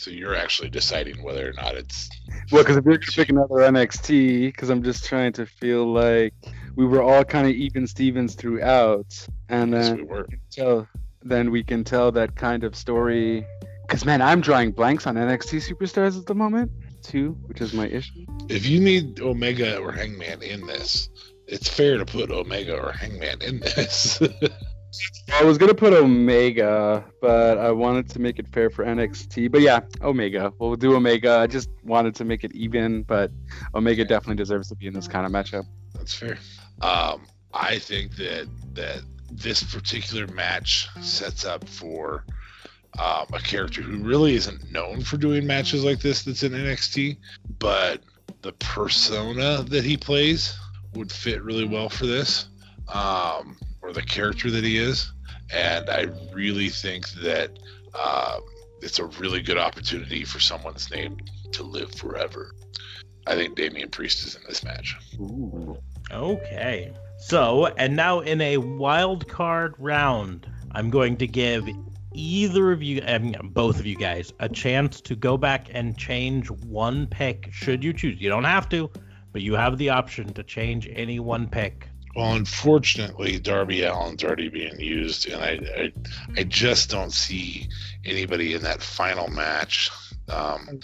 [0.00, 2.08] So you're actually deciding whether or not it's.
[2.50, 6.32] Well, because if you're gonna pick another NXT, because I'm just trying to feel like
[6.74, 9.14] we were all kind of even Stevens throughout,
[9.50, 10.26] and Yes, then we were.
[10.50, 10.88] tell,
[11.22, 13.44] then we can tell that kind of story.
[13.82, 16.70] Because man, I'm drawing blanks on NXT superstars at the moment
[17.02, 18.24] too, which is my issue.
[18.48, 21.10] If you need Omega or Hangman in this,
[21.46, 24.18] it's fair to put Omega or Hangman in this.
[25.32, 29.50] I was gonna put Omega, but I wanted to make it fair for NXT.
[29.50, 30.52] But yeah, Omega.
[30.58, 31.38] We'll do Omega.
[31.38, 33.30] I just wanted to make it even, but
[33.74, 35.64] Omega definitely deserves to be in this kind of matchup.
[35.94, 36.38] That's fair.
[36.80, 42.24] Um, I think that that this particular match sets up for
[42.98, 46.22] um, a character who really isn't known for doing matches like this.
[46.22, 47.16] That's in NXT,
[47.58, 48.02] but
[48.42, 50.58] the persona that he plays
[50.94, 52.48] would fit really well for this,
[52.88, 53.56] um,
[53.90, 55.12] or the character that he is.
[55.52, 57.58] And I really think that
[57.94, 58.42] um,
[58.80, 61.18] it's a really good opportunity for someone's name
[61.52, 62.54] to live forever.
[63.26, 64.96] I think Damian Priest is in this match.
[65.18, 65.76] Ooh.
[66.10, 66.92] Okay.
[67.18, 71.68] So, and now in a wild card round, I'm going to give
[72.14, 75.98] either of you, I mean, both of you guys, a chance to go back and
[75.98, 78.20] change one pick should you choose.
[78.20, 78.90] You don't have to,
[79.32, 81.89] but you have the option to change any one pick.
[82.20, 85.92] Well, unfortunately, Darby Allin's already being used, and I, I,
[86.36, 87.66] I just don't see
[88.04, 89.90] anybody in that final match.
[90.28, 90.80] Um,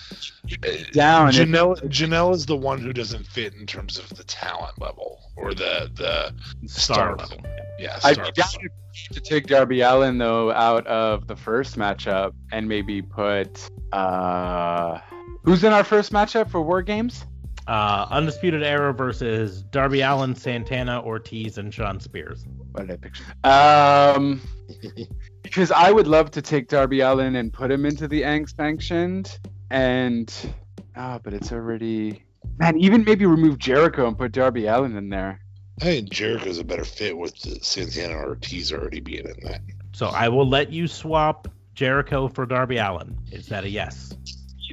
[0.92, 1.32] Down.
[1.32, 5.52] Janela, Janela is the one who doesn't fit in terms of the talent level or
[5.52, 6.32] the the
[6.66, 7.38] Star Star level.
[7.78, 7.98] yeah.
[8.02, 8.68] I Star doubt level.
[9.12, 15.00] to take Darby Allin though out of the first matchup and maybe put uh
[15.44, 17.26] who's in our first matchup for War Games?
[17.66, 22.46] Uh, Undisputed Era versus Darby Allin, Santana, Ortiz, and Shawn Spears.
[22.72, 23.24] What did I picture?
[23.42, 24.40] Um,
[25.42, 29.38] because I would love to take Darby Allin and put him into the Ang sanctioned,
[29.70, 30.32] and
[30.94, 32.24] ah, but it's already
[32.58, 32.78] man.
[32.78, 35.40] Even maybe remove Jericho and put Darby Allin in there.
[35.80, 39.60] I think Jericho's a better fit with the Santana Ortiz already being in that.
[39.92, 43.18] So I will let you swap Jericho for Darby Allin.
[43.30, 44.16] Is that a yes?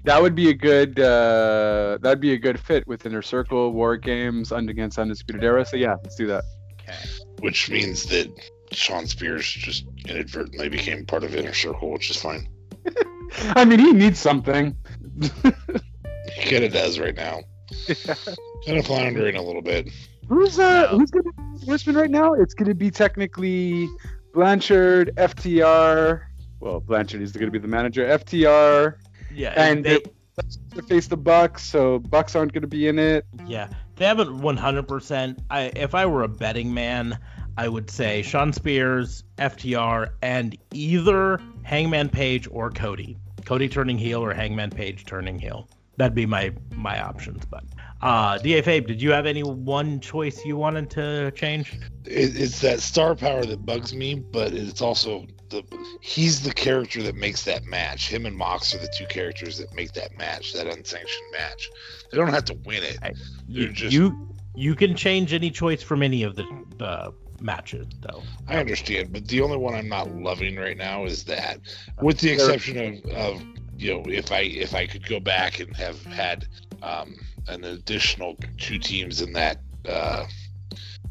[0.05, 0.99] That would be a good.
[0.99, 5.65] Uh, that'd be a good fit with Inner Circle, War Games, and against Undisputed Era.
[5.65, 6.43] So yeah, let's do that.
[6.81, 6.93] Okay.
[7.39, 8.27] which means that
[8.71, 12.49] Shawn Spears just inadvertently became part of Inner Circle, which is fine.
[13.55, 14.75] I mean, he needs something.
[16.35, 17.41] He kind of does right now.
[18.65, 19.89] kind of floundering a little bit.
[20.27, 20.97] Who's uh No.
[20.97, 22.33] who's gonna be Richmond right now?
[22.33, 23.87] It's gonna be technically
[24.33, 26.21] Blanchard, FTR.
[26.59, 28.05] Well, Blanchard is gonna be the manager.
[28.07, 28.95] FTR
[29.33, 29.99] Yeah, and they,
[30.75, 33.25] to face the Bucks, so Bucks aren't gonna be in it.
[33.45, 35.39] yeah, they haven't 100%.
[35.49, 37.17] I if I were a betting man,
[37.57, 43.17] I would say Shawn Spears, FTR, and either Hangman Page or Cody.
[43.45, 45.67] Cody turning heel or Hangman Page turning heel.
[45.97, 47.45] That'd be my my options.
[47.45, 47.63] But
[48.01, 51.79] uh, Da Fabe, did you have any one choice you wanted to change?
[52.05, 55.63] It, it's that star power that bugs me, but it's also the
[56.01, 58.09] he's the character that makes that match.
[58.09, 61.69] Him and Mox are the two characters that make that match, that unsanctioned match.
[62.11, 62.97] They don't have to win it.
[63.47, 66.43] You, just- you you can change any choice from any of the
[66.77, 68.21] the matches though.
[68.47, 71.59] I understand, but the only one I'm not loving right now is that,
[72.01, 73.43] with the exception of, of
[73.77, 76.47] you know, if I if I could go back and have had
[76.81, 77.15] um,
[77.47, 79.57] an additional two teams in that
[79.87, 80.25] uh,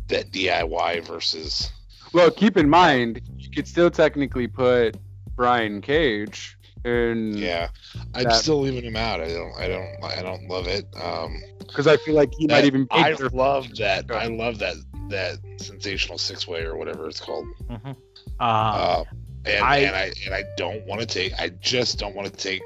[0.09, 1.70] that DIY versus
[2.12, 4.97] Well, keep in mind you could still technically put
[5.37, 6.57] Brian Cage.
[6.85, 7.69] And Yeah,
[8.15, 9.20] I'm That- still leaving him out.
[9.20, 10.85] I don't, I don't, I don't love it.
[11.01, 13.29] Um, because I feel like he might even be I better.
[13.31, 14.11] love that.
[14.11, 14.74] I love that
[15.09, 17.47] that sensational six way or whatever it's called.
[17.70, 17.95] Mhm.
[18.41, 19.05] Uh, Uh,
[19.45, 21.33] and I- and I and I don't want to take.
[21.41, 22.62] I just don't want to take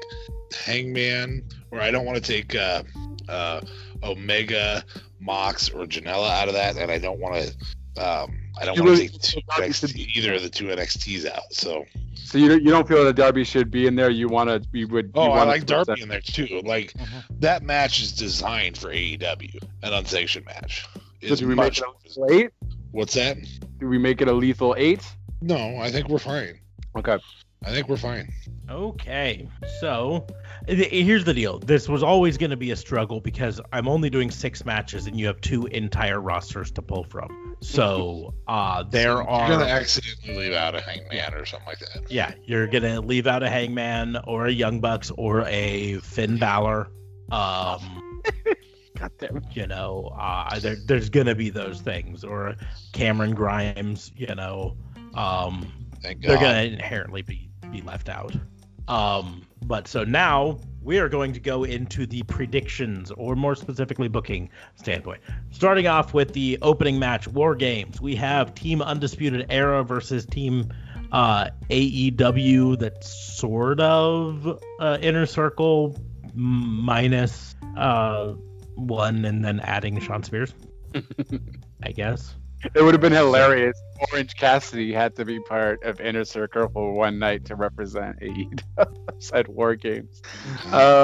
[0.65, 2.83] Hangman, or I don't want to take uh,
[3.29, 3.61] uh,
[4.03, 4.83] Omega,
[5.19, 7.35] Mox, or Janela out of that, and I don't want
[7.95, 8.03] to.
[8.03, 11.51] Um, I don't You want to take two NXT, either of the two NXTs out.
[11.51, 11.85] So,
[12.15, 14.09] So you you don't feel that Darby should be in there?
[14.09, 15.11] You want to be would?
[15.15, 16.61] oh, you I like put Darby in there too.
[16.63, 17.23] Like Mhm.
[17.39, 20.85] that match is designed for AEW, an unsanctioned match.
[21.27, 22.49] So do we make much- it a lethal eight?
[22.91, 23.37] What's that?
[23.79, 25.03] Do we make it a lethal eight?
[25.41, 26.59] No, I think we're fine.
[26.97, 27.17] Okay.
[27.67, 28.31] I think we're fine.
[28.69, 29.49] Okay,
[29.81, 30.25] so
[30.67, 31.59] th- here's the deal.
[31.59, 35.19] This was always going to be a struggle because I'm only doing six matches and
[35.19, 37.55] you have two entire rosters to pull from.
[37.61, 39.49] So uh, there You're are.
[39.49, 42.09] gonna accidentally leave out a Hangman or something like that.
[42.11, 46.87] Yeah, you're gonna leave out a Hangman or a Young Bucks or a Finn Balor.
[47.31, 48.21] Um,
[48.97, 49.41] God damn.
[49.51, 52.55] you know, uh, there, there's gonna be those things or
[52.93, 54.11] Cameron Grimes.
[54.15, 54.75] You know,
[55.13, 55.67] um,
[56.01, 58.35] Thank they're gonna inherently be be left out.
[58.87, 64.07] Um, but so now we are going to go into the predictions, or more specifically,
[64.07, 65.21] booking standpoint.
[65.51, 67.99] Starting off with the opening match, War Games.
[67.99, 70.71] We have Team Undisputed Era versus Team
[71.11, 72.79] uh, AEW.
[72.79, 75.97] That's sort of uh, Inner Circle
[76.33, 78.33] minus uh,
[78.75, 80.53] one, and then adding Shawn Spears.
[81.83, 82.33] I guess.
[82.73, 83.79] It would have been hilarious.
[84.11, 89.31] Orange Cassidy had to be part of Inner Circle for one night to represent AEW
[89.33, 90.21] at War Games.
[90.71, 91.03] Uh,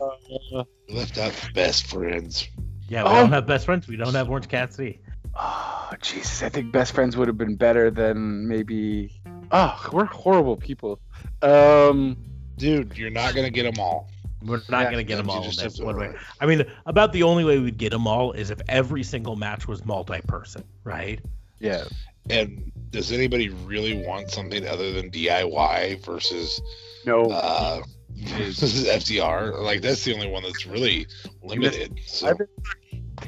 [0.90, 2.48] We left out best friends.
[2.90, 3.16] Yeah, we Oh.
[3.16, 3.88] don't have best friends.
[3.88, 5.00] We don't have Orange Cassidy.
[5.36, 6.44] oh, Jesus.
[6.44, 9.20] I think Best Friends would have been better than maybe.
[9.52, 11.00] Oh, we're horrible people.
[11.42, 12.18] Um,
[12.58, 14.10] Dude, you're not gonna get them all.
[14.44, 15.42] We're not Yeah, gonna get them all.
[15.44, 16.14] just That's one way.
[16.40, 19.68] I mean, about the only way we'd get them all is if every single match
[19.68, 21.20] was multi-person, right?
[21.64, 21.86] Yeah.
[22.30, 26.62] And does anybody really want something other than DIY versus
[27.06, 27.24] No.
[27.24, 27.82] uh,
[28.16, 29.60] versus FTR?
[29.62, 31.08] Like that's the only one that's really
[31.42, 32.00] limited.
[32.06, 32.34] So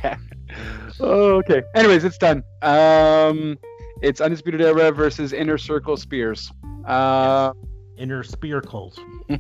[1.00, 1.64] oh, okay.
[1.74, 2.44] Anyways, it's done.
[2.62, 3.58] Um,
[4.02, 6.52] it's Undisputed Era versus Inner Circle Spears.
[6.86, 7.54] Uh,
[7.98, 9.00] Inner spear cult.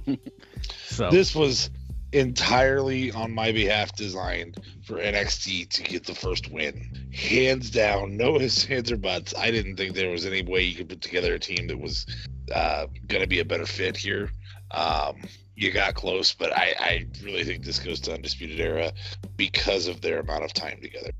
[0.86, 1.70] so this was
[2.16, 7.10] entirely on my behalf designed for NXT to get the first win.
[7.14, 9.34] Hands down, no ifs, hands, or buts.
[9.38, 12.06] I didn't think there was any way you could put together a team that was
[12.54, 14.32] uh, going to be a better fit here.
[14.72, 15.22] Um,
[15.56, 18.92] you got close, but I, I really think this goes to Undisputed Era
[19.38, 21.12] because of their amount of time together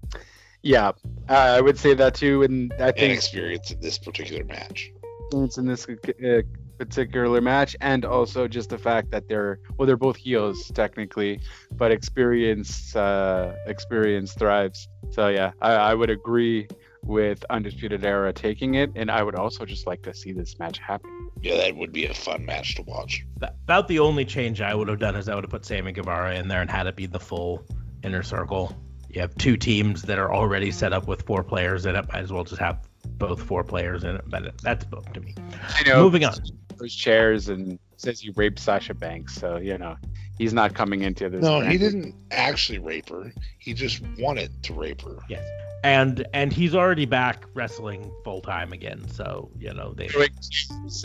[0.66, 0.88] yeah,
[1.30, 2.42] uh, I would say that too.
[2.42, 4.92] And I and think experience in this particular match.
[5.26, 6.42] experience in this uh,
[6.78, 11.40] particular match, and also just the fact that they're well, they're both heels technically,
[11.72, 14.88] but experience uh, experience thrives.
[15.12, 16.68] So yeah, I, I would agree
[17.04, 20.80] with Undisputed Era taking it, and I would also just like to see this match
[20.80, 21.30] happen.
[21.42, 23.26] Yeah, that would be a fun match to watch.
[23.42, 26.36] About the only change I would have done is I would have put Sammy Guevara
[26.36, 27.64] in there and had it be the full
[28.04, 28.76] inner circle.
[29.10, 32.06] You have two teams that are already set up with four players in it.
[32.12, 32.80] Might as well just have
[33.18, 34.24] both four players in it.
[34.28, 35.36] But that's booked to me.
[35.70, 36.04] I know.
[36.04, 36.34] Moving on.
[36.78, 39.96] Those chairs and says he raped Sasha Banks, so you know
[40.38, 41.42] he's not coming into this.
[41.42, 43.34] No, he didn't actually rape her.
[43.60, 45.18] He just wanted to rape her.
[45.30, 45.44] Yes.
[45.84, 49.08] And and he's already back wrestling full time again.
[49.10, 50.10] So you know they.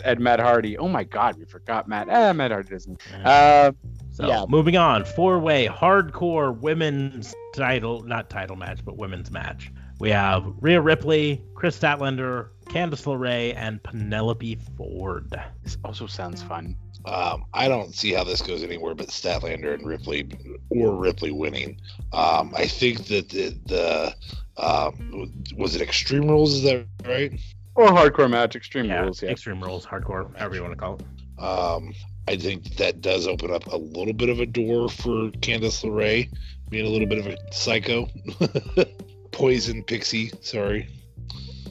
[0.03, 0.77] Ed Matt Hardy.
[0.77, 2.07] Oh my God, we forgot Matt.
[2.09, 2.99] Ah, Matt Hardy doesn't.
[3.23, 3.71] Uh,
[4.13, 4.43] So Yeah.
[4.49, 9.71] moving on, four way hardcore women's title, not title match, but women's match.
[9.99, 15.35] We have Rhea Ripley, Kris Statlander, Candice LeRae, and Penelope Ford.
[15.63, 16.77] this also sounds fun.
[17.03, 20.29] Um, I don't see how this goes anywhere but Statlander and Ripley,
[20.69, 21.81] or Ripley winning.
[22.13, 24.15] Um, I think that the, the
[24.63, 26.53] um, was it Extreme Rules?
[26.55, 27.33] Is that right?
[27.75, 29.21] Or hardcore match, Extreme Yeah, Rules.
[29.21, 29.31] Yeah.
[29.31, 31.43] Extreme Rules, hardcore, however you want to call it.
[31.43, 31.93] Um,
[32.27, 36.31] I think that does open up a little bit of a door for Candice LeRae
[36.69, 38.07] being a little bit of a psycho,
[39.31, 40.31] poison pixie.
[40.41, 40.87] Sorry,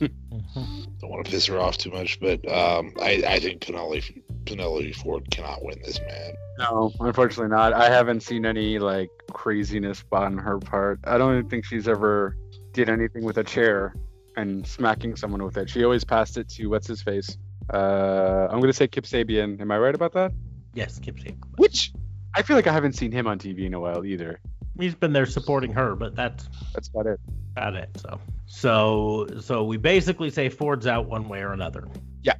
[0.01, 4.93] don't want to piss her off too much, but um, I, I think Penelope Penelope
[4.93, 6.33] Ford cannot win this man.
[6.59, 7.73] No, unfortunately not.
[7.73, 11.01] I haven't seen any like craziness on her part.
[11.05, 12.37] I don't even think she's ever
[12.73, 13.95] did anything with a chair
[14.37, 15.69] and smacking someone with it.
[15.69, 17.37] She always passed it to what's his face.
[17.73, 19.61] Uh, I'm gonna say Kip Sabian.
[19.61, 20.33] Am I right about that?
[20.75, 21.39] Yes, Kip Sabian.
[21.57, 21.93] Which
[22.35, 24.41] I feel like I haven't seen him on TV in a while either.
[24.79, 27.21] He's been there supporting her, but that's That's about it.
[27.57, 27.91] about it.
[27.97, 31.89] So, so, so we basically say Ford's out one way or another.
[32.23, 32.35] Yeah.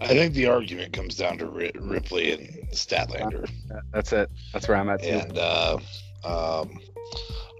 [0.00, 3.50] I think the argument comes down to Ripley and Statlander.
[3.92, 4.30] That's it.
[4.52, 5.02] That's where I'm at.
[5.02, 5.08] Too.
[5.08, 5.78] And uh,
[6.24, 6.80] um,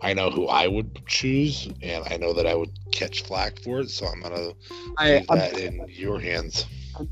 [0.02, 3.80] I know who I would choose, and I know that I would catch flack for
[3.80, 3.90] it.
[3.90, 4.52] So I'm gonna
[4.98, 6.66] I, leave I'm, that in your hands.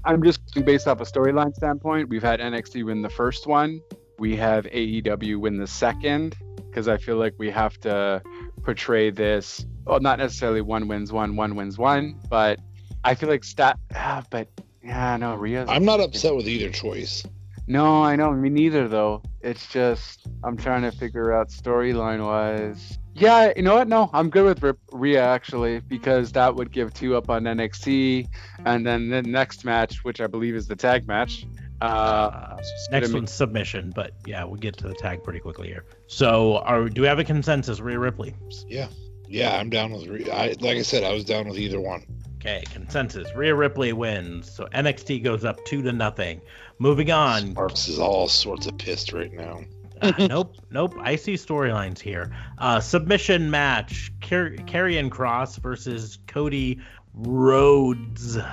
[0.05, 2.09] I'm just based off a storyline standpoint.
[2.09, 3.81] We've had NXT win the first one.
[4.19, 6.37] We have AEW win the second
[6.77, 8.23] because I feel like we have to
[8.63, 9.65] portray this.
[9.87, 12.61] Well, not necessarily one wins one, one wins one, but
[13.03, 13.79] I feel like stat.
[13.95, 14.49] Ah, but
[14.85, 15.71] yeah, no, Rhea's.
[15.71, 17.25] I'm not upset with either choice.
[17.67, 18.31] No, I know.
[18.33, 19.23] Me neither, though.
[19.41, 22.99] It's just I'm trying to figure out storyline wise.
[23.15, 23.89] Yeah, you know what?
[23.89, 28.29] No, I'm good with Rip, Rhea actually because that would give two up on NXT,
[28.67, 31.47] and then the next match, which I believe is the tag match.
[31.81, 32.57] Uh,
[32.91, 35.85] next one's submission, but yeah, we'll get to the tag pretty quickly here.
[36.07, 38.35] So, are do we have a consensus, Rhea Ripley?
[38.67, 38.89] Yeah,
[39.29, 40.33] yeah, I'm down with Rhea.
[40.33, 42.07] I, like I said, I was down with either one.
[42.37, 43.35] Okay, consensus.
[43.35, 46.41] Rhea Ripley wins, so NXT goes up two to nothing.
[46.79, 47.51] Moving on.
[47.53, 49.61] Sparks is all sorts of pissed right now.
[50.01, 50.95] uh, nope, nope.
[51.01, 52.35] I see storylines here.
[52.57, 56.81] Uh, submission match: Car- Karrion Kross versus Cody
[57.13, 58.39] Rhodes.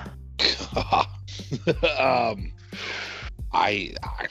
[1.98, 2.52] um,
[3.54, 4.26] I, I.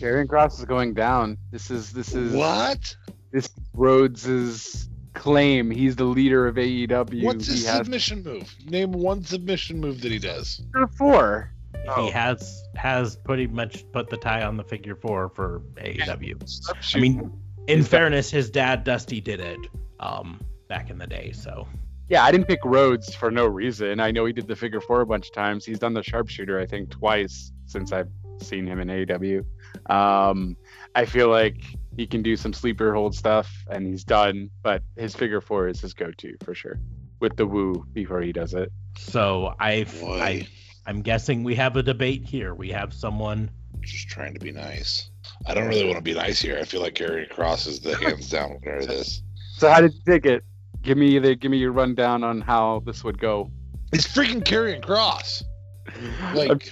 [0.00, 1.38] Karrion Kross is going down.
[1.50, 2.96] This is this is what
[3.30, 5.70] this Rhodes's claim.
[5.70, 7.24] He's the leader of AEW.
[7.24, 7.78] What's his has...
[7.78, 8.54] submission move?
[8.64, 10.62] Name one submission move that he does.
[10.72, 11.52] Figure Four.
[11.88, 12.04] Oh.
[12.04, 16.94] He has has pretty much put the tie on the figure four for AEW.
[16.94, 17.32] I mean,
[17.66, 19.58] in fairness, his dad Dusty did it
[20.00, 21.32] um, back in the day.
[21.32, 21.68] So
[22.08, 24.00] yeah, I didn't pick Rhodes for no reason.
[24.00, 25.64] I know he did the figure four a bunch of times.
[25.64, 28.08] He's done the sharpshooter, I think, twice since I've
[28.40, 29.44] seen him in AEW.
[29.90, 30.56] Um,
[30.94, 31.62] I feel like
[31.96, 34.50] he can do some sleeper hold stuff, and he's done.
[34.62, 36.78] But his figure four is his go-to for sure,
[37.20, 38.70] with the woo before he does it.
[38.98, 40.46] So I, I,
[40.86, 42.54] I'm guessing we have a debate here.
[42.54, 43.50] We have someone
[43.80, 45.10] just trying to be nice.
[45.46, 46.58] I don't really want to be nice here.
[46.58, 49.22] I feel like Karrion Kross is the hands down winner of this.
[49.58, 50.44] So how did you take it?
[50.82, 53.50] Give me the give me your rundown on how this would go.
[53.92, 55.42] It's freaking Karrion Kross.
[56.34, 56.70] Like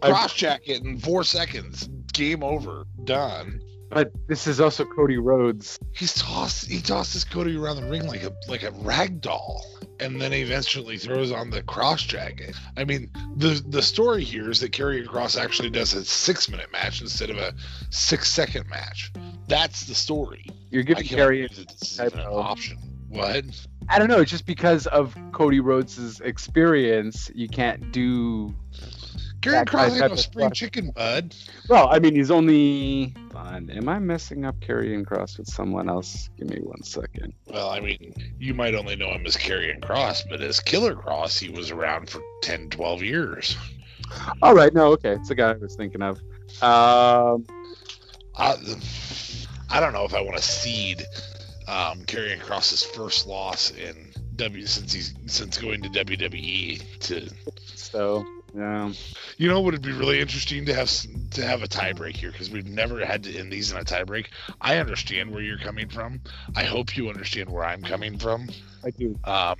[0.00, 1.88] Kross Jacket in four seconds.
[2.12, 2.84] Game over.
[3.04, 3.60] Done.
[3.90, 5.78] But this is also Cody Rhodes.
[5.92, 6.70] He's tossed.
[6.70, 9.66] He tosses Cody around the ring like a like a rag doll,
[9.98, 12.54] and then eventually throws on the Kross Jacket.
[12.76, 16.70] I mean, the the story here is that Karrion Kross actually does a six minute
[16.70, 17.52] match instead of a
[17.90, 19.12] six second match.
[19.48, 20.46] That's the story.
[20.70, 21.50] You're giving Karrion
[21.98, 22.78] an option.
[23.08, 23.44] What?
[23.90, 24.20] I don't know.
[24.20, 28.54] It's just because of Cody Rhodes' experience, you can't do
[29.40, 31.34] Kross ain't no spring chicken, bud.
[31.68, 33.14] Well, I mean, he's only.
[33.32, 33.70] Fine.
[33.70, 36.28] Am I messing up Karrion Kross with someone else?
[36.36, 37.32] Give me one second.
[37.46, 41.38] Well, I mean, you might only know him as Karrion Kross, but as Killer Kross,
[41.38, 43.56] he was around for 10, 12 years.
[44.42, 44.74] All right.
[44.74, 45.12] No, okay.
[45.12, 46.18] It's the guy I was thinking of.
[46.62, 47.46] Um,
[48.36, 48.56] I,
[49.70, 51.06] I don't know if I want to seed
[51.70, 57.30] um, across his first loss in W since he's since going to WWE to.
[57.76, 58.24] So
[58.54, 58.92] yeah.
[59.36, 60.90] You know, would it would be really interesting to have
[61.32, 64.26] to have a tiebreak here because we've never had to end these in a tiebreak.
[64.60, 66.20] I understand where you're coming from.
[66.56, 68.48] I hope you understand where I'm coming from.
[68.84, 69.18] I do.
[69.24, 69.56] Um,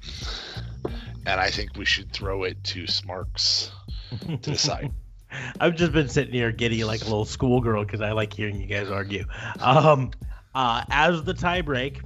[1.26, 3.70] and I think we should throw it to Smarks
[4.20, 4.92] to decide.
[5.60, 8.66] I've just been sitting here giddy like a little schoolgirl because I like hearing you
[8.66, 9.26] guys argue.
[9.60, 10.10] Um,
[10.55, 12.01] uh, as the tiebreak,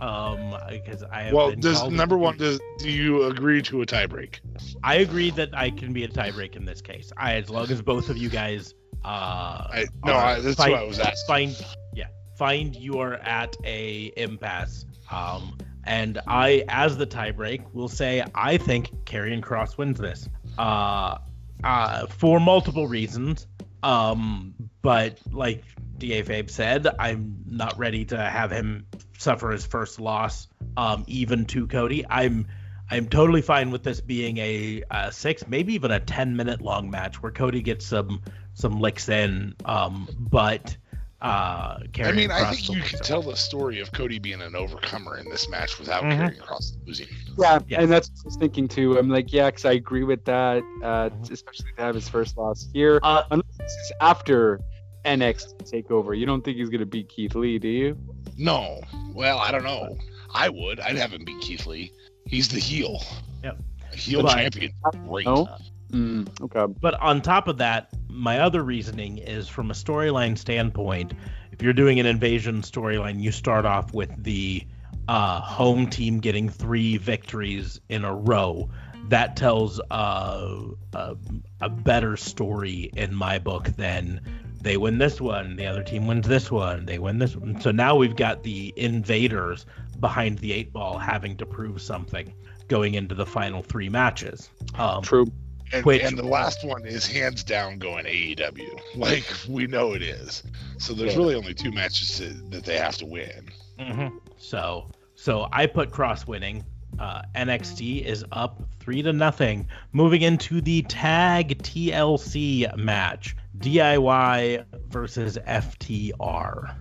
[0.00, 4.40] um, because I well, does number one does do you agree to a tiebreak?
[4.82, 7.10] I agree that I can be a tiebreak in this case.
[7.16, 8.74] I as long as both of you guys
[9.04, 11.26] uh I, no, I, that's find, what I was asking.
[11.26, 14.84] Find yeah, find you are at a impasse.
[15.10, 20.28] Um, and I, as the tiebreak, will say I think Karrion Kross wins this.
[20.58, 21.18] Uh,
[21.64, 23.46] uh, for multiple reasons.
[23.82, 25.64] Um, but like
[25.98, 28.86] Da Fabe said, I'm not ready to have him
[29.18, 32.04] suffer his first loss, um, even to Cody.
[32.08, 32.46] I'm
[32.90, 36.90] I'm totally fine with this being a, a, six, maybe even a ten minute long
[36.90, 38.22] match where Cody gets some
[38.54, 39.54] some licks in.
[39.64, 40.76] Um, but
[41.20, 45.18] uh, I mean, I think you can tell the story of Cody being an overcomer
[45.18, 46.22] in this match without mm-hmm.
[46.22, 47.08] Karrion Kross losing.
[47.36, 47.82] Yeah, yes.
[47.82, 48.96] and that's what I was thinking too.
[48.96, 51.32] I'm like, yeah, because I agree with that, uh, mm-hmm.
[51.32, 53.00] especially to have his first loss here.
[53.02, 54.60] Uh, unless this is after
[55.08, 57.98] NXT takeover, you don't think he's gonna beat Keith Lee, do you?
[58.36, 58.80] No.
[59.14, 59.96] Well, I don't know.
[60.34, 60.80] I would.
[60.80, 61.92] I'd have him beat Keith Lee.
[62.26, 63.02] He's the heel.
[63.42, 63.58] Yep.
[63.94, 64.72] Heel but champion.
[65.08, 65.26] Great.
[65.26, 65.48] No?
[65.90, 66.72] Mm, okay.
[66.80, 71.14] But on top of that, my other reasoning is from a storyline standpoint.
[71.52, 74.66] If you're doing an invasion storyline, you start off with the
[75.08, 78.68] uh, home team getting three victories in a row.
[79.08, 80.58] that tells uh,
[80.92, 81.16] a,
[81.62, 84.20] a better story in my book than
[84.60, 87.60] they win this one, the other team wins this one, they win this one.
[87.60, 89.66] So now we've got the invaders
[90.00, 92.32] behind the eight ball having to prove something
[92.68, 94.50] going into the final three matches.
[94.74, 95.26] Um, True.
[95.72, 98.80] And, Which- and the last one is hands down going AEW.
[98.96, 100.42] Like we know it is.
[100.78, 101.18] So there's Yeah.
[101.18, 103.48] really only two matches to, that they have to win.
[103.78, 104.12] mhm.
[104.38, 106.64] So so I put cross winning.
[106.98, 109.68] Uh, NXT is up three to nothing.
[109.92, 116.74] Moving into the tag TLC match, DIY versus FTR.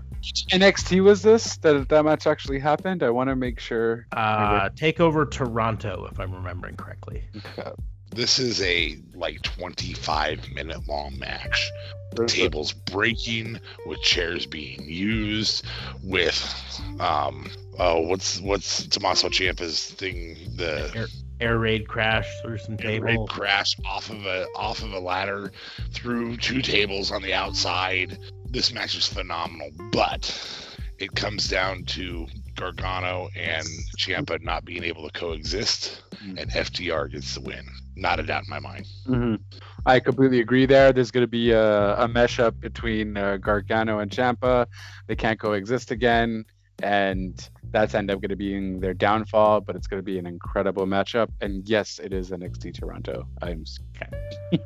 [0.52, 3.04] NXT was this that that match actually happened?
[3.04, 4.08] I want to make sure.
[4.12, 7.24] Uh, Takeover Toronto, if I'm remembering correctly.
[7.38, 7.72] Okay.
[8.12, 11.72] This is a like 25 minute long match.
[12.26, 15.66] Tables breaking, with chairs being used,
[16.04, 16.42] with
[17.00, 21.10] um oh what's what's Tommaso Ciampa's thing the
[21.40, 23.30] Air, air raid crash through some air raid tables.
[23.30, 25.52] crash off of a off of a ladder
[25.92, 28.18] through two tables on the outside.
[28.50, 30.24] This match is phenomenal, but
[31.00, 33.66] it comes down to Gargano and
[33.98, 36.42] Ciampa not being able to coexist, Mm.
[36.42, 37.64] and FTR gets the win.
[37.96, 38.88] Not a doubt in my mind.
[39.06, 39.36] hmm
[39.86, 40.92] I completely agree there.
[40.92, 44.66] There's going to be a, a mesh up between uh, Gargano and Ciampa.
[45.06, 46.44] They can't coexist again.
[46.82, 50.26] And that's end up going to being their downfall, but it's going to be an
[50.26, 51.30] incredible matchup.
[51.42, 53.28] And yes, it is NXT Toronto.
[53.42, 53.66] I'm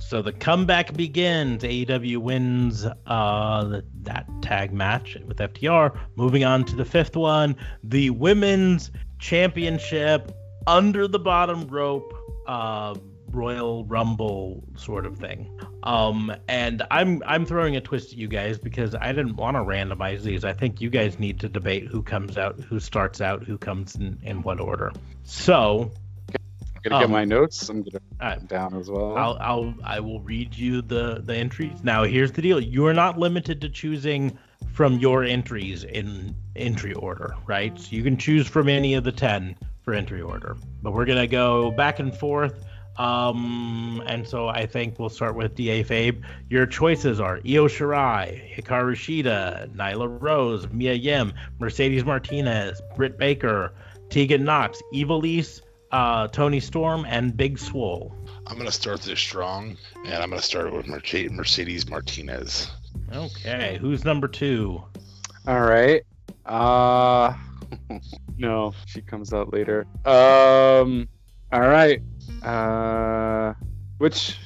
[0.00, 1.62] So the comeback begins.
[1.62, 5.96] AEW wins uh, that tag match with FTR.
[6.16, 7.54] Moving on to the fifth one,
[7.84, 10.32] the women's championship
[10.66, 12.14] under the bottom rope
[12.46, 12.94] uh,
[13.32, 15.48] Royal Rumble sort of thing.
[15.82, 19.60] Um, and I'm I'm throwing a twist at you guys because I didn't want to
[19.62, 20.44] randomize these.
[20.44, 23.96] I think you guys need to debate who comes out, who starts out, who comes
[23.96, 24.92] in, in what order.
[25.24, 25.90] So
[26.32, 27.68] I'm going to get Um, my notes.
[27.68, 29.16] I'm going to uh, put them down as well.
[29.16, 31.82] I'll, I'll I will read you the the entries.
[31.82, 34.38] Now here's the deal: you are not limited to choosing
[34.72, 37.78] from your entries in entry order, right?
[37.78, 41.26] So you can choose from any of the ten for entry order, but we're gonna
[41.26, 42.64] go back and forth.
[43.00, 46.22] Um, and so I think we'll start with Da Fabe.
[46.50, 53.72] Your choices are Io Shirai, Hikaru Shida, Nyla Rose, Mia Yim, Mercedes Martinez, Britt Baker,
[54.10, 55.62] Tegan Nox, Ivelisse,
[55.92, 58.14] uh, Toni Storm, and Big Swole.
[58.46, 62.70] I'm gonna start this strong, and I'm gonna start it with Merce- Mercedes Martinez.
[63.14, 64.82] Okay, who's number two?
[65.46, 66.02] All right.
[66.44, 67.32] Uh
[68.36, 69.86] no, she comes out later.
[70.04, 71.08] Um
[71.52, 72.00] all right.
[72.42, 73.54] Uh
[73.98, 74.36] which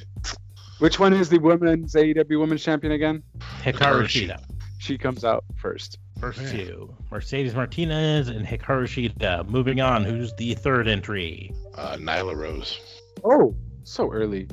[0.79, 3.23] which one is the women's AEW women's champion again?
[3.61, 4.43] Hikaru Hikaru Shida.
[4.79, 5.97] She comes out first.
[6.19, 6.51] First Yeah.
[6.51, 6.95] two.
[7.11, 9.47] Mercedes Martinez and Hikaru Shida.
[9.47, 11.53] Moving on, who's the third entry?
[11.75, 12.79] Uh, Nyla Rose.
[13.23, 14.47] Oh, so early.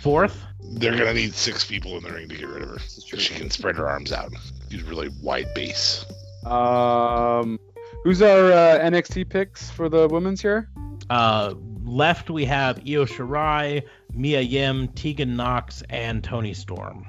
[0.00, 0.42] Fourth?
[0.72, 2.74] They're gonna need six people in the ring to get rid of her.
[2.76, 3.18] This is true.
[3.18, 4.32] She can spread her arms out.
[4.70, 6.04] Use a really wide base.
[6.46, 7.58] Um
[8.04, 10.68] who's our uh, NXT picks for the women's here?
[11.10, 11.54] Uh,
[11.88, 13.82] left we have Io Shirai,
[14.12, 17.06] Mia Yim, Tegan Nox, and Toni Storm.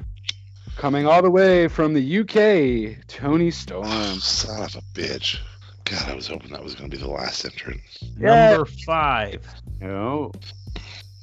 [0.78, 3.86] Coming all the way from the UK, Toni Storm.
[4.20, 5.40] Son of a bitch.
[5.86, 7.82] God, I was hoping that was gonna be the last entrant.
[8.18, 8.52] Yeah.
[8.52, 9.46] Number five.
[9.82, 10.32] No.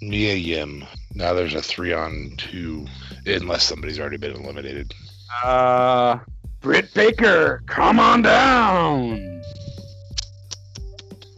[0.03, 0.85] Mia Yim.
[1.15, 2.87] Now there's a three on two,
[3.24, 4.93] unless somebody's already been eliminated.
[5.43, 6.19] Uh,
[6.61, 9.36] Britt Baker, come on down.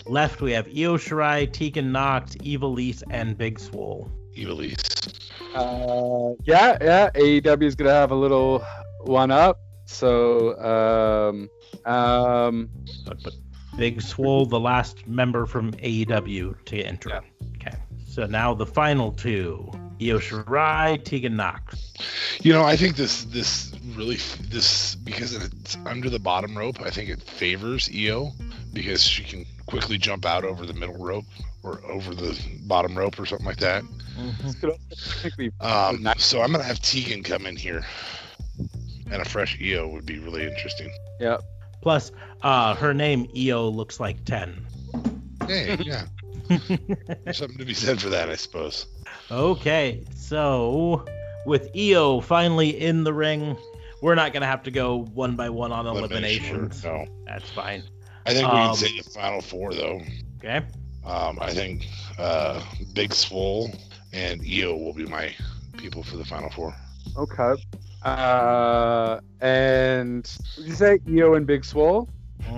[0.09, 4.11] Left we have Io Shirai, Tegan Nox, Ivelisse, and Big Swole.
[4.35, 5.21] Ivelisse.
[5.55, 7.11] Uh, yeah, yeah.
[7.11, 8.65] AEW is gonna have a little
[9.03, 9.61] one up.
[9.85, 11.51] So, um,
[11.91, 12.71] um,
[13.07, 13.35] But, but
[13.77, 17.09] Big Swole, the last member from AEW to enter.
[17.11, 17.21] Yeah.
[17.57, 17.77] Okay.
[18.07, 19.71] So now the final two.
[20.01, 21.93] Io Shirai, Tegan Nox.
[22.43, 24.17] You know, I think this this really
[24.49, 26.81] this because it's under the bottom rope.
[26.81, 28.33] I think it favors Io
[28.73, 31.25] because she can quickly jump out over the middle rope
[31.63, 33.83] or over the bottom rope or something like that.
[34.43, 34.81] this could also
[35.21, 37.85] technically Um, so I'm gonna have Tegan come in here,
[39.11, 40.91] and a fresh Io would be really interesting.
[41.21, 41.39] Yeah.
[41.83, 42.11] Plus,
[42.43, 44.67] uh, her name Io looks like ten.
[45.47, 46.07] Hey, yeah,
[47.25, 48.87] there's something to be said for that, I suppose.
[49.31, 51.05] okay, so
[51.47, 53.57] with Io finally in the ring,
[54.03, 56.85] we're not gonna have to go one by one on Elimination order, eliminations.
[56.85, 57.83] No, That's fine.
[58.29, 60.01] I think we Um, can say the final four though.
[60.39, 60.61] Okay.
[61.05, 61.87] Um, I think
[62.19, 63.71] uh, Big Swole
[64.13, 65.35] and Io will be my
[65.79, 66.75] people for the final four.
[67.17, 67.55] okay.
[68.03, 70.23] Uh, and
[70.57, 72.09] did you say Io and Big Swole?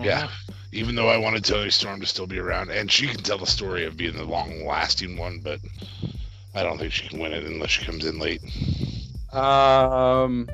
[0.03, 0.29] Yeah.
[0.73, 3.47] Even though I wanted Toni Storm to still be around, and she can tell the
[3.47, 5.59] story of being the long-lasting one, but
[6.55, 8.41] I don't think she can win it unless she comes in late.
[9.33, 10.49] Um,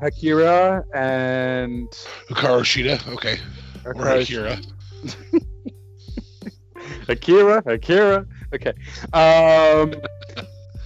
[0.00, 1.88] Akira and
[2.28, 3.38] Hikaru Shida, okay,
[3.84, 4.58] or Akira.
[7.08, 8.26] Akira, Akira.
[8.54, 8.72] Okay.
[9.12, 9.94] Um.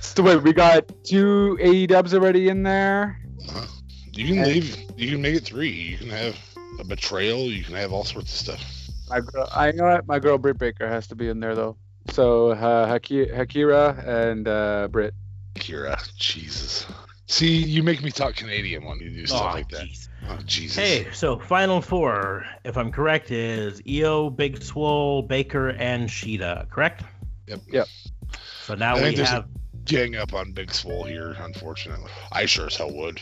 [0.01, 3.19] So wait, we got two AE dubs already in there.
[3.49, 3.67] Uh-huh.
[4.13, 4.77] You can leave.
[4.97, 5.71] You can make it three.
[5.71, 6.37] You can have
[6.79, 7.51] a betrayal.
[7.51, 8.89] You can have all sorts of stuff.
[9.09, 10.07] My girl, I know it.
[10.07, 11.77] My girl Britt Baker has to be in there though.
[12.11, 15.15] So uh, Haki- Hakira and uh, Britt.
[15.57, 16.87] Akira, Jesus.
[17.27, 19.87] See, you make me talk Canadian when you do stuff Oh, like that.
[19.87, 20.09] jeez.
[20.29, 20.77] Oh, Jesus.
[20.77, 27.05] Hey, so final four, if I'm correct, is Io, Big Swole, Baker, and Shida, correct?
[27.47, 27.61] Yep.
[27.71, 27.87] Yep.
[28.63, 29.47] So now I we think there's a- have
[29.85, 32.11] Gang up on Big Swole here, unfortunately.
[32.33, 33.21] I sure as hell would.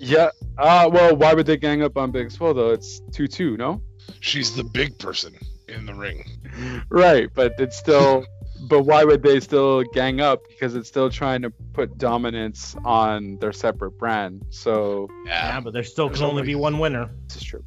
[0.00, 0.30] Yeah.
[0.58, 2.70] Uh, well, why would they gang up on Big Swole though?
[2.70, 3.80] It's two two, no?
[4.18, 5.32] She's the big person
[5.68, 6.24] in the ring.
[6.88, 8.24] Right, but it's still.
[8.70, 10.48] But why would they still gang up?
[10.48, 14.46] Because it's still trying to put dominance on their separate brand.
[14.50, 15.60] So yeah, Yeah.
[15.60, 17.10] but there still can only only- be one winner.
[17.26, 17.64] this is true.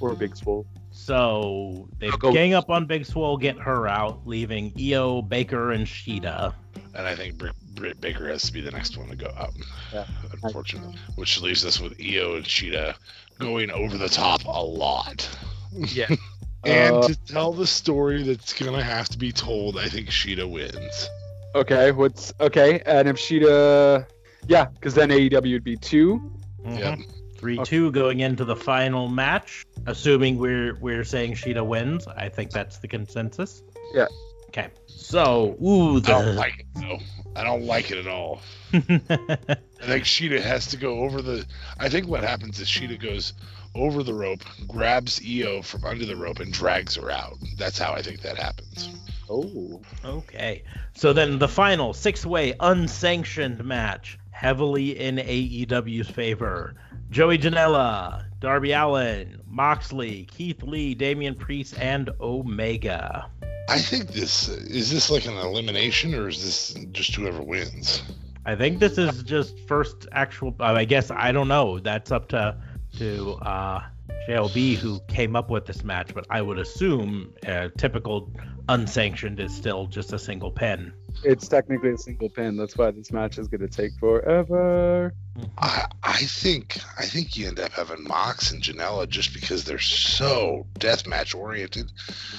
[0.00, 0.66] Or Big Swole.
[0.92, 5.72] So they I'll go- gang up on Big Swole, get her out, leaving Io, Baker,
[5.72, 6.52] and Shida.
[6.94, 9.54] And I think Britt, Britt Baker has to be the next one to go out,
[9.92, 10.04] Yeah.
[10.42, 10.96] unfortunately.
[11.16, 12.94] Which leaves us with Io and Shida
[13.38, 15.28] going over the top a lot.
[15.72, 16.08] Yeah.
[16.66, 20.08] And Uh, to tell the story that's going to have to be told, I think
[20.08, 21.08] Shida wins.
[21.54, 22.80] Okay, what's okay?
[22.86, 24.06] And if Shida,
[24.48, 26.20] yeah, because then AEW would be two.
[26.66, 26.78] Mhm.
[26.78, 26.98] Yep.
[27.36, 29.64] Three two going into the final match.
[29.86, 33.62] Assuming we're we're saying Shida wins, I think that's the consensus.
[33.92, 34.06] Yeah.
[34.48, 34.68] Okay.
[34.86, 36.98] So, ooh, I don't like it, though.
[37.36, 38.40] I don't like it at all.
[38.72, 41.44] I think Shida has to go over the.
[41.78, 43.34] I think what happens is Shida goes
[43.74, 47.36] over the rope, grabs Io from under the rope, and drags her out.
[47.58, 48.90] That's how I think that happens.
[49.28, 49.80] Oh.
[50.04, 50.62] okay.
[50.94, 56.74] So then the final six-way unsanctioned match, heavily in AEW's favor.
[57.10, 63.30] Joey Janela, Darby Allin, Moxley, Keith Lee, Damian Priest, and Omega.
[63.68, 68.02] I think this is this like an elimination, or is this just whoever wins?
[68.44, 70.54] I think this is just first actual.
[70.60, 71.78] I guess I don't know.
[71.78, 72.56] That's up to
[72.98, 73.82] to uh,
[74.28, 78.30] JLB who came up with this match, but I would assume uh, typical
[78.68, 80.92] unsanctioned is still just a single pin.
[81.22, 82.56] It's technically a single pin.
[82.56, 85.14] That's why this match is gonna take forever.
[85.58, 89.78] I I think I think you end up having Mox and Janela just because they're
[89.78, 91.92] so deathmatch oriented.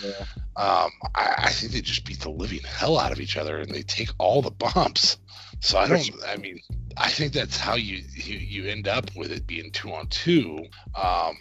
[0.03, 0.25] Yeah.
[0.57, 3.73] Um, I, I think they just beat the living hell out of each other and
[3.73, 5.17] they take all the bumps.
[5.61, 6.09] So I don't.
[6.27, 6.59] I mean,
[6.97, 10.59] I think that's how you you, you end up with it being two on two.
[10.95, 11.35] Um,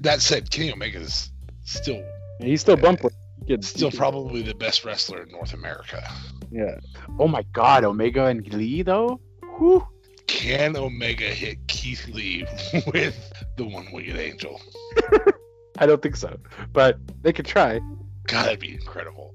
[0.00, 1.30] that said, Kenny Omega is
[1.64, 2.02] still
[2.40, 3.10] He's still bumping.
[3.46, 6.08] He could- still probably the best wrestler in North America.
[6.52, 6.78] Yeah.
[7.18, 9.20] Oh my God, Omega and Lee though.
[9.58, 9.86] Whew.
[10.26, 12.44] Can Omega hit Keith Lee
[12.92, 14.60] with the one-winged angel?
[15.78, 16.38] I don't think so,
[16.72, 17.80] but they could try.
[18.26, 19.29] God, that'd be incredible.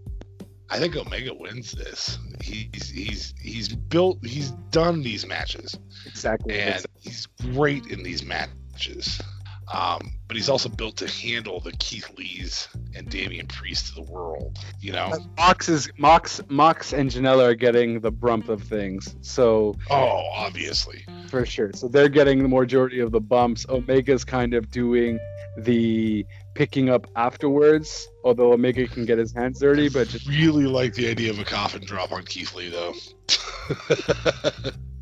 [0.70, 2.18] I think Omega wins this.
[2.42, 4.26] He's he's he's built.
[4.26, 6.60] He's done these matches, Exactly.
[6.60, 9.22] and he's great in these matches.
[9.74, 14.12] Um, but he's also built to handle the Keith Lees and Damian Priest of the
[14.12, 14.60] world.
[14.80, 15.12] You know?
[15.38, 19.16] Mox is Mox, Mox and Janela are getting the brunt of things.
[19.22, 21.04] So Oh, obviously.
[21.30, 21.72] for sure.
[21.74, 23.66] So they're getting the majority of the bumps.
[23.68, 25.18] Omega's kind of doing
[25.58, 26.24] the
[26.56, 28.10] picking up afterwards.
[28.23, 31.45] Although Omega can get his hands dirty, but just Really like the idea of a
[31.45, 32.94] coffin drop on Keith Lee, though.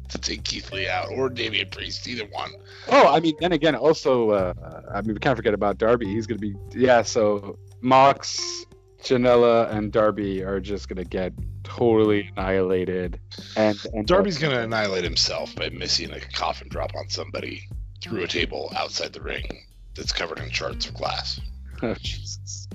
[0.09, 2.51] to take Keith Lee out or Damian Priest, either one.
[2.89, 6.07] oh, I mean, then again, also, uh, I mean, we can't forget about Darby.
[6.07, 7.01] He's gonna be yeah.
[7.01, 8.65] So Mox,
[9.01, 13.19] Janela, and Darby are just gonna get totally annihilated.
[13.55, 17.67] And and Darby's going to annihilate himself by missing a coffin drop on somebody
[18.01, 19.63] through a table outside the ring
[19.95, 21.39] that's covered in shards of glass.
[21.81, 22.67] Oh Jesus.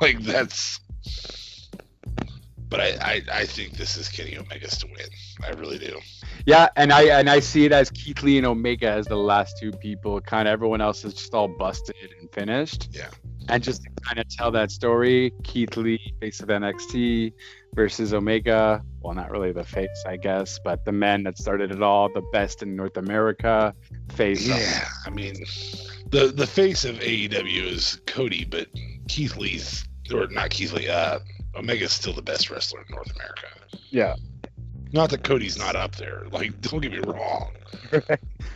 [0.00, 0.80] like that's.
[2.70, 5.08] But I, I, I think this is Kenny Omega's to win.
[5.42, 5.98] I really do.
[6.44, 9.56] Yeah, and I and I see it as Keith Lee and Omega as the last
[9.58, 10.20] two people.
[10.20, 12.88] Kind of everyone else is just all busted and finished.
[12.92, 13.08] Yeah.
[13.48, 17.32] And just to kind of tell that story, Keith Lee, face of NXT,
[17.74, 18.82] versus Omega.
[19.00, 22.22] Well, not really the face, I guess, but the man that started it all, the
[22.32, 23.74] best in North America,
[24.14, 24.42] face.
[24.50, 25.34] of- Yeah, I mean,
[26.10, 28.68] the the face of AEW is Cody, but
[29.08, 30.88] Keith Lee's or not Keith Lee.
[30.88, 31.18] Uh,
[31.54, 33.46] Omega's still the best wrestler in North America.
[33.90, 34.14] Yeah.
[34.92, 36.24] Not that Cody's not up there.
[36.30, 37.50] Like, don't get me wrong.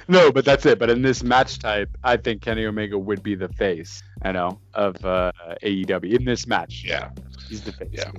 [0.08, 0.78] no, but that's it.
[0.78, 4.58] But in this match type, I think Kenny Omega would be the face, I know,
[4.74, 5.32] of uh,
[5.62, 6.84] AEW in this match.
[6.86, 7.10] Yeah.
[7.48, 7.90] He's the face.
[7.92, 8.10] Yeah.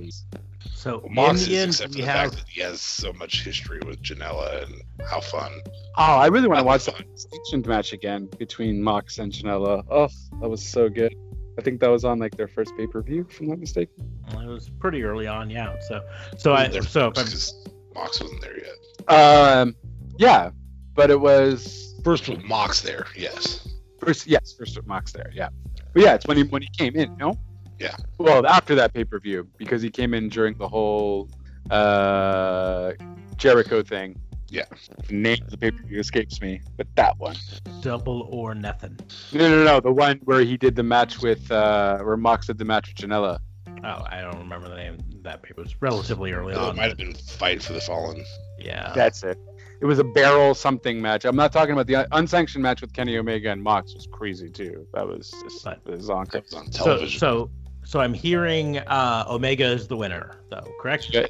[0.74, 2.80] So Well, Mox in the is, end, except for the have fact that he has
[2.80, 5.52] so much history with Janela and how fun.
[5.96, 9.84] Oh, I really want to watch was that sanctioned match again between Mox and Janela.
[9.90, 10.08] Oh,
[10.40, 11.14] that was so good.
[11.58, 13.94] I think that was on like their first pay per view, if I'm not mistaken.
[14.32, 15.74] it was pretty early on, yeah.
[15.88, 16.02] So
[16.36, 17.54] so I There so if I'm because
[17.94, 19.10] Mox wasn't there yet.
[19.12, 19.74] Um,
[20.18, 20.50] yeah,
[20.94, 23.66] but it was First with Mox there, yes.
[23.98, 24.26] first.
[24.26, 25.30] Yes, first with Mox there.
[25.34, 25.48] Yeah,
[25.92, 27.16] but yeah, it's when he when he came in.
[27.16, 27.38] No.
[27.78, 27.96] Yeah.
[28.18, 31.30] Well, after that pay per view, because he came in during the whole
[31.70, 32.92] uh
[33.36, 34.20] Jericho thing.
[34.48, 34.66] Yeah.
[35.08, 37.36] The name of the pay per view escapes me, but that one.
[37.80, 38.98] double or nothing.
[39.32, 42.58] No, no, no, the one where he did the match with uh where Mox did
[42.58, 43.38] the match with Janela.
[43.84, 44.94] Oh, I don't remember the name.
[44.94, 46.70] of That paper It was relatively early on.
[46.70, 48.24] It might have been Fight for the Fallen.
[48.58, 48.92] Yeah.
[48.94, 49.38] That's it.
[49.80, 51.24] It was a barrel something match.
[51.24, 54.86] I'm not talking about the unsanctioned match with Kenny Omega and Mox was crazy too.
[54.94, 56.30] That was just But- bizonk.
[56.32, 57.18] That was on so television.
[57.20, 57.50] so
[57.86, 60.66] so I'm hearing uh, Omega is the winner, though.
[60.80, 61.10] Correct?
[61.12, 61.26] Yeah.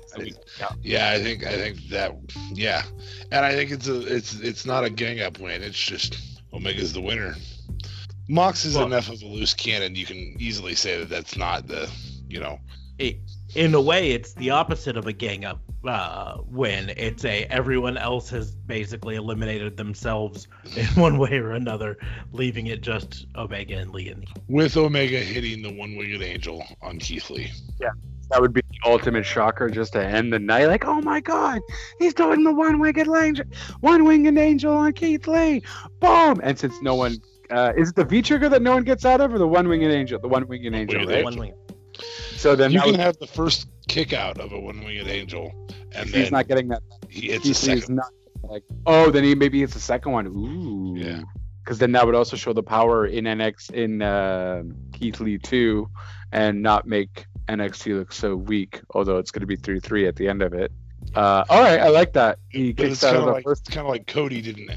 [0.83, 2.13] yeah, I think I think that
[2.53, 2.83] yeah,
[3.33, 5.63] and I think it's a it's it's not a gang up win.
[5.65, 6.17] It's just
[6.53, 7.35] Omega's the winner.
[8.29, 9.97] Mox is Well- enough of a loose cannon.
[9.97, 11.91] You can easily say that that's not the
[12.35, 12.59] you know
[12.99, 13.17] It,
[13.55, 16.93] in a way, it's the opposite of a gang up uh, win.
[16.97, 21.97] It's a everyone else has basically eliminated themselves in one way or another,
[22.33, 24.25] leaving it just Omega and Leon.
[24.49, 27.53] with Omega hitting the one winged angel on Keith Lee.
[27.81, 27.91] Yeah,
[28.31, 30.67] that would be the ultimate shocker just to end the night.
[30.67, 31.61] Like, oh my god,
[32.01, 33.45] he's doing the one winged angel,
[33.81, 35.63] one winged angel on Keith Lee.
[36.01, 36.41] Boom!
[36.43, 37.19] And since no one,
[37.51, 39.69] uh, is it the V trigger that no one gets out of, or the one
[39.69, 40.19] winged angel?
[40.19, 41.19] The one winged angel, right?
[41.19, 41.25] angel.
[41.25, 41.55] One wing.
[42.37, 45.09] So then you that can was- have the first kick out of a one winged
[45.09, 45.53] angel,
[45.93, 46.83] and he's then not getting that.
[47.09, 48.07] he hits a Keith Lee not
[48.43, 48.63] like.
[48.87, 50.27] Oh, then he maybe it's the second one.
[50.27, 50.95] Ooh.
[50.97, 51.23] Yeah.
[51.65, 55.89] Because then that would also show the power in NX in uh, Keith Lee too,
[56.31, 58.81] and not make NXT look so weak.
[58.91, 60.71] Although it's going to be three three at the end of it.
[61.15, 62.39] Uh, all right, I like that.
[62.51, 63.67] He But kicks it's out kind of of the like first.
[63.71, 64.71] kind of like Cody didn't.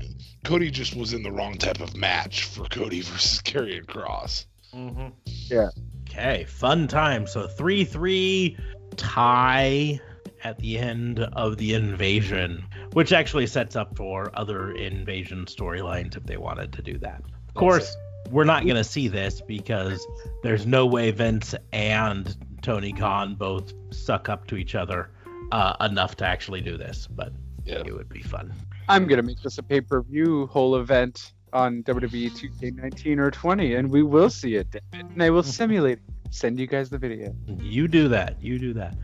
[0.46, 4.46] Cody just was in the wrong type of match for Cody versus Karrion Kross.
[4.74, 5.08] Mm-hmm.
[5.26, 5.70] Yeah.
[6.10, 7.28] Okay, fun time.
[7.28, 8.58] So 3 3
[8.96, 10.00] tie
[10.44, 12.64] at the end of the invasion,
[12.94, 17.22] which actually sets up for other invasion storylines if they wanted to do that.
[17.50, 17.96] Of course,
[18.30, 20.06] we're not going to see this because
[20.44, 25.10] there's no way Vince and Tony Khan both suck up to each other
[25.52, 27.32] uh, enough to actually do this, but
[27.66, 27.82] Yeah.
[27.86, 28.54] it would be fun.
[28.90, 33.76] I'm gonna make this a pay per view whole event on WWE 2K19 or 20,
[33.76, 36.00] and we will see it, and I will simulate.
[36.30, 37.34] Send you guys the video.
[37.62, 38.42] You do that.
[38.42, 38.96] You do that.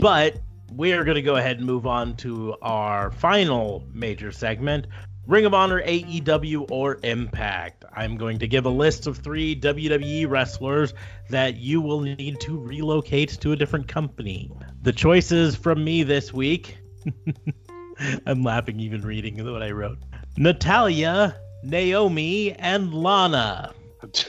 [0.00, 0.40] But
[0.72, 4.86] we are going to go ahead and move on to our final major segment
[5.26, 7.84] Ring of Honor, AEW, or Impact.
[7.94, 10.92] I'm going to give a list of three WWE wrestlers
[11.28, 14.50] that you will need to relocate to a different company.
[14.82, 16.78] The choices from me this week.
[18.26, 19.98] I'm laughing even reading what I wrote.
[20.36, 23.72] Natalya, Naomi, and Lana.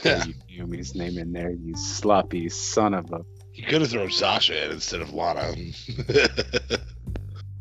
[0.04, 3.24] you Yumi's name in there, you sloppy son of a.
[3.52, 5.54] He could have thrown Sasha in instead of Lana.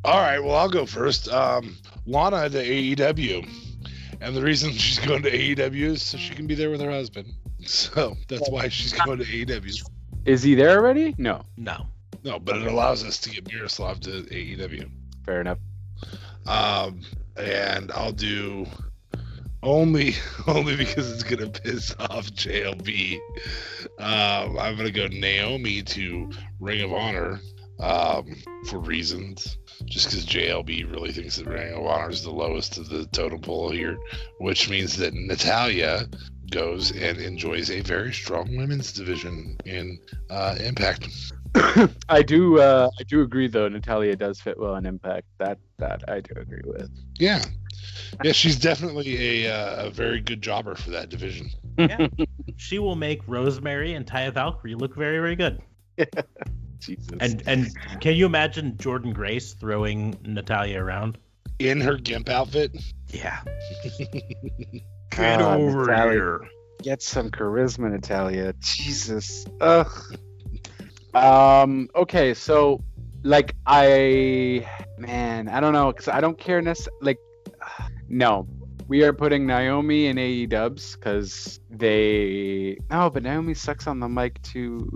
[0.03, 1.29] All right, well, I'll go first.
[1.29, 3.47] Um, Lana to AEW.
[4.19, 6.91] And the reason she's going to AEW is so she can be there with her
[6.91, 7.33] husband.
[7.65, 9.83] So that's why she's going to AEW.
[10.25, 11.15] Is he there already?
[11.17, 11.43] No.
[11.57, 11.87] No.
[12.23, 14.89] No, but it allows us to get Miroslav to AEW.
[15.25, 15.57] Fair enough.
[16.45, 17.01] Um,
[17.37, 18.67] and I'll do
[19.63, 20.15] only
[20.47, 23.19] only because it's gonna piss off JLB.
[23.99, 26.29] Um, I'm gonna go Naomi to
[26.59, 27.39] Ring of Honor
[27.79, 28.35] um,
[28.67, 29.57] for reasons.
[29.85, 33.41] Just because JLB really thinks that Ring of Honor is the lowest of the totem
[33.41, 33.97] pole here,
[34.39, 36.07] which means that Natalya
[36.51, 39.97] goes and enjoys a very strong women's division in
[40.29, 41.07] uh, Impact.
[42.09, 42.59] I do.
[42.59, 43.67] Uh, I do agree, though.
[43.67, 45.25] Natalya does fit well in Impact.
[45.39, 46.89] That that I do agree with.
[47.19, 47.43] Yeah,
[48.23, 51.49] yeah, she's definitely a, uh, a very good jobber for that division.
[51.77, 52.07] Yeah.
[52.57, 55.61] she will make Rosemary and Taya Valkyrie look very, very good.
[56.79, 57.05] Jesus.
[57.19, 61.17] And and can you imagine Jordynne Grace throwing Natalya around?
[61.59, 62.75] In her gimp outfit,
[63.09, 63.39] Yeah.
[65.11, 66.47] Get over here.
[66.81, 68.53] Get some charisma, Natalya.
[68.59, 69.45] Jesus.
[69.59, 69.91] Ugh.
[71.13, 71.89] Um.
[71.95, 72.33] Okay.
[72.33, 72.81] So,
[73.23, 76.99] like, I, man, I don't know, cause I don't care necessarily.
[77.01, 77.19] Like,
[78.11, 78.47] no,
[78.87, 82.77] we are putting Naomi in AE Dubs because they.
[82.89, 84.91] No, but Naomi sucks on the mic too.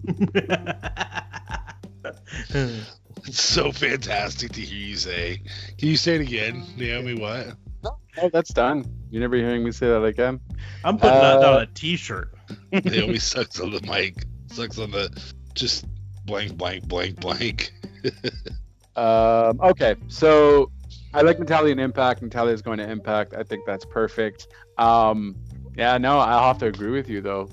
[2.53, 5.41] It's so fantastic to hear you say.
[5.77, 7.15] Can you say it again, Naomi?
[7.15, 7.55] What?
[8.17, 8.85] Oh, that's done.
[9.11, 10.39] You're never hearing me say that again.
[10.83, 12.33] I'm putting that Uh, on a T-shirt.
[12.71, 14.25] Naomi sucks on the mic.
[14.47, 15.09] Sucks on the
[15.53, 15.85] just
[16.25, 17.73] blank, blank, blank, blank.
[18.97, 20.71] Um, okay, so
[21.15, 22.21] I like Natalya and Impact.
[22.21, 23.33] Natalya is going to Impact.
[23.33, 24.49] I think that's perfect.
[24.77, 25.37] Um,
[25.77, 27.49] yeah, no, I'll have to agree with you though.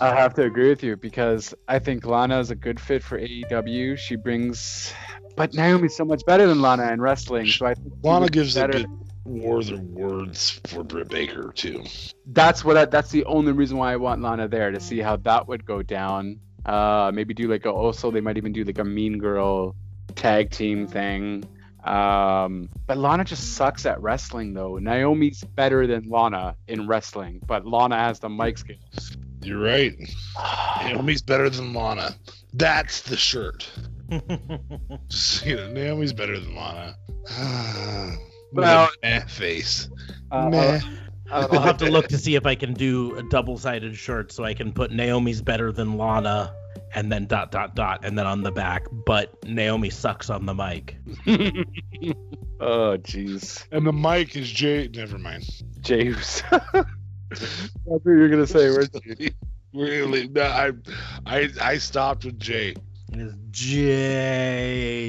[0.00, 3.16] I have to agree with you because I think Lana is a good fit for
[3.16, 3.96] AEW.
[3.96, 4.92] She brings,
[5.36, 7.46] but Naomi's so much better than Lana in wrestling.
[7.46, 8.78] So I think Lana gives a better.
[8.80, 8.88] good
[9.24, 11.84] words of words for Britt Baker too.
[12.26, 12.76] That's what.
[12.76, 15.64] I, that's the only reason why I want Lana there to see how that would
[15.64, 16.40] go down.
[16.66, 19.76] Uh, maybe do like a also they might even do like a Mean Girl
[20.16, 21.44] tag team thing.
[21.84, 24.78] Um, but Lana just sucks at wrestling though.
[24.78, 29.16] Naomi's better than Lana in wrestling, but Lana has the mic skills.
[29.42, 29.94] You're right.
[30.84, 32.14] Naomi's better than Lana.
[32.54, 33.68] That's the shirt.
[35.08, 36.96] Just, you know, Naomi's better than Lana.
[38.52, 39.88] Well- a meh face.
[40.30, 40.80] Uh, Meh.
[41.32, 44.44] I'll- I'll have to look to see if I can do a double-sided shirt so
[44.44, 46.54] I can put Naomi's better than Lana
[46.94, 50.54] and then dot dot dot and then on the back, but Naomi sucks on the
[50.54, 50.96] mic.
[52.60, 54.88] oh jeez, And the mic is Jay.
[54.88, 55.44] Never mind.
[55.80, 56.42] James.
[56.50, 56.88] That's
[57.84, 58.70] what you're gonna say.
[58.70, 58.90] Where's
[59.74, 60.28] Really?
[60.28, 60.70] No, I,
[61.26, 62.76] I, I stopped with Jay.
[63.12, 65.02] It is J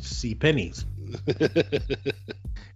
[0.00, 0.86] C Pennies.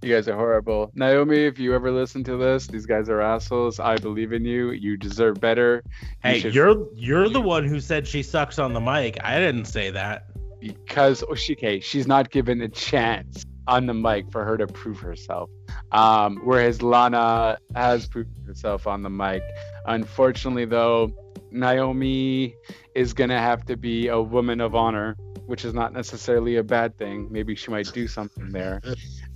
[0.02, 0.90] You guys are horrible.
[0.94, 3.80] Naomi, if you ever listen to this, these guys are assholes.
[3.80, 4.72] I believe in you.
[4.72, 5.82] You deserve better.
[5.86, 9.16] You Hey, should- you're you're the one who said she sucks on the mic.
[9.24, 10.26] I didn't say that.
[10.60, 15.48] because Oshike, she's not given a chance on the mic for her to prove herself.
[15.92, 19.42] Um, whereas Lana has proved herself on the mic.
[19.86, 21.10] Unfortunately, though,
[21.50, 22.54] Naomi
[22.94, 25.16] is gonna have to be a woman of honor,
[25.46, 27.28] which is not necessarily a bad thing.
[27.30, 28.80] Maybe she might do something there.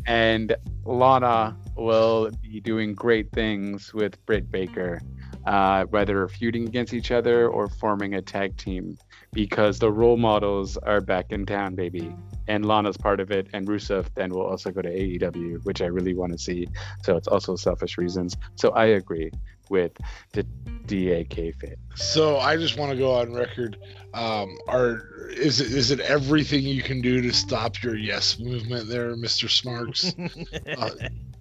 [0.07, 0.55] And
[0.85, 5.01] Lana will be doing great things with Britt Baker,
[5.47, 8.97] uh, whether feuding against each other or forming a tag team
[9.33, 12.15] because the role models are back in town, baby.
[12.49, 15.87] And Lana's part of it, and Rusev then will also go to AEW, which I
[15.87, 16.67] really want to see.
[17.03, 18.37] So it's also selfish reasons.
[18.57, 19.31] So I agree
[19.70, 19.93] with
[20.32, 20.43] the
[20.86, 21.78] DAK fit.
[21.95, 23.77] So I just want to go on record.
[24.15, 28.89] Um, are is it is it everything you can do to stop your yes movement
[28.89, 30.15] there, Mister Smarks,
[30.78, 30.90] uh,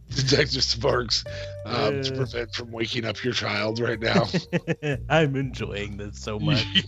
[0.10, 1.24] Detective Sparks,
[1.66, 4.26] um, to prevent from waking up your child right now?
[5.10, 6.66] I'm enjoying this so much.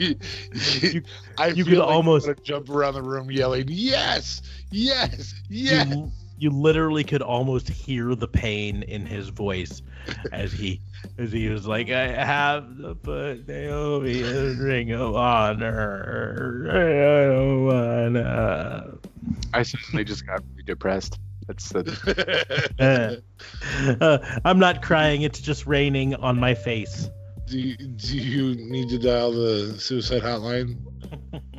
[1.38, 4.41] I you feel could like almost- jump around the room yelling, "Yes,
[4.72, 9.82] yes, yes!" You, you literally could almost hear the pain in his voice
[10.32, 10.82] as he
[11.18, 16.68] as he was like, I have to put Naomi in Ring of Honor.
[16.72, 18.98] I don't wanna.
[19.53, 21.20] I suddenly just got really depressed.
[21.48, 22.64] That's the
[23.99, 25.24] Uh, uh, I'm not crying.
[25.24, 27.10] It's just raining on my face.
[27.48, 30.78] do, you, do you need to dial the suicide hotline?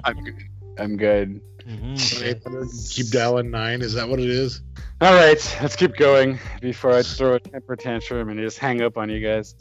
[0.05, 0.35] I'm good.
[0.81, 1.41] I'm good.
[1.67, 2.95] Mhm.
[2.95, 3.83] keep dialing nine.
[3.83, 4.63] Is that what it is?
[5.03, 8.99] All right, let's keep going before I throw a temper tantrum and just hang up
[8.99, 9.55] on you guys.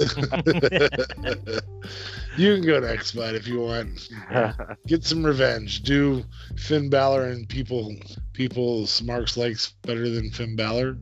[2.38, 4.10] you can go to X-Bot if you want.
[4.88, 5.84] Get some revenge.
[5.84, 6.24] Do
[6.58, 7.96] Finn Balor and people
[8.34, 10.98] people Smarks likes better than Finn Balor?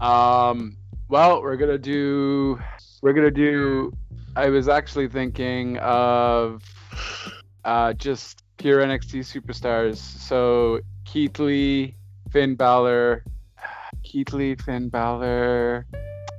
[0.00, 0.76] Um,
[1.08, 2.58] well, we're gonna do.
[3.02, 3.92] We're gonna do.
[4.36, 6.62] I was actually thinking of
[7.64, 9.96] uh, just pure NXT superstars.
[9.96, 11.96] So Keith Lee,
[12.30, 13.24] Finn Balor,
[14.02, 15.86] Keith Lee, Finn Balor.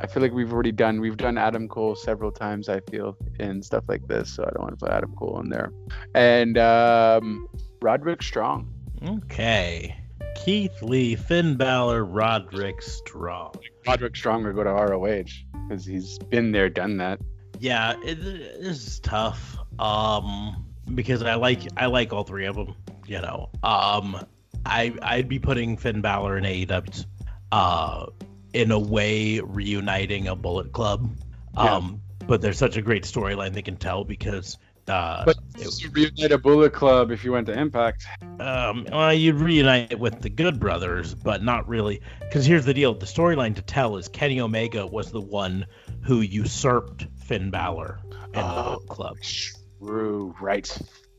[0.02, 1.02] I feel like we've already done.
[1.02, 2.70] We've done Adam Cole several times.
[2.70, 5.50] I feel in stuff like this, so I don't want to put Adam Cole in
[5.50, 5.72] there.
[6.16, 7.48] And um,
[7.82, 8.72] Roderick Strong.
[9.06, 9.98] Okay.
[10.36, 13.56] Keith Lee, Finn Balor, Roderick Strong.
[13.86, 15.24] Roderick Strong would go to ROH
[15.68, 17.20] because he's been there, done that.
[17.60, 19.58] Yeah, it, this is tough.
[19.80, 22.76] Um, because I like I like all three of them.
[23.08, 24.18] You know, um,
[24.66, 27.06] I I'd be putting Finn Balor and AEW,
[27.52, 28.06] uh,
[28.54, 31.10] in a way reuniting a Bullet Club.
[31.56, 31.76] Yeah.
[31.78, 34.58] Um, but there's such a great storyline they can tell because.
[34.88, 38.06] Uh, But it- this reunite a Bullet Club if you went to Impact.
[38.40, 42.02] um, well, you'd reunite it with the Good Brothers, but not really.
[42.22, 45.66] Because here's the deal: the storyline to tell is Kenny Omega was the one
[46.02, 48.64] who usurped Finn Balor in the Oh.
[48.64, 49.18] Bullet Club.
[49.80, 50.78] Right.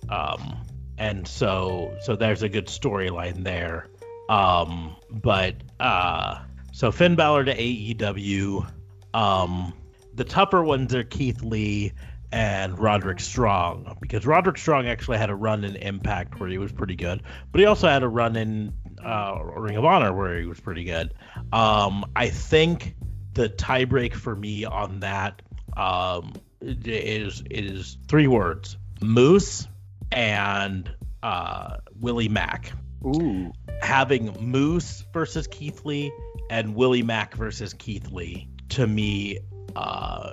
[0.09, 0.57] um
[0.99, 3.89] and so so there's a good storyline there
[4.29, 6.41] um but uh
[6.73, 8.71] so Finn Balor to AEW
[9.15, 9.73] um
[10.15, 11.93] the tougher ones are Keith Lee
[12.33, 16.71] and Roderick Strong because Roderick Strong actually had a run in Impact where he was
[16.73, 18.73] pretty good, but he also had a run in
[19.05, 21.15] uh, Ring of Honor where he was pretty good.
[21.53, 22.95] Um, I think
[23.35, 25.43] the tiebreak for me on that
[25.77, 29.69] um, is is three words: Moose
[30.13, 30.91] and
[31.23, 32.73] uh, Willie Mack.
[33.05, 33.53] Ooh.
[33.81, 36.13] Having Moose versus Keith Lee
[36.51, 39.39] and Willie Mack versus Keith Lee to me
[39.75, 40.33] uh,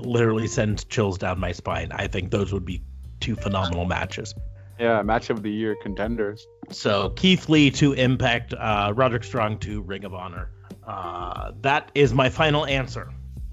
[0.00, 1.92] literally sends chills down my spine.
[1.92, 2.82] I think those would be
[3.20, 4.34] two phenomenal matches.
[4.80, 6.46] Yeah, match of the year contenders.
[6.70, 10.50] So Keith Lee to Impact, uh, Roderick Strong to Ring of Honor.
[10.84, 13.12] Uh, that is my final answer.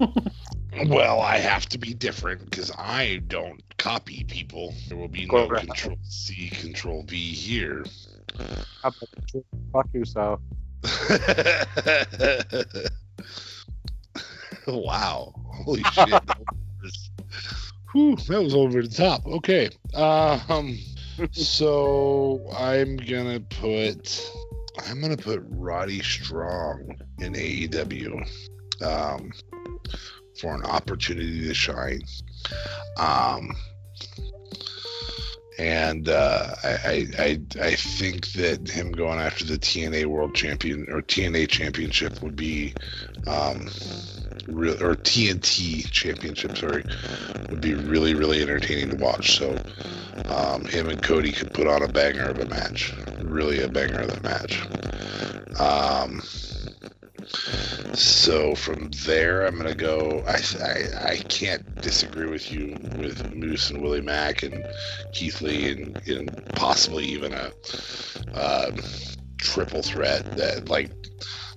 [0.86, 4.74] Well, I have to be different because I don't copy people.
[4.88, 5.48] There will be no.
[5.48, 7.84] Control C, Control V here.
[9.72, 10.40] Fuck yourself.
[14.66, 15.32] wow.
[15.46, 16.08] Holy shit.
[16.08, 16.38] That
[16.82, 17.10] was,
[17.92, 19.26] whew, that was over the top.
[19.26, 19.68] Okay.
[19.94, 20.78] Um
[21.32, 24.32] so I'm gonna put
[24.86, 28.26] I'm gonna put Roddy Strong in AEW.
[28.82, 29.32] Um
[30.40, 32.02] for an opportunity to shine.
[32.96, 33.56] Um
[35.60, 41.02] and uh, I, I I think that him going after the TNA World Champion or
[41.02, 42.72] TNA Championship would be
[43.26, 43.68] um,
[44.48, 46.82] real or TNT Championship, sorry,
[47.50, 49.36] would be really really entertaining to watch.
[49.36, 49.62] So
[50.24, 54.00] um, him and Cody could put on a banger of a match, really a banger
[54.00, 54.62] of a match.
[55.60, 56.22] Um,
[57.94, 60.22] so from there, I'm gonna go.
[60.26, 64.64] I, I I can't disagree with you with Moose and Willie Mack and
[65.12, 67.52] Keith Lee and, and possibly even a
[68.34, 68.76] um,
[69.38, 70.90] triple threat that like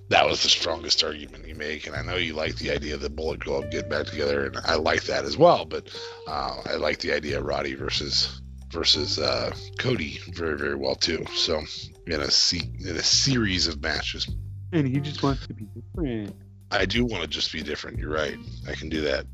[0.10, 1.88] that was the strongest argument you make.
[1.88, 4.58] And I know you like the idea of the Bullet Club getting back together, and
[4.66, 5.66] I like that as well.
[5.66, 5.90] But
[6.28, 8.41] uh, I like the idea of Roddy versus
[8.72, 11.26] versus uh, Cody very very well too.
[11.36, 11.62] So
[12.08, 14.28] in a se- in a series of matches.
[14.74, 16.36] And he just wants to be different.
[16.72, 18.00] I do want to just be different.
[18.00, 18.38] You're right.
[18.68, 19.28] I can do that.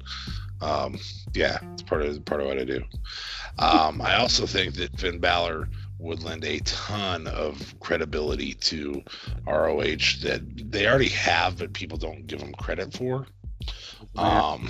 [0.62, 1.00] Um,
[1.34, 2.84] yeah, it's part of part of what I do.
[3.58, 9.02] Um, I also think that Finn Balor would lend a ton of credibility to
[9.48, 10.42] ROH that
[10.72, 13.26] they already have, but people don't give them credit for.
[14.18, 14.70] Um,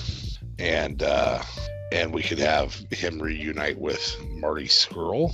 [0.60, 1.41] and uh,
[1.91, 5.34] and we could have him reunite with Marty Scurll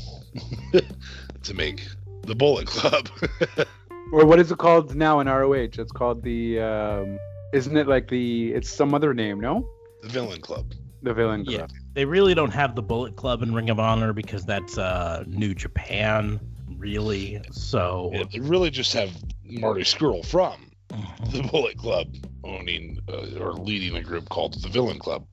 [1.43, 1.85] to make
[2.23, 3.09] the Bullet Club.
[4.15, 5.51] Or what is it called now in ROH?
[5.53, 6.61] It's called the.
[6.61, 7.19] Um,
[7.51, 8.53] isn't it like the?
[8.53, 9.67] It's some other name, no?
[10.01, 10.71] the Villain Club.
[11.01, 11.69] The Villain Club.
[11.69, 11.77] Yeah.
[11.95, 15.53] They really don't have the Bullet Club in Ring of Honor because that's uh, New
[15.53, 16.39] Japan,
[16.77, 17.41] really.
[17.51, 19.11] So Yeah, they really just have
[19.43, 21.31] Marty Scurll from Mhm.
[21.33, 22.07] the Bullet Club
[22.45, 25.25] owning uh, or leading a group called the Villain Club.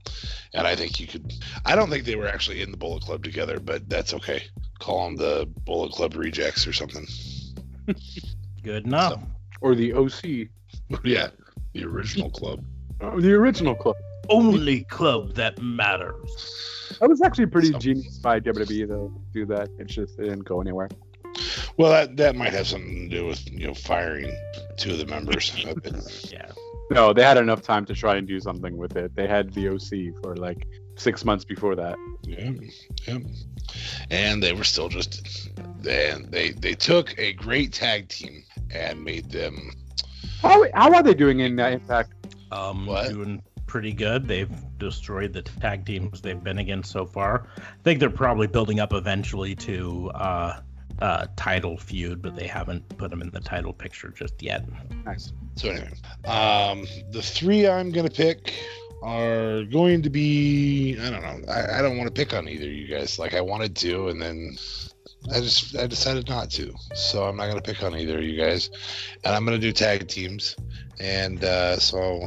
[0.55, 1.33] And I think you could.
[1.65, 4.43] I don't think they were actually in the Bullet Club together, but that's okay.
[4.81, 7.07] Call them the Bullet Club Rejects or something.
[8.63, 9.23] good enough.
[9.61, 10.49] Or the OC.
[11.05, 11.29] yeah,
[11.75, 12.65] the original club.
[13.01, 13.97] Oh, the original club.
[14.29, 16.97] Only club that matters.
[17.01, 19.69] That was actually pretty So- genius by WWE to Do that.
[19.79, 20.89] It's just it didn't go anywhere.
[21.79, 24.31] Well, that that might have something to do with you know firing
[24.77, 25.53] two of the members.
[26.31, 26.51] Yeah.
[26.91, 29.15] No, they had enough time to try and do something with it.
[29.17, 30.67] They had the OC for like
[30.97, 31.97] six months before that.
[32.23, 32.51] Yeah,
[33.07, 33.19] yeah.
[34.11, 35.49] And they were still just
[35.89, 39.73] and they they took a great tag team and made them
[40.41, 42.13] How, how are they doing in uh, Impact?
[42.51, 43.11] Um, What?
[43.11, 44.29] doing pretty good.
[44.29, 47.47] They've destroyed the tag teams they've been against so far.
[47.57, 50.61] I think they're probably building up eventually to uh,
[51.01, 54.65] uh, title feud, but they haven't put them in the title picture just yet.
[55.07, 55.33] Nice.
[55.57, 55.91] So anyway,
[56.27, 58.53] um, the three I'm gonna pick
[59.03, 61.53] are going to be I don't know.
[61.53, 63.19] I, I don't want to pick on either of you guys.
[63.19, 64.57] Like I wanted to, and then
[65.31, 66.75] I just I decided not to.
[66.95, 68.71] So I'm not gonna pick on either of you guys,
[69.25, 70.57] and I'm gonna do tag teams.
[70.99, 72.23] And uh, so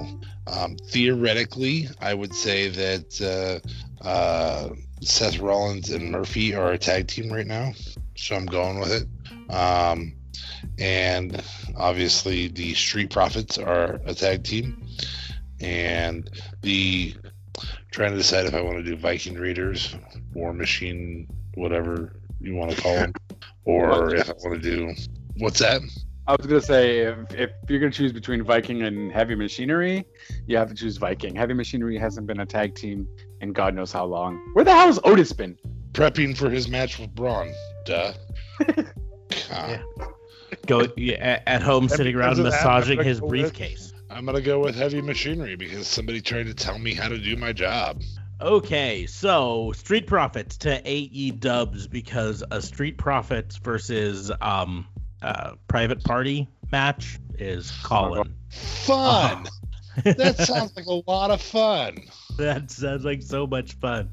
[0.48, 3.62] um, theoretically, I would say that
[4.04, 4.70] uh, uh,
[5.02, 7.74] Seth Rollins and Murphy are a tag team right now.
[8.16, 9.54] So I'm going with it.
[9.54, 10.16] Um,
[10.80, 11.42] and
[11.78, 14.88] obviously the Street Profits are a tag team,
[15.60, 16.30] and
[16.62, 17.16] the
[17.92, 19.96] trying to decide if I want to do Viking Raiders,
[20.34, 22.14] War Machine, whatever
[22.46, 23.14] you want to call them,
[23.66, 24.94] or if I want to do
[25.38, 25.82] what's that?
[26.28, 30.06] I was gonna say if, if you're gonna choose between Viking and Heavy Machinery,
[30.48, 31.36] you have to choose Viking.
[31.36, 33.08] Heavy Machinery hasn't been a tag team
[33.42, 34.42] in God knows how long.
[34.54, 35.58] Where the hell has Otis been?
[35.92, 37.52] Prepping for his match with Braun.
[37.86, 38.14] Duh.
[39.50, 39.82] Yeah.
[40.68, 43.94] Go yeah, at home, sitting around because of that, massaging his gonna with- briefcase.
[44.10, 47.36] I'm gonna go with heavy machinery because somebody tried to tell me how to do
[47.36, 48.02] my job.
[48.42, 54.88] Okay, so Street Profits to AE Dubs because a Street Profits versus um
[55.22, 58.34] uh Private Party match is calling.
[58.50, 59.46] Fun.
[60.04, 61.98] that sounds like a lot of fun.
[62.38, 64.10] that sounds like so much fun.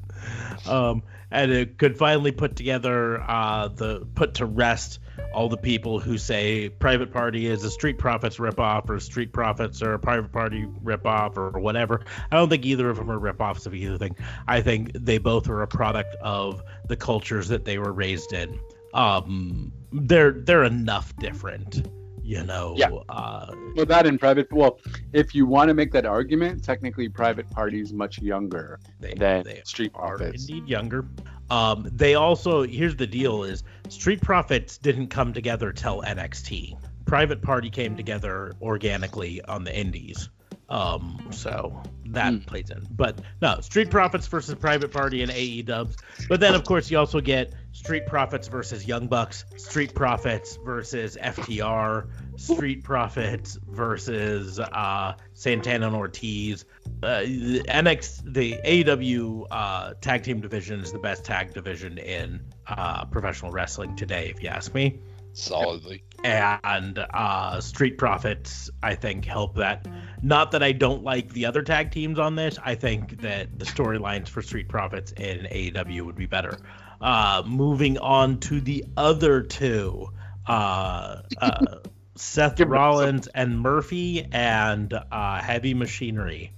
[0.65, 4.99] Um, and it could finally put together uh, the put to rest
[5.33, 9.81] all the people who say Private Party is a Street Profits ripoff or Street Profits
[9.81, 12.03] are a Private Party ripoff or whatever.
[12.31, 14.15] I don't think either of them are ripoffs of either thing.
[14.47, 18.59] I think they both are a product of the cultures that they were raised in.
[18.93, 21.87] Um, they're they're enough different
[22.23, 22.89] you know yeah.
[23.09, 24.79] uh well that in private well
[25.11, 29.61] if you want to make that argument technically private parties much younger they, than they
[29.65, 31.05] street profits indeed younger
[31.49, 37.41] um they also here's the deal is street profits didn't come together till nxt private
[37.41, 40.29] party came together organically on the indies.
[40.69, 42.45] Um so that Mm.
[42.45, 42.87] plays in.
[42.91, 45.97] But no street profits versus private party and ae dubs.
[46.29, 51.17] But then of course you also get street profits versus young bucks street profits versus
[51.21, 52.07] ftr
[52.37, 56.65] street profits versus uh santana and ortiz.
[57.03, 62.39] Uh, the NX the AEW uh, tag team division is the best tag division in
[62.67, 64.99] uh, professional wrestling today, if you ask me.
[65.33, 66.03] Solidly.
[66.23, 69.87] And uh, Street Profits, I think, help that.
[70.21, 72.57] Not that I don't like the other tag teams on this.
[72.63, 76.59] I think that the storylines for Street Profits in AEW would be better.
[77.01, 80.09] Uh, moving on to the other two,
[80.47, 81.65] uh, uh,
[82.15, 86.53] Seth Rollins and Murphy and uh, Heavy Machinery.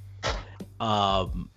[0.79, 1.49] Um,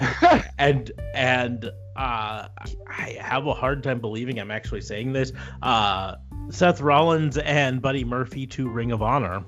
[0.58, 1.64] and and
[1.96, 2.48] uh,
[2.88, 5.32] I have a hard time believing I'm actually saying this.
[5.62, 6.16] Uh,
[6.50, 9.44] Seth Rollins and Buddy Murphy to Ring of Honor.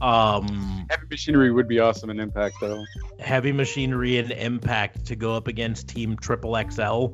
[0.00, 2.84] Um, heavy machinery would be awesome in impact though
[3.18, 7.06] Heavy Machinery and Impact to go up against Team Triple XL.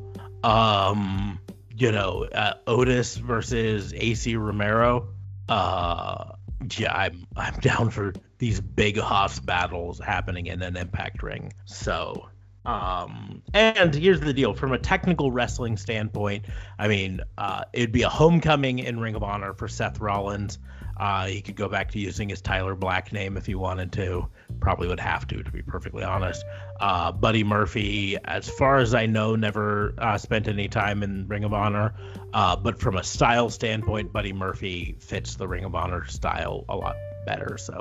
[0.42, 1.38] Um,
[1.76, 5.08] you know, uh, Otis versus Acey Romero.
[5.48, 6.32] Uh,
[6.76, 11.52] yeah, I'm I'm down for these big hoss battles happening in an Impact ring.
[11.66, 12.28] So,
[12.64, 16.46] um, and here's the deal: from a technical wrestling standpoint,
[16.78, 20.58] I mean, uh, it'd be a homecoming in Ring of Honor for Seth Rollins.
[20.98, 24.28] Uh, he could go back to using his Tyler Black name if he wanted to.
[24.60, 26.44] Probably would have to, to be perfectly honest.
[26.78, 31.44] Uh, Buddy Murphy, as far as I know, never uh, spent any time in Ring
[31.44, 31.94] of Honor.
[32.34, 36.76] Uh, but from a style standpoint, Buddy Murphy fits the Ring of Honor style a
[36.76, 37.56] lot better.
[37.56, 37.80] So,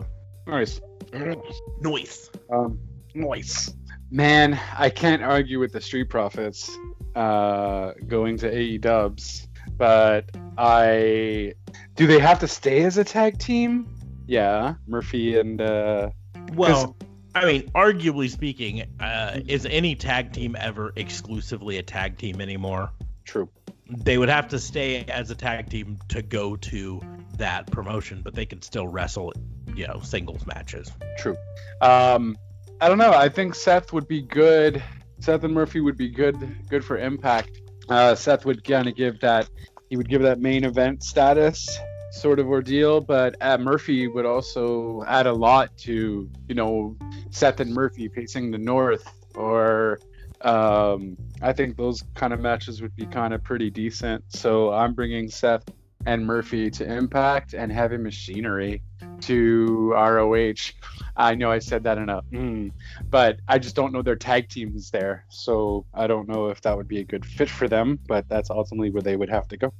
[1.11, 2.29] nice noise.
[2.49, 2.79] um
[3.13, 3.73] Noise.
[4.11, 6.77] Man i can't argue with the street profits
[7.15, 10.25] uh going to ae dubs but
[10.57, 11.53] i
[11.95, 13.87] do they have to stay as a tag team
[14.27, 16.09] yeah murphy and uh
[16.53, 16.95] Well,
[17.35, 22.89] I mean, arguably speaking, uh, is any tag team ever exclusively a tag team anymore?
[23.25, 23.49] true
[23.87, 27.01] They would have to stay as a tag team to go to
[27.37, 29.33] that promotion, but they could still wrestle,
[29.75, 30.91] you know, singles matches.
[31.19, 31.37] True.
[31.81, 32.35] Um,
[32.81, 33.11] I don't know.
[33.11, 34.81] I think Seth would be good.
[35.19, 37.61] Seth and Murphy would be good, good for Impact.
[37.89, 39.49] Uh, Seth would kind of give that.
[39.89, 41.67] He would give that main event status
[42.11, 46.95] sort of ordeal, but uh, Murphy would also add a lot to you know
[47.31, 49.99] Seth and Murphy facing the North, or
[50.41, 54.23] um, I think those kind of matches would be kind of pretty decent.
[54.29, 55.63] So I'm bringing Seth
[56.05, 58.81] and Murphy to Impact and Heavy Machinery
[59.23, 60.71] to ROH.
[61.15, 62.71] I know I said that in a, mm,
[63.11, 65.25] but I just don't know their tag teams there.
[65.29, 68.49] So I don't know if that would be a good fit for them, but that's
[68.49, 69.73] ultimately where they would have to go.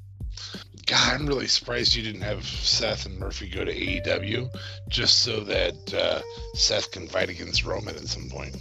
[0.86, 4.50] God, I'm really surprised you didn't have Seth and Murphy go to AEW
[4.90, 6.22] just so that uh,
[6.56, 8.56] Seth can fight against Roman at some point.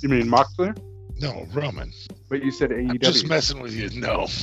[0.00, 0.72] You mean Moxley?
[1.20, 1.92] No, Roman.
[2.28, 3.00] But you said I'm AEW.
[3.00, 3.90] just messing with you.
[4.00, 4.26] No.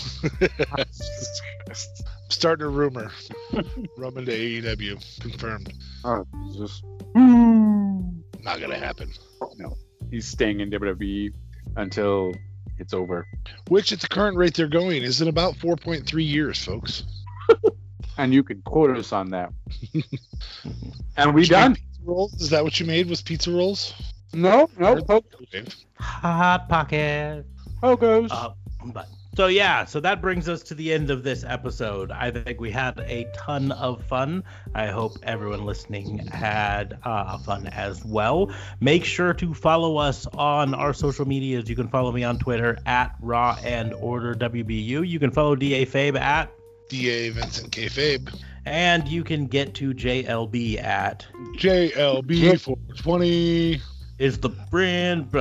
[2.29, 3.11] Starting a rumor.
[3.97, 5.21] Roman to AEW.
[5.21, 5.73] Confirmed.
[6.03, 6.81] oh, Jesus.
[7.15, 9.11] Not going to happen.
[9.57, 9.75] No,
[10.11, 11.33] he's staying in WWE
[11.77, 12.33] until
[12.77, 13.27] it's over.
[13.69, 17.03] Which, at the current rate they're going, is in about 4.3 years, folks.
[18.17, 19.51] And you can quote us on that.
[21.17, 21.75] and we done?
[21.75, 22.33] Pizza rolls?
[22.35, 23.09] Is that what you made?
[23.09, 23.93] Was pizza rolls?
[24.33, 25.65] No, no, poke, Okay.
[25.99, 27.45] Hot pocket.
[27.81, 28.29] pokos.
[28.31, 28.51] Uh,
[28.85, 32.11] but so yeah, so that brings us to the end of this episode.
[32.11, 34.43] I think we had a ton of fun.
[34.73, 38.51] I hope everyone listening had uh, fun as well.
[38.79, 41.69] Make sure to follow us on our social medias.
[41.69, 45.07] You can follow me on Twitter at Raw and Order WBU.
[45.07, 46.51] You can follow Da Fabe at,
[46.87, 48.33] DA Vincent Kayfabe.
[48.65, 51.25] and you can get to JLB at.
[51.57, 53.81] JLB 420.
[54.17, 55.31] Is the brand.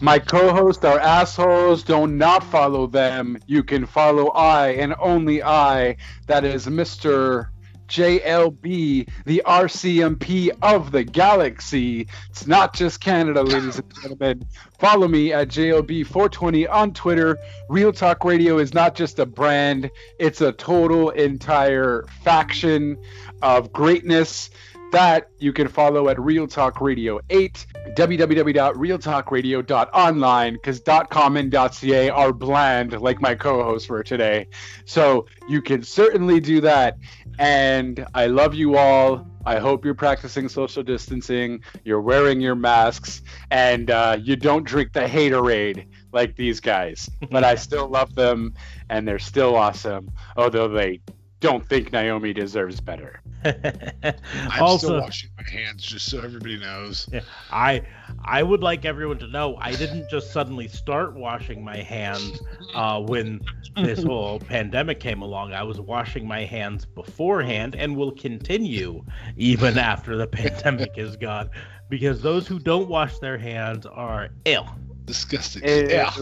[0.00, 1.82] My co-hosts are assholes.
[1.82, 3.38] Don't not follow them.
[3.46, 5.96] You can follow I and only I.
[6.26, 7.48] That is Mr.
[7.88, 12.08] JLB, the RCMP of the galaxy.
[12.30, 14.46] It's not just Canada, ladies and gentlemen.
[14.78, 17.38] Follow me at JLB420 on Twitter.
[17.68, 22.98] Real Talk Radio is not just a brand, it's a total entire faction
[23.40, 24.50] of greatness
[24.92, 32.32] that you can follow at Real Talk Radio 8, www.realtalkradio.online, because .com and .ca are
[32.32, 34.46] bland, like my co-hosts were today.
[34.84, 36.98] So you can certainly do that.
[37.38, 39.26] And I love you all.
[39.44, 44.92] I hope you're practicing social distancing, you're wearing your masks, and uh, you don't drink
[44.92, 47.08] the haterade like these guys.
[47.30, 48.54] but I still love them,
[48.90, 51.00] and they're still awesome, although they
[51.46, 53.20] don't think Naomi deserves better.
[53.44, 54.14] I'm
[54.60, 57.08] also, still washing my hands, just so everybody knows.
[57.52, 57.82] I
[58.24, 62.40] I would like everyone to know I didn't just suddenly start washing my hands
[62.74, 63.40] uh, when
[63.76, 65.52] this whole pandemic came along.
[65.52, 69.04] I was washing my hands beforehand and will continue
[69.36, 71.48] even after the pandemic is gone
[71.88, 74.66] because those who don't wash their hands are ill.
[75.04, 75.62] Disgusting.
[75.64, 76.12] Yeah.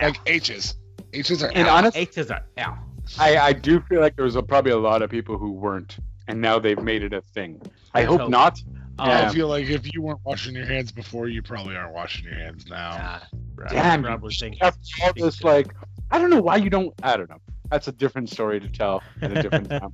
[0.00, 0.76] Like H's.
[1.12, 1.78] H's are And out.
[1.78, 2.76] honestly, H's are ill.
[3.18, 5.98] I, I do feel like there was a, probably a lot of people who weren't,
[6.28, 7.60] and now they've made it a thing.
[7.94, 8.30] I Let's hope hope.
[8.30, 8.60] not.
[8.98, 9.30] I Yeah.
[9.30, 12.66] feel like if you weren't washing your hands before, you probably aren't washing your hands
[12.68, 12.90] now.
[13.00, 13.26] Ah,
[13.56, 15.74] right, Damn, probably think- After all this, like,
[16.10, 16.92] I don't know why you don't.
[17.02, 17.38] I don't know.
[17.70, 19.92] That's a different story to tell at a different time.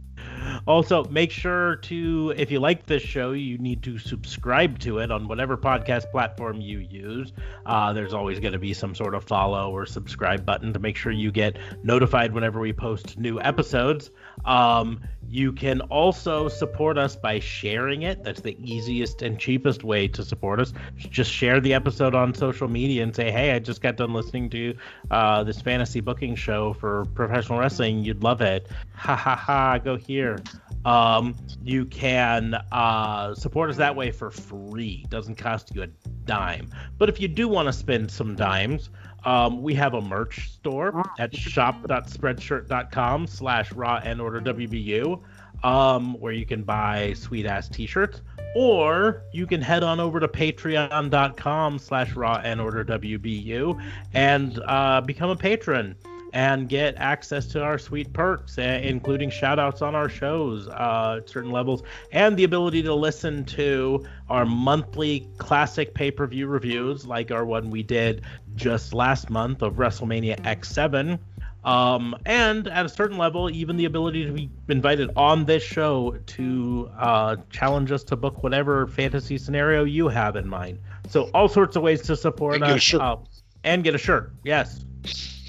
[0.66, 5.10] Also, make sure to, if you like this show, you need to subscribe to it
[5.10, 7.32] on whatever podcast platform you use.
[7.66, 10.96] Uh, there's always going to be some sort of follow or subscribe button to make
[10.96, 14.10] sure you get notified whenever we post new episodes.
[14.44, 18.22] Um, you can also support us by sharing it.
[18.22, 20.72] That's the easiest and cheapest way to support us.
[20.96, 24.48] Just share the episode on social media and say, hey, I just got done listening
[24.50, 24.74] to
[25.10, 28.04] uh, this fantasy booking show for professional wrestling.
[28.04, 28.68] You'd love it.
[28.94, 30.38] Ha ha ha, go here.
[30.84, 31.34] Um,
[31.64, 35.04] you can uh, support us that way for free.
[35.08, 35.88] Doesn't cost you a
[36.24, 36.70] dime.
[36.98, 38.90] But if you do want to spend some dimes,
[39.26, 45.20] um, we have a merch store at shop.spreadshirt.com slash raw and order WBU,
[45.64, 48.22] um, where you can buy sweet ass t-shirts,
[48.54, 53.82] or you can head on over to patreon.com slash raw and order WBU
[54.14, 55.96] and uh, become a patron
[56.36, 61.20] and get access to our sweet perks, uh, including shout outs on our shows uh,
[61.22, 61.82] at certain levels,
[62.12, 67.46] and the ability to listen to our monthly classic pay per view reviews, like our
[67.46, 68.20] one we did
[68.54, 71.18] just last month of WrestleMania X7.
[71.64, 76.18] Um, and at a certain level, even the ability to be invited on this show
[76.26, 80.80] to uh, challenge us to book whatever fantasy scenario you have in mind.
[81.08, 82.92] So, all sorts of ways to support And us.
[82.92, 83.16] uh,
[83.64, 84.34] and get a shirt.
[84.44, 84.84] Yes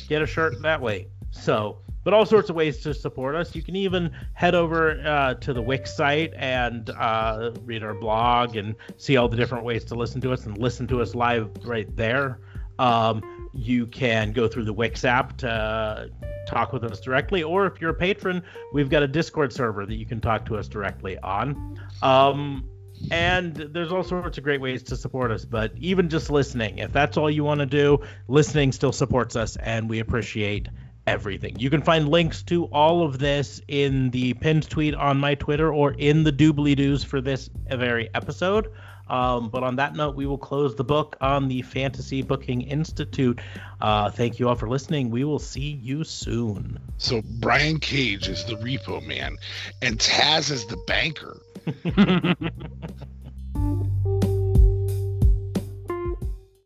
[0.07, 1.07] get a shirt that way.
[1.31, 3.53] So, but all sorts of ways to support us.
[3.53, 8.55] You can even head over uh, to the Wix site and uh, read our blog
[8.55, 11.49] and see all the different ways to listen to us and listen to us live
[11.65, 12.39] right there.
[12.79, 16.09] Um, you can go through the Wix app to
[16.47, 19.95] talk with us directly, or if you're a patron, we've got a Discord server that
[19.95, 21.79] you can talk to us directly on.
[22.01, 22.69] Um,
[23.11, 26.91] and there's all sorts of great ways to support us but even just listening if
[26.91, 30.67] that's all you want to do listening still supports us and we appreciate
[31.07, 31.57] everything.
[31.57, 35.73] You can find links to all of this in the pinned tweet on my twitter
[35.73, 38.71] or in the doobly doos for this very episode.
[39.09, 43.39] Um, but on that note we will close the book on the fantasy booking institute.
[43.79, 45.09] Uh, thank you all for listening.
[45.09, 46.77] We will see you soon.
[46.97, 49.37] So Brian Cage is the repo man,
[49.81, 51.39] and Taz is the banker.
[51.67, 52.37] Thank
[53.55, 53.96] you.